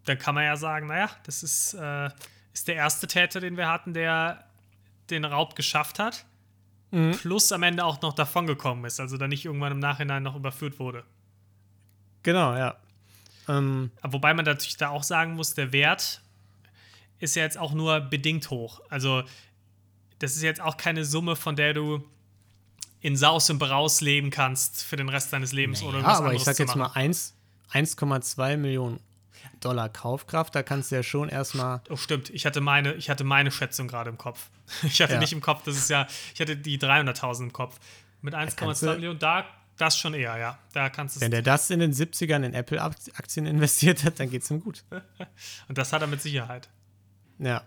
dann 0.04 0.18
kann 0.18 0.34
man 0.34 0.44
ja 0.44 0.56
sagen, 0.56 0.86
naja, 0.86 1.10
das 1.24 1.42
ist, 1.42 1.74
äh, 1.74 2.08
ist 2.52 2.68
der 2.68 2.76
erste 2.76 3.06
Täter, 3.06 3.40
den 3.40 3.56
wir 3.56 3.68
hatten, 3.68 3.92
der 3.92 4.46
den 5.10 5.24
Raub 5.24 5.54
geschafft 5.56 5.98
hat, 5.98 6.24
Mhm. 6.90 7.12
plus 7.12 7.50
am 7.52 7.62
Ende 7.62 7.84
auch 7.84 8.02
noch 8.02 8.12
davongekommen 8.12 8.84
ist, 8.84 9.00
also 9.00 9.16
dann 9.16 9.30
nicht 9.30 9.44
irgendwann 9.46 9.72
im 9.72 9.78
Nachhinein 9.78 10.22
noch 10.22 10.36
überführt 10.36 10.78
wurde. 10.78 11.04
genau, 12.22 12.54
ja. 12.54 12.76
Ähm, 13.48 13.90
Wobei 14.02 14.34
man 14.34 14.44
natürlich 14.44 14.76
da 14.76 14.90
auch 14.90 15.02
sagen 15.02 15.34
muss, 15.34 15.54
der 15.54 15.72
Wert 15.72 16.20
ist 17.18 17.34
ja 17.34 17.42
jetzt 17.42 17.58
auch 17.58 17.72
nur 17.72 17.98
bedingt 18.00 18.50
hoch. 18.50 18.80
Also 18.88 19.22
das 20.20 20.36
ist 20.36 20.42
jetzt 20.42 20.60
auch 20.60 20.76
keine 20.76 21.04
Summe, 21.04 21.34
von 21.34 21.56
der 21.56 21.74
du 21.74 22.04
in 23.00 23.16
Saus 23.16 23.50
und 23.50 23.58
Braus 23.58 24.00
leben 24.00 24.30
kannst 24.30 24.84
für 24.84 24.96
den 24.96 25.08
Rest 25.08 25.32
deines 25.32 25.50
Lebens 25.52 25.80
ja, 25.80 25.88
oder 25.88 25.96
irgendwas 25.98 26.18
aber 26.18 26.26
ich 26.26 26.30
anderes 26.40 26.44
sag 26.44 26.56
zu 26.56 26.62
jetzt 26.62 26.76
mal 26.76 26.84
machen. 26.88 26.98
1 26.98 27.34
1,2 27.72 28.56
Millionen 28.58 29.00
Dollar 29.60 29.88
Kaufkraft, 29.88 30.54
da 30.54 30.62
kannst 30.62 30.90
du 30.90 30.96
ja 30.96 31.02
schon 31.02 31.28
erstmal. 31.28 31.80
Oh, 31.90 31.96
stimmt. 31.96 32.30
Ich 32.30 32.46
hatte 32.46 32.60
meine, 32.60 32.94
ich 32.94 33.10
hatte 33.10 33.24
meine 33.24 33.50
Schätzung 33.50 33.88
gerade 33.88 34.10
im 34.10 34.18
Kopf. 34.18 34.50
Ich 34.82 35.00
hatte 35.02 35.14
Ja. 35.14 35.18
nicht 35.20 35.32
im 35.32 35.40
Kopf, 35.40 35.62
das 35.64 35.76
ist 35.76 35.90
ja, 35.90 36.06
ich 36.34 36.40
hatte 36.40 36.56
die 36.56 36.78
300.000 36.78 37.42
im 37.44 37.52
Kopf. 37.52 37.78
Mit 38.22 38.34
kannst 38.34 38.58
1,2 38.60 38.80
du- 38.86 38.94
Millionen, 38.94 39.18
da, 39.18 39.44
das 39.76 39.98
schon 39.98 40.14
eher, 40.14 40.36
ja. 40.38 40.58
Da 40.72 40.88
kannst 40.90 41.16
du 41.16 41.20
Wenn 41.20 41.32
es. 41.32 41.36
der 41.36 41.42
das 41.42 41.70
in 41.70 41.80
den 41.80 41.92
70ern 41.92 42.42
in 42.44 42.54
Apple-Aktien 42.54 43.46
investiert 43.46 44.04
hat, 44.04 44.18
dann 44.20 44.30
geht's 44.30 44.50
ihm 44.50 44.60
gut. 44.60 44.84
Und 45.68 45.78
das 45.78 45.92
hat 45.92 46.02
er 46.02 46.06
mit 46.08 46.22
Sicherheit. 46.22 46.68
Ja. 47.38 47.62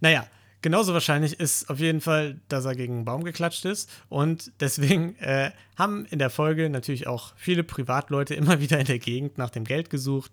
Naja, 0.00 0.26
genauso 0.62 0.92
wahrscheinlich 0.92 1.40
ist 1.40 1.70
auf 1.70 1.78
jeden 1.80 2.00
Fall, 2.00 2.40
dass 2.48 2.64
er 2.66 2.74
gegen 2.74 2.94
einen 2.96 3.04
Baum 3.04 3.24
geklatscht 3.24 3.64
ist. 3.64 3.90
Und 4.08 4.52
deswegen 4.60 5.16
äh, 5.16 5.50
haben 5.76 6.04
in 6.06 6.18
der 6.18 6.30
Folge 6.30 6.68
natürlich 6.68 7.06
auch 7.06 7.32
viele 7.36 7.64
Privatleute 7.64 8.34
immer 8.34 8.60
wieder 8.60 8.78
in 8.78 8.86
der 8.86 8.98
Gegend 8.98 9.38
nach 9.38 9.50
dem 9.50 9.64
Geld 9.64 9.88
gesucht. 9.90 10.30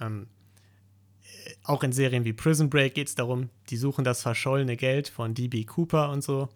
Ähm, 0.00 0.28
äh, 1.22 1.54
auch 1.64 1.82
in 1.82 1.92
Serien 1.92 2.24
wie 2.24 2.32
Prison 2.32 2.70
Break 2.70 2.94
geht 2.94 3.08
es 3.08 3.14
darum, 3.14 3.50
die 3.70 3.76
suchen 3.76 4.04
das 4.04 4.22
verschollene 4.22 4.76
Geld 4.76 5.08
von 5.08 5.34
DB 5.34 5.64
Cooper 5.64 6.10
und 6.10 6.22
so. 6.22 6.48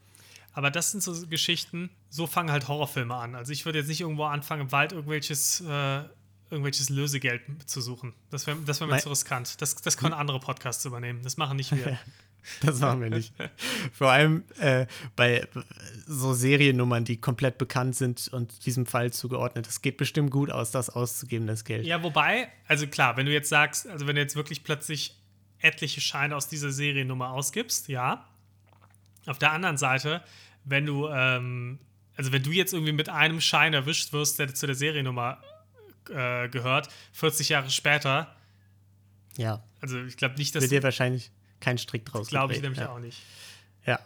Aber 0.53 0.71
das 0.71 0.91
sind 0.91 1.03
so 1.03 1.27
Geschichten, 1.29 1.91
so 2.11 2.27
fangen 2.27 2.51
halt 2.51 2.67
Horrorfilme 2.69 3.15
an. 3.15 3.35
Also 3.35 3.53
ich 3.53 3.65
würde 3.65 3.79
jetzt 3.79 3.89
nicht 3.89 4.01
irgendwo 4.01 4.25
anfangen, 4.25 4.63
im 4.63 4.73
Wald 4.73 4.93
irgendwelches, 4.93 5.61
äh, 5.61 6.03
irgendwelches 6.51 6.89
Lösegeld 6.89 7.43
zu 7.67 7.81
suchen. 7.81 8.15
Das 8.31 8.47
wäre 8.47 8.59
das 8.67 8.81
wär 8.81 8.89
mir 8.89 8.99
zu 8.99 9.11
riskant. 9.11 9.61
Das, 9.61 9.77
das 9.77 9.97
können 9.97 10.15
andere 10.15 10.41
Podcasts 10.41 10.85
übernehmen. 10.85 11.23
Das 11.23 11.37
machen 11.37 11.57
nicht 11.57 11.71
wir. 11.73 11.99
Das 12.63 12.81
machen 12.81 13.03
wir 13.03 13.11
nicht. 13.11 13.33
Vor 13.93 14.11
allem 14.11 14.45
äh, 14.59 14.87
bei 15.17 15.47
so 16.07 16.33
Seriennummern, 16.33 17.05
die 17.05 17.21
komplett 17.21 17.59
bekannt 17.59 17.97
sind 17.97 18.29
und 18.29 18.65
diesem 18.67 18.87
Fall 18.87 19.13
zugeordnet. 19.13 19.67
Es 19.67 19.83
geht 19.83 19.97
bestimmt 19.97 20.31
gut 20.31 20.51
aus, 20.51 20.71
das 20.71 20.91
auszugeben, 20.91 21.47
das 21.47 21.65
Geld. 21.65 21.85
Ja, 21.85 22.03
wobei, 22.03 22.49
also 22.67 22.87
klar, 22.87 23.17
wenn 23.17 23.27
du 23.27 23.33
jetzt 23.33 23.49
sagst, 23.49 23.87
also 23.87 24.07
wenn 24.07 24.17
du 24.17 24.23
jetzt 24.23 24.37
wirklich 24.37 24.65
plötzlich 24.65 25.17
etliche 25.61 26.01
Scheine 26.01 26.37
aus 26.37 26.49
dieser 26.49 26.71
Seriennummer 26.71 27.31
ausgibst, 27.31 27.89
ja. 27.89 28.25
Auf 29.27 29.39
der 29.39 29.53
anderen 29.53 29.77
Seite, 29.77 30.23
wenn 30.65 30.87
du, 30.87 31.09
ähm, 31.09 31.79
also 32.17 32.33
wenn 32.33 32.43
du 32.43 32.51
jetzt 32.51 32.73
irgendwie 32.73 32.93
mit 32.93 33.09
einem 33.09 33.41
Schein 33.41 33.75
erwischt 33.75 34.13
wirst, 34.13 34.39
der 34.39 34.55
zu 34.55 34.67
der 34.67 34.75
Seriennummer 34.75 35.43
äh, 36.11 36.49
gehört, 36.49 36.89
40 37.13 37.51
Jahre 37.51 37.71
später, 37.71 38.35
Ja, 39.37 39.63
also 39.81 40.03
ich 40.03 40.17
glaube 40.17 40.37
nicht, 40.37 40.55
dass 40.55 40.63
wird 40.63 40.73
dir 40.73 40.83
wahrscheinlich 40.83 41.31
kein 41.61 41.79
Strick 41.79 42.05
draus 42.05 42.29
glaube 42.29 42.55
ich 42.55 42.63
nämlich 42.63 42.81
ja. 42.81 42.91
auch 42.91 42.99
nicht. 42.99 43.21
Ja. 43.85 43.99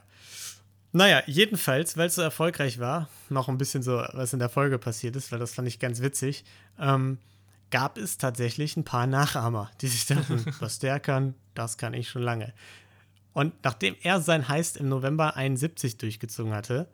Naja, 0.93 1.23
jedenfalls, 1.27 1.97
weil 1.97 2.09
es 2.09 2.17
so 2.17 2.23
erfolgreich 2.23 2.79
war, 2.79 3.09
noch 3.31 3.49
ein 3.49 3.57
bisschen 3.57 3.83
so, 3.83 4.05
was 4.13 4.33
in 4.33 4.39
der 4.39 4.51
Folge 4.51 4.79
passiert 4.79 5.17
ist, 5.17 5.33
weil 5.33 5.39
das 5.39 5.55
fand 5.55 5.67
ich 5.67 5.79
ganz 5.79 6.03
witzig, 6.03 6.45
ähm, 6.79 7.19
gab 7.71 7.97
es 7.97 8.19
tatsächlich 8.19 8.77
ein 8.77 8.85
paar 8.85 9.07
Nachahmer, 9.07 9.71
die 9.81 9.89
sich 9.89 10.07
dachten, 10.07 10.45
was 10.61 10.79
der 10.79 11.01
kann, 11.01 11.35
das 11.55 11.79
kann 11.79 11.95
ich 11.95 12.11
schon 12.11 12.23
lange. 12.23 12.53
Und 13.33 13.55
nachdem 13.65 13.97
er 14.03 14.21
sein 14.21 14.49
Heist 14.49 14.77
im 14.77 14.91
November 14.91 15.37
71 15.37 15.97
durchgezogen 15.97 16.53
hatte, 16.53 16.87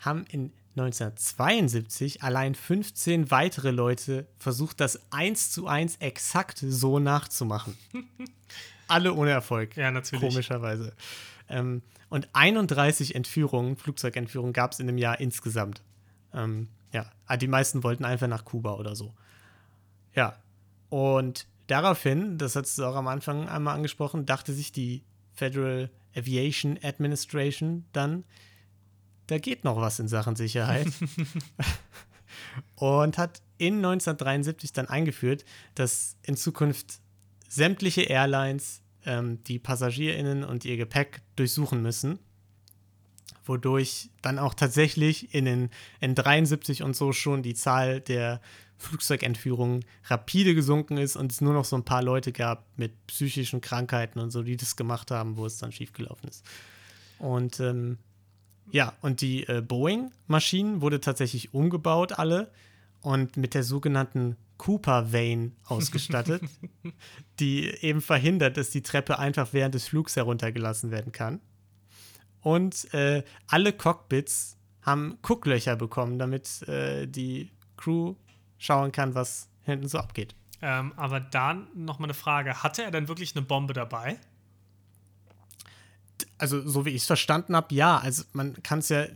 haben 0.00 0.24
in 0.28 0.52
1972 0.76 2.22
allein 2.22 2.54
15 2.54 3.30
weitere 3.30 3.70
Leute 3.70 4.26
versucht, 4.38 4.80
das 4.80 5.00
eins 5.12 5.50
zu 5.50 5.66
eins 5.66 5.96
exakt 5.96 6.58
so 6.58 6.98
nachzumachen. 6.98 7.76
Alle 8.90 9.14
ohne 9.14 9.30
Erfolg. 9.30 9.76
Ja, 9.76 9.90
natürlich. 9.90 10.20
Komischerweise. 10.20 10.92
Ähm, 11.48 11.82
und 12.08 12.28
31 12.32 13.14
Entführungen, 13.14 13.76
Flugzeugentführungen 13.76 14.52
gab 14.52 14.72
es 14.72 14.80
in 14.80 14.86
dem 14.86 14.98
Jahr 14.98 15.20
insgesamt. 15.20 15.82
Ähm, 16.32 16.68
ja, 16.92 17.10
ah, 17.26 17.36
die 17.36 17.48
meisten 17.48 17.82
wollten 17.82 18.04
einfach 18.04 18.28
nach 18.28 18.44
Kuba 18.44 18.74
oder 18.74 18.94
so. 18.94 19.14
Ja, 20.14 20.36
und 20.88 21.46
daraufhin, 21.68 22.38
das 22.38 22.56
hast 22.56 22.76
du 22.78 22.84
auch 22.84 22.96
am 22.96 23.08
Anfang 23.08 23.48
einmal 23.48 23.74
angesprochen, 23.74 24.26
dachte 24.26 24.52
sich 24.52 24.72
die 24.72 25.04
Federal 25.32 25.90
Aviation 26.16 26.78
Administration 26.82 27.84
dann, 27.92 28.24
da 29.28 29.38
geht 29.38 29.62
noch 29.62 29.76
was 29.76 30.00
in 30.00 30.08
Sachen 30.08 30.34
Sicherheit. 30.34 30.88
und 32.74 33.16
hat 33.16 33.40
in 33.58 33.76
1973 33.76 34.72
dann 34.72 34.88
eingeführt, 34.88 35.44
dass 35.76 36.16
in 36.22 36.36
Zukunft 36.36 37.00
sämtliche 37.50 38.02
Airlines 38.02 38.80
ähm, 39.04 39.42
die 39.44 39.58
PassagierInnen 39.58 40.44
und 40.44 40.64
ihr 40.64 40.76
Gepäck 40.76 41.20
durchsuchen 41.36 41.82
müssen. 41.82 42.18
Wodurch 43.44 44.10
dann 44.22 44.38
auch 44.38 44.54
tatsächlich 44.54 45.34
in 45.34 45.44
den 45.44 45.70
in 46.00 46.14
73 46.14 46.82
und 46.82 46.94
so 46.94 47.12
schon 47.12 47.42
die 47.42 47.54
Zahl 47.54 48.00
der 48.00 48.40
Flugzeugentführungen 48.78 49.84
rapide 50.04 50.54
gesunken 50.54 50.96
ist 50.96 51.16
und 51.16 51.32
es 51.32 51.40
nur 51.40 51.52
noch 51.52 51.64
so 51.64 51.76
ein 51.76 51.84
paar 51.84 52.02
Leute 52.02 52.32
gab 52.32 52.66
mit 52.78 53.06
psychischen 53.08 53.60
Krankheiten 53.60 54.20
und 54.20 54.30
so, 54.30 54.42
die 54.42 54.56
das 54.56 54.76
gemacht 54.76 55.10
haben, 55.10 55.36
wo 55.36 55.44
es 55.44 55.58
dann 55.58 55.72
schiefgelaufen 55.72 56.28
ist. 56.28 56.46
Und 57.18 57.60
ähm, 57.60 57.98
ja, 58.70 58.94
und 59.02 59.20
die 59.20 59.46
äh, 59.48 59.60
Boeing-Maschinen 59.60 60.80
wurde 60.80 61.00
tatsächlich 61.00 61.52
umgebaut, 61.52 62.12
alle, 62.12 62.50
und 63.02 63.36
mit 63.36 63.54
der 63.54 63.64
sogenannten 63.64 64.36
Cooper 64.60 65.10
Vane 65.10 65.52
ausgestattet, 65.64 66.42
die 67.40 67.64
eben 67.80 68.02
verhindert, 68.02 68.58
dass 68.58 68.68
die 68.68 68.82
Treppe 68.82 69.18
einfach 69.18 69.54
während 69.54 69.74
des 69.74 69.88
Flugs 69.88 70.16
heruntergelassen 70.16 70.90
werden 70.90 71.12
kann. 71.12 71.40
Und 72.42 72.92
äh, 72.92 73.24
alle 73.46 73.72
Cockpits 73.72 74.58
haben 74.82 75.16
Gucklöcher 75.22 75.76
bekommen, 75.76 76.18
damit 76.18 76.60
äh, 76.68 77.06
die 77.06 77.50
Crew 77.78 78.16
schauen 78.58 78.92
kann, 78.92 79.14
was 79.14 79.48
hinten 79.62 79.88
so 79.88 79.96
abgeht. 79.96 80.34
Ähm, 80.60 80.92
aber 80.94 81.20
da 81.20 81.54
noch 81.74 81.98
mal 81.98 82.04
eine 82.04 82.14
Frage. 82.14 82.62
Hatte 82.62 82.82
er 82.82 82.90
denn 82.90 83.08
wirklich 83.08 83.34
eine 83.34 83.46
Bombe 83.46 83.72
dabei? 83.72 84.18
Also, 86.36 86.68
so 86.68 86.84
wie 86.84 86.90
ich 86.90 86.96
es 86.96 87.06
verstanden 87.06 87.56
habe, 87.56 87.74
ja. 87.74 87.96
Also, 87.96 88.24
man 88.34 88.62
kann 88.62 88.80
es 88.80 88.90
ja 88.90 89.06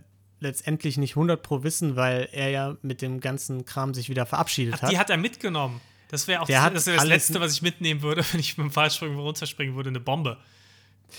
letztendlich 0.41 0.97
nicht 0.99 1.13
100 1.13 1.43
pro 1.43 1.63
wissen, 1.63 1.97
weil 1.97 2.29
er 2.33 2.51
ja 2.51 2.77
mit 2.83 3.03
dem 3.03 3.21
ganzen 3.21 3.65
Kram 3.65 3.95
sich 3.95 4.09
wieder 4.09 4.27
verabschiedet 4.27 4.75
Ach, 4.77 4.83
hat. 4.83 4.91
die 4.93 4.99
hat 4.99 5.11
er 5.11 5.17
mitgenommen. 5.17 5.81
Das 6.09 6.29
wäre 6.29 6.43
auch 6.43 6.47
Der 6.47 6.63
das, 6.71 6.85
das, 6.85 6.87
wär 6.87 6.97
das 6.97 7.05
Letzte, 7.07 7.41
was 7.41 7.53
ich 7.53 7.63
mitnehmen 7.63 8.03
würde, 8.03 8.25
wenn 8.33 8.41
ich 8.41 8.57
mit 8.59 8.65
dem 8.67 8.71
Fallschirm 8.71 9.19
runterspringen 9.19 9.75
würde, 9.75 9.89
eine 9.91 10.01
Bombe. 10.01 10.37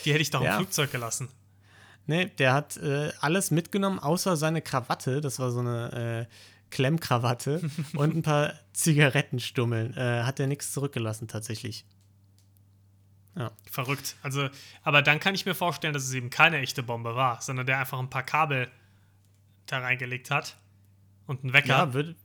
Die 0.04 0.12
hätte 0.12 0.22
ich 0.22 0.30
doch 0.30 0.42
im 0.42 0.46
Ja. 0.48 0.58
Flugzeug 0.58 0.92
gelassen. 0.92 1.30
Nee, 2.08 2.26
der 2.38 2.54
hat 2.54 2.78
äh, 2.78 3.12
alles 3.20 3.50
mitgenommen, 3.50 3.98
außer 3.98 4.38
seine 4.38 4.62
Krawatte. 4.62 5.22
Das 5.22 5.40
war 5.40 5.50
so 5.52 5.60
eine 5.60 6.28
äh, 6.30 6.34
Klemmkrawatte 6.70 7.62
und 7.96 8.16
ein 8.16 8.22
paar 8.22 8.54
Zigarettenstummeln. 8.74 9.98
Äh, 9.98 10.24
hat 10.24 10.40
er 10.40 10.48
nichts 10.48 10.72
zurückgelassen, 10.72 11.28
tatsächlich. 11.28 11.86
Verrückt. 13.70 14.16
Also, 14.24 14.48
aber 14.84 15.02
dann 15.02 15.20
kann 15.20 15.36
ich 15.36 15.46
mir 15.46 15.56
vorstellen, 15.56 15.94
dass 15.94 16.04
es 16.04 16.14
eben 16.14 16.30
keine 16.30 16.60
echte 16.60 16.84
Bombe 16.84 17.16
war, 17.16 17.42
sondern 17.42 17.66
der 17.66 17.80
einfach 17.80 18.00
ein 18.00 18.10
paar 18.10 18.24
Kabel 18.24 18.70
da 19.66 19.80
reingelegt 19.80 20.32
hat 20.32 20.58
und 21.28 21.44
einen 21.44 21.54
Wecker. 21.54 21.68
Ja, 21.68 21.94
würde, 21.94 22.16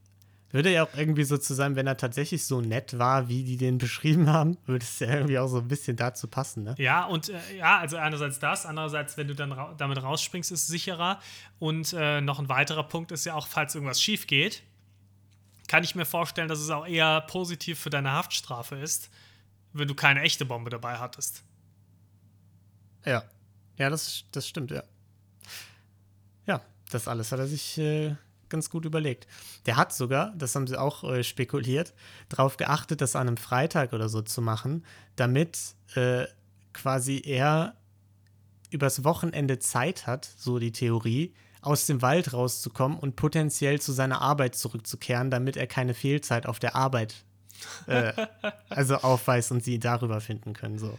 würde 0.50 0.72
ja 0.72 0.84
auch 0.84 0.94
irgendwie 0.94 1.24
so 1.24 1.38
zu 1.38 1.54
sein, 1.54 1.76
wenn 1.76 1.86
er 1.86 1.96
tatsächlich 1.96 2.44
so 2.44 2.60
nett 2.60 2.98
war, 2.98 3.28
wie 3.28 3.44
die 3.44 3.56
den 3.56 3.78
beschrieben 3.78 4.28
haben, 4.28 4.56
würde 4.66 4.84
es 4.84 4.98
ja 4.98 5.08
irgendwie 5.08 5.38
auch 5.38 5.48
so 5.48 5.58
ein 5.58 5.68
bisschen 5.68 5.96
dazu 5.96 6.28
passen, 6.28 6.64
ne? 6.64 6.74
Ja, 6.78 7.04
und 7.04 7.28
äh, 7.28 7.56
ja, 7.56 7.78
also 7.78 7.96
einerseits 7.96 8.38
das, 8.38 8.66
andererseits, 8.66 9.16
wenn 9.16 9.28
du 9.28 9.34
dann 9.34 9.52
ra 9.52 9.74
damit 9.78 10.02
rausspringst, 10.02 10.50
ist 10.50 10.62
es 10.62 10.66
sicherer. 10.66 11.20
Und 11.58 11.94
äh, 11.96 12.20
noch 12.20 12.38
ein 12.38 12.48
weiterer 12.48 12.84
Punkt 12.84 13.12
ist 13.12 13.24
ja 13.24 13.34
auch, 13.34 13.46
falls 13.46 13.74
irgendwas 13.74 14.02
schief 14.02 14.26
geht, 14.26 14.62
kann 15.68 15.84
ich 15.84 15.94
mir 15.94 16.04
vorstellen, 16.04 16.48
dass 16.48 16.58
es 16.58 16.70
auch 16.70 16.86
eher 16.86 17.20
positiv 17.22 17.78
für 17.78 17.90
deine 17.90 18.10
Haftstrafe 18.10 18.74
ist, 18.74 19.08
wenn 19.72 19.86
du 19.86 19.94
keine 19.94 20.22
echte 20.22 20.44
Bombe 20.44 20.68
dabei 20.68 20.98
hattest. 20.98 21.44
Ja. 23.04 23.22
Ja, 23.76 23.88
das, 23.88 24.24
das 24.32 24.48
stimmt, 24.48 24.72
ja. 24.72 24.82
Ja, 26.46 26.60
das 26.90 27.08
alles 27.08 27.32
hat 27.32 27.38
er 27.38 27.46
sich 27.46 27.78
äh, 27.78 28.14
ganz 28.48 28.68
gut 28.68 28.84
überlegt. 28.84 29.26
Der 29.66 29.76
hat 29.76 29.94
sogar, 29.94 30.34
das 30.36 30.54
haben 30.54 30.66
sie 30.66 30.78
auch 30.78 31.04
äh, 31.04 31.24
spekuliert, 31.24 31.94
darauf 32.28 32.56
geachtet, 32.56 33.00
das 33.00 33.16
an 33.16 33.28
einem 33.28 33.36
Freitag 33.36 33.92
oder 33.92 34.08
so 34.08 34.20
zu 34.20 34.42
machen, 34.42 34.84
damit 35.16 35.58
äh, 35.94 36.26
quasi 36.72 37.22
er 37.24 37.76
übers 38.70 39.04
Wochenende 39.04 39.58
Zeit 39.58 40.06
hat, 40.06 40.28
so 40.36 40.58
die 40.58 40.72
Theorie, 40.72 41.34
aus 41.62 41.86
dem 41.86 42.02
Wald 42.02 42.32
rauszukommen 42.32 42.98
und 42.98 43.16
potenziell 43.16 43.80
zu 43.80 43.92
seiner 43.92 44.20
Arbeit 44.22 44.54
zurückzukehren, 44.54 45.30
damit 45.30 45.56
er 45.56 45.66
keine 45.66 45.94
Fehlzeit 45.94 46.46
auf 46.46 46.58
der 46.58 46.74
Arbeit 46.74 47.24
äh, 47.86 48.12
also 48.68 48.96
aufweist 48.96 49.50
und 49.52 49.62
sie 49.62 49.78
darüber 49.78 50.20
finden 50.20 50.54
können. 50.54 50.78
So. 50.78 50.98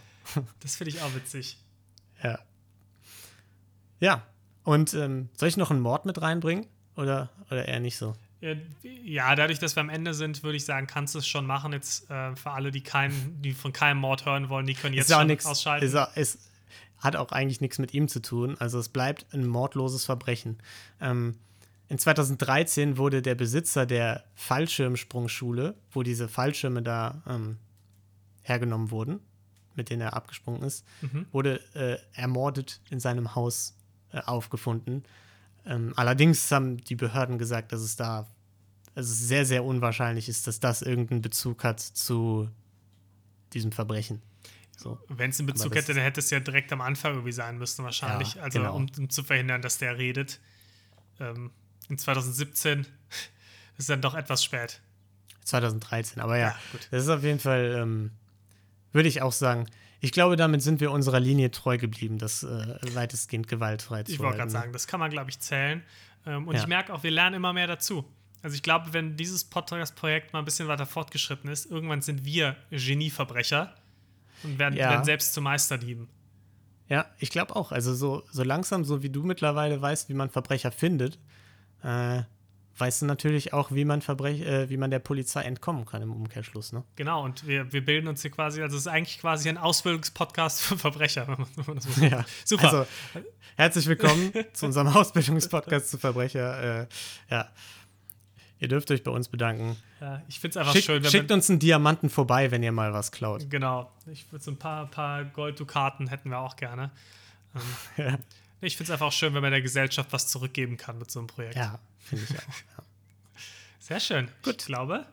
Das 0.60 0.76
finde 0.76 0.90
ich 0.90 1.02
auch 1.02 1.14
witzig. 1.14 1.58
Ja. 2.22 2.38
Ja. 4.00 4.26
Und 4.64 4.94
ähm, 4.94 5.28
soll 5.36 5.48
ich 5.48 5.56
noch 5.56 5.70
einen 5.70 5.80
Mord 5.80 6.04
mit 6.06 6.20
reinbringen? 6.20 6.66
Oder, 6.96 7.30
oder 7.50 7.66
eher 7.66 7.80
nicht 7.80 7.96
so? 7.96 8.14
Ja, 9.04 9.34
dadurch, 9.36 9.60
dass 9.60 9.76
wir 9.76 9.80
am 9.80 9.88
Ende 9.88 10.14
sind, 10.14 10.42
würde 10.42 10.56
ich 10.56 10.64
sagen, 10.64 10.86
kannst 10.88 11.14
du 11.14 11.20
es 11.20 11.26
schon 11.28 11.46
machen. 11.46 11.72
Jetzt 11.72 12.10
äh, 12.10 12.34
für 12.34 12.50
alle, 12.50 12.70
die, 12.72 12.80
keinen, 12.82 13.40
die 13.40 13.52
von 13.52 13.72
keinem 13.72 13.98
Mord 13.98 14.26
hören 14.26 14.48
wollen, 14.48 14.66
die 14.66 14.74
können 14.74 14.94
jetzt 14.94 15.10
ist 15.10 15.16
schon 15.16 15.26
nix, 15.28 15.46
ausschalten. 15.46 15.86
Ist, 15.86 15.94
auch- 15.94 16.14
ist, 16.16 16.38
hat 16.98 17.14
auch 17.16 17.30
eigentlich 17.30 17.60
nichts 17.60 17.78
mit 17.78 17.94
ihm 17.94 18.08
zu 18.08 18.20
tun. 18.20 18.56
Also 18.58 18.78
es 18.80 18.88
bleibt 18.88 19.26
ein 19.32 19.46
mordloses 19.46 20.04
Verbrechen. 20.04 20.58
Ähm, 21.00 21.36
in 21.88 21.98
2013 21.98 22.96
wurde 22.96 23.22
der 23.22 23.34
Besitzer 23.36 23.86
der 23.86 24.24
Fallschirmsprungschule, 24.34 25.74
wo 25.92 26.02
diese 26.02 26.28
Fallschirme 26.28 26.82
da 26.82 27.22
ähm, 27.28 27.58
hergenommen 28.42 28.90
wurden, 28.90 29.20
mit 29.76 29.88
denen 29.90 30.02
er 30.02 30.14
abgesprungen 30.14 30.62
ist, 30.62 30.84
wurde 31.32 31.60
äh, 31.74 31.96
ermordet 32.14 32.80
in 32.90 32.98
seinem 33.00 33.34
Haus 33.34 33.76
aufgefunden. 34.20 35.04
Ähm, 35.64 35.92
allerdings 35.96 36.50
haben 36.50 36.78
die 36.78 36.96
Behörden 36.96 37.38
gesagt, 37.38 37.72
dass 37.72 37.80
es 37.80 37.96
da 37.96 38.26
dass 38.94 39.06
es 39.06 39.20
sehr, 39.20 39.46
sehr 39.46 39.64
unwahrscheinlich 39.64 40.28
ist, 40.28 40.46
dass 40.46 40.60
das 40.60 40.82
irgendeinen 40.82 41.22
Bezug 41.22 41.64
hat 41.64 41.80
zu 41.80 42.48
diesem 43.52 43.72
Verbrechen. 43.72 44.22
So. 44.76 44.98
Wenn 45.08 45.30
es 45.30 45.38
einen 45.38 45.46
Bezug 45.46 45.74
hätte, 45.74 45.94
dann 45.94 46.02
hätte 46.02 46.20
es 46.20 46.30
ja 46.30 46.40
direkt 46.40 46.72
am 46.72 46.80
Anfang 46.80 47.12
irgendwie 47.12 47.32
sein 47.32 47.58
müssen, 47.58 47.84
wahrscheinlich. 47.84 48.34
Ja, 48.34 48.42
also, 48.42 48.58
genau. 48.58 48.74
um, 48.74 48.86
um 48.98 49.10
zu 49.10 49.22
verhindern, 49.22 49.62
dass 49.62 49.78
der 49.78 49.96
redet. 49.96 50.40
Ähm, 51.20 51.52
in 51.88 51.98
2017 51.98 52.86
ist 53.78 53.88
dann 53.88 54.00
doch 54.00 54.14
etwas 54.14 54.42
spät. 54.42 54.80
2013, 55.44 56.20
aber 56.20 56.36
ja, 56.36 56.48
Ja, 56.48 56.56
gut. 56.72 56.88
das 56.90 57.04
ist 57.04 57.08
auf 57.08 57.22
jeden 57.22 57.38
Fall, 57.40 57.76
ähm, 57.78 58.10
würde 58.92 59.08
ich 59.08 59.22
auch 59.22 59.32
sagen, 59.32 59.66
ich 60.00 60.12
glaube, 60.12 60.36
damit 60.36 60.62
sind 60.62 60.80
wir 60.80 60.90
unserer 60.90 61.20
Linie 61.20 61.50
treu 61.50 61.78
geblieben, 61.78 62.18
das 62.18 62.42
äh, 62.42 62.76
weitestgehend 62.94 63.46
gewaltfrei 63.48 64.02
zu 64.02 64.12
Ich 64.12 64.18
wollte 64.18 64.38
gerade 64.38 64.50
sagen, 64.50 64.72
das 64.72 64.86
kann 64.86 64.98
man, 65.00 65.10
glaube 65.10 65.30
ich, 65.30 65.38
zählen. 65.38 65.82
Ähm, 66.26 66.48
und 66.48 66.54
Ja. 66.54 66.60
ich 66.62 66.66
merke 66.66 66.92
auch, 66.92 67.02
wir 67.02 67.10
lernen 67.12 67.36
immer 67.36 67.52
mehr 67.52 67.66
dazu. 67.68 68.04
Also 68.42 68.56
ich 68.56 68.62
glaube, 68.64 68.92
wenn 68.92 69.16
dieses 69.16 69.44
Podcast-Projekt 69.44 70.32
mal 70.32 70.40
ein 70.40 70.44
bisschen 70.44 70.66
weiter 70.66 70.86
fortgeschritten 70.86 71.48
ist, 71.48 71.70
irgendwann 71.70 72.02
sind 72.02 72.24
wir 72.24 72.56
Genieverbrecher 72.70 73.74
und 74.42 74.58
werden, 74.58 74.76
Ja. 74.76 74.90
werden 74.90 75.04
selbst 75.04 75.32
zu 75.34 75.40
Meisterdieben. 75.40 76.08
Ja, 76.88 77.06
ich 77.18 77.30
glaube 77.30 77.54
auch. 77.56 77.70
Also 77.72 77.94
so, 77.94 78.24
so 78.32 78.42
langsam, 78.42 78.84
so 78.84 79.02
wie 79.04 79.10
du 79.10 79.22
mittlerweile 79.22 79.80
weißt, 79.80 80.08
wie 80.08 80.14
man 80.14 80.28
Verbrecher 80.30 80.72
findet, 80.72 81.18
äh, 81.84 82.22
weißt 82.78 83.02
du 83.02 83.06
natürlich 83.06 83.52
auch, 83.52 83.70
wie 83.72 83.84
man 83.84 84.02
Verbrech 84.02 84.40
äh, 84.40 84.68
wie 84.70 84.76
man 84.76 84.90
der 84.90 84.98
Polizei 84.98 85.42
entkommen 85.42 85.84
kann 85.86 86.02
im 86.02 86.12
Umkehrschluss, 86.12 86.72
ne? 86.72 86.82
Genau, 86.96 87.22
und 87.24 87.46
wir, 87.46 87.72
wir 87.72 87.84
bilden 87.84 88.08
uns 88.08 88.22
hier 88.22 88.30
quasi, 88.30 88.62
also 88.62 88.76
es 88.76 88.82
ist 88.82 88.86
eigentlich 88.92 89.18
quasi 89.20 89.48
ein 89.48 89.58
Ausbildungspodcast 89.58 90.62
für 90.62 90.78
Verbrecher. 90.78 91.28
wenn 91.28 91.38
man- 91.38 91.48
wenn 91.56 91.74
man 91.74 91.80
so 91.80 92.00
Ja. 92.04 92.24
Super. 92.44 92.64
Also, 92.64 92.86
herzlich 93.56 93.86
willkommen 93.86 94.32
zu 94.52 94.66
unserem 94.66 94.88
Ausbildungspodcast 94.88 95.90
zu 95.90 95.98
Verbrecher. 95.98 96.82
Äh, 96.82 96.86
ja. 97.30 97.48
Ihr 98.58 98.68
dürft 98.68 98.90
euch 98.92 99.02
bei 99.02 99.10
uns 99.10 99.28
bedanken. 99.28 99.76
Ja, 100.00 100.22
ich 100.28 100.38
finde 100.38 100.50
es 100.52 100.56
einfach 100.56 100.72
Schickt, 100.72 100.86
schön, 100.86 101.02
wenn 101.02 101.10
schickt 101.10 101.32
uns 101.32 101.50
einen 101.50 101.58
Diamanten 101.58 102.08
vorbei, 102.08 102.52
wenn 102.52 102.62
ihr 102.62 102.70
mal 102.70 102.92
was 102.92 103.10
klaut. 103.10 103.50
Genau, 103.50 103.90
ich 104.10 104.30
würde 104.30 104.44
so 104.44 104.52
ein 104.52 104.56
paar, 104.56 104.86
paar 104.86 105.24
Golddukaten 105.24 106.06
hätten 106.08 106.30
wir 106.30 106.38
auch 106.38 106.54
gerne. 106.56 106.90
Ja, 107.96 108.16
Ich 108.62 108.76
finde 108.76 108.84
es 108.84 108.90
einfach 108.92 109.08
auch 109.08 109.12
schön, 109.12 109.34
wenn 109.34 109.42
man 109.42 109.50
der 109.50 109.62
Gesellschaft 109.62 110.12
was 110.12 110.28
zurückgeben 110.28 110.76
kann 110.76 110.98
mit 110.98 111.10
so 111.10 111.18
einem 111.18 111.26
Projekt. 111.26 111.56
ja 111.56 111.78
finde 112.02 112.26
ich 112.28 112.38
auch. 112.38 112.84
Sehr 113.80 114.00
schön. 114.00 114.28
Gut. 114.42 114.56
Ich 114.60 114.66
glaube, 114.66 115.06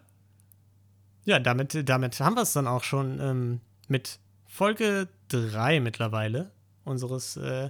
Ja, 1.25 1.39
damit, 1.39 1.87
damit 1.87 2.19
haben 2.19 2.35
wir 2.35 2.43
es 2.43 2.53
dann 2.53 2.67
auch 2.67 2.83
schon 2.83 3.19
ähm, 3.19 3.61
mit 3.87 4.19
Folge 4.47 5.07
3 5.29 5.79
mittlerweile 5.79 6.51
unseres 6.83 7.37
äh, 7.37 7.69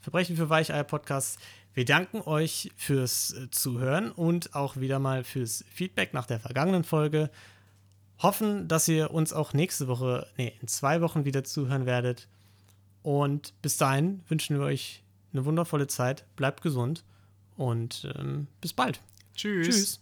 Verbrechen 0.00 0.36
für 0.36 0.48
Weicheier 0.48 0.84
Podcasts. 0.84 1.38
Wir 1.74 1.84
danken 1.84 2.20
euch 2.22 2.70
fürs 2.76 3.32
äh, 3.32 3.50
Zuhören 3.50 4.10
und 4.10 4.54
auch 4.54 4.76
wieder 4.76 4.98
mal 4.98 5.24
fürs 5.24 5.64
Feedback 5.72 6.14
nach 6.14 6.26
der 6.26 6.40
vergangenen 6.40 6.84
Folge. 6.84 7.30
Hoffen, 8.18 8.68
dass 8.68 8.88
ihr 8.88 9.10
uns 9.12 9.32
auch 9.32 9.52
nächste 9.52 9.88
Woche, 9.88 10.26
nee, 10.36 10.52
in 10.60 10.68
zwei 10.68 11.00
Wochen 11.00 11.24
wieder 11.24 11.44
zuhören 11.44 11.86
werdet. 11.86 12.28
Und 13.02 13.54
bis 13.62 13.76
dahin 13.76 14.20
wünschen 14.28 14.58
wir 14.58 14.64
euch 14.64 15.02
eine 15.32 15.44
wundervolle 15.44 15.86
Zeit. 15.86 16.24
Bleibt 16.36 16.62
gesund 16.62 17.04
und 17.56 18.10
ähm, 18.16 18.46
bis 18.60 18.72
bald. 18.72 19.00
tschüss. 19.34 19.66
Tschüss. 19.68 20.00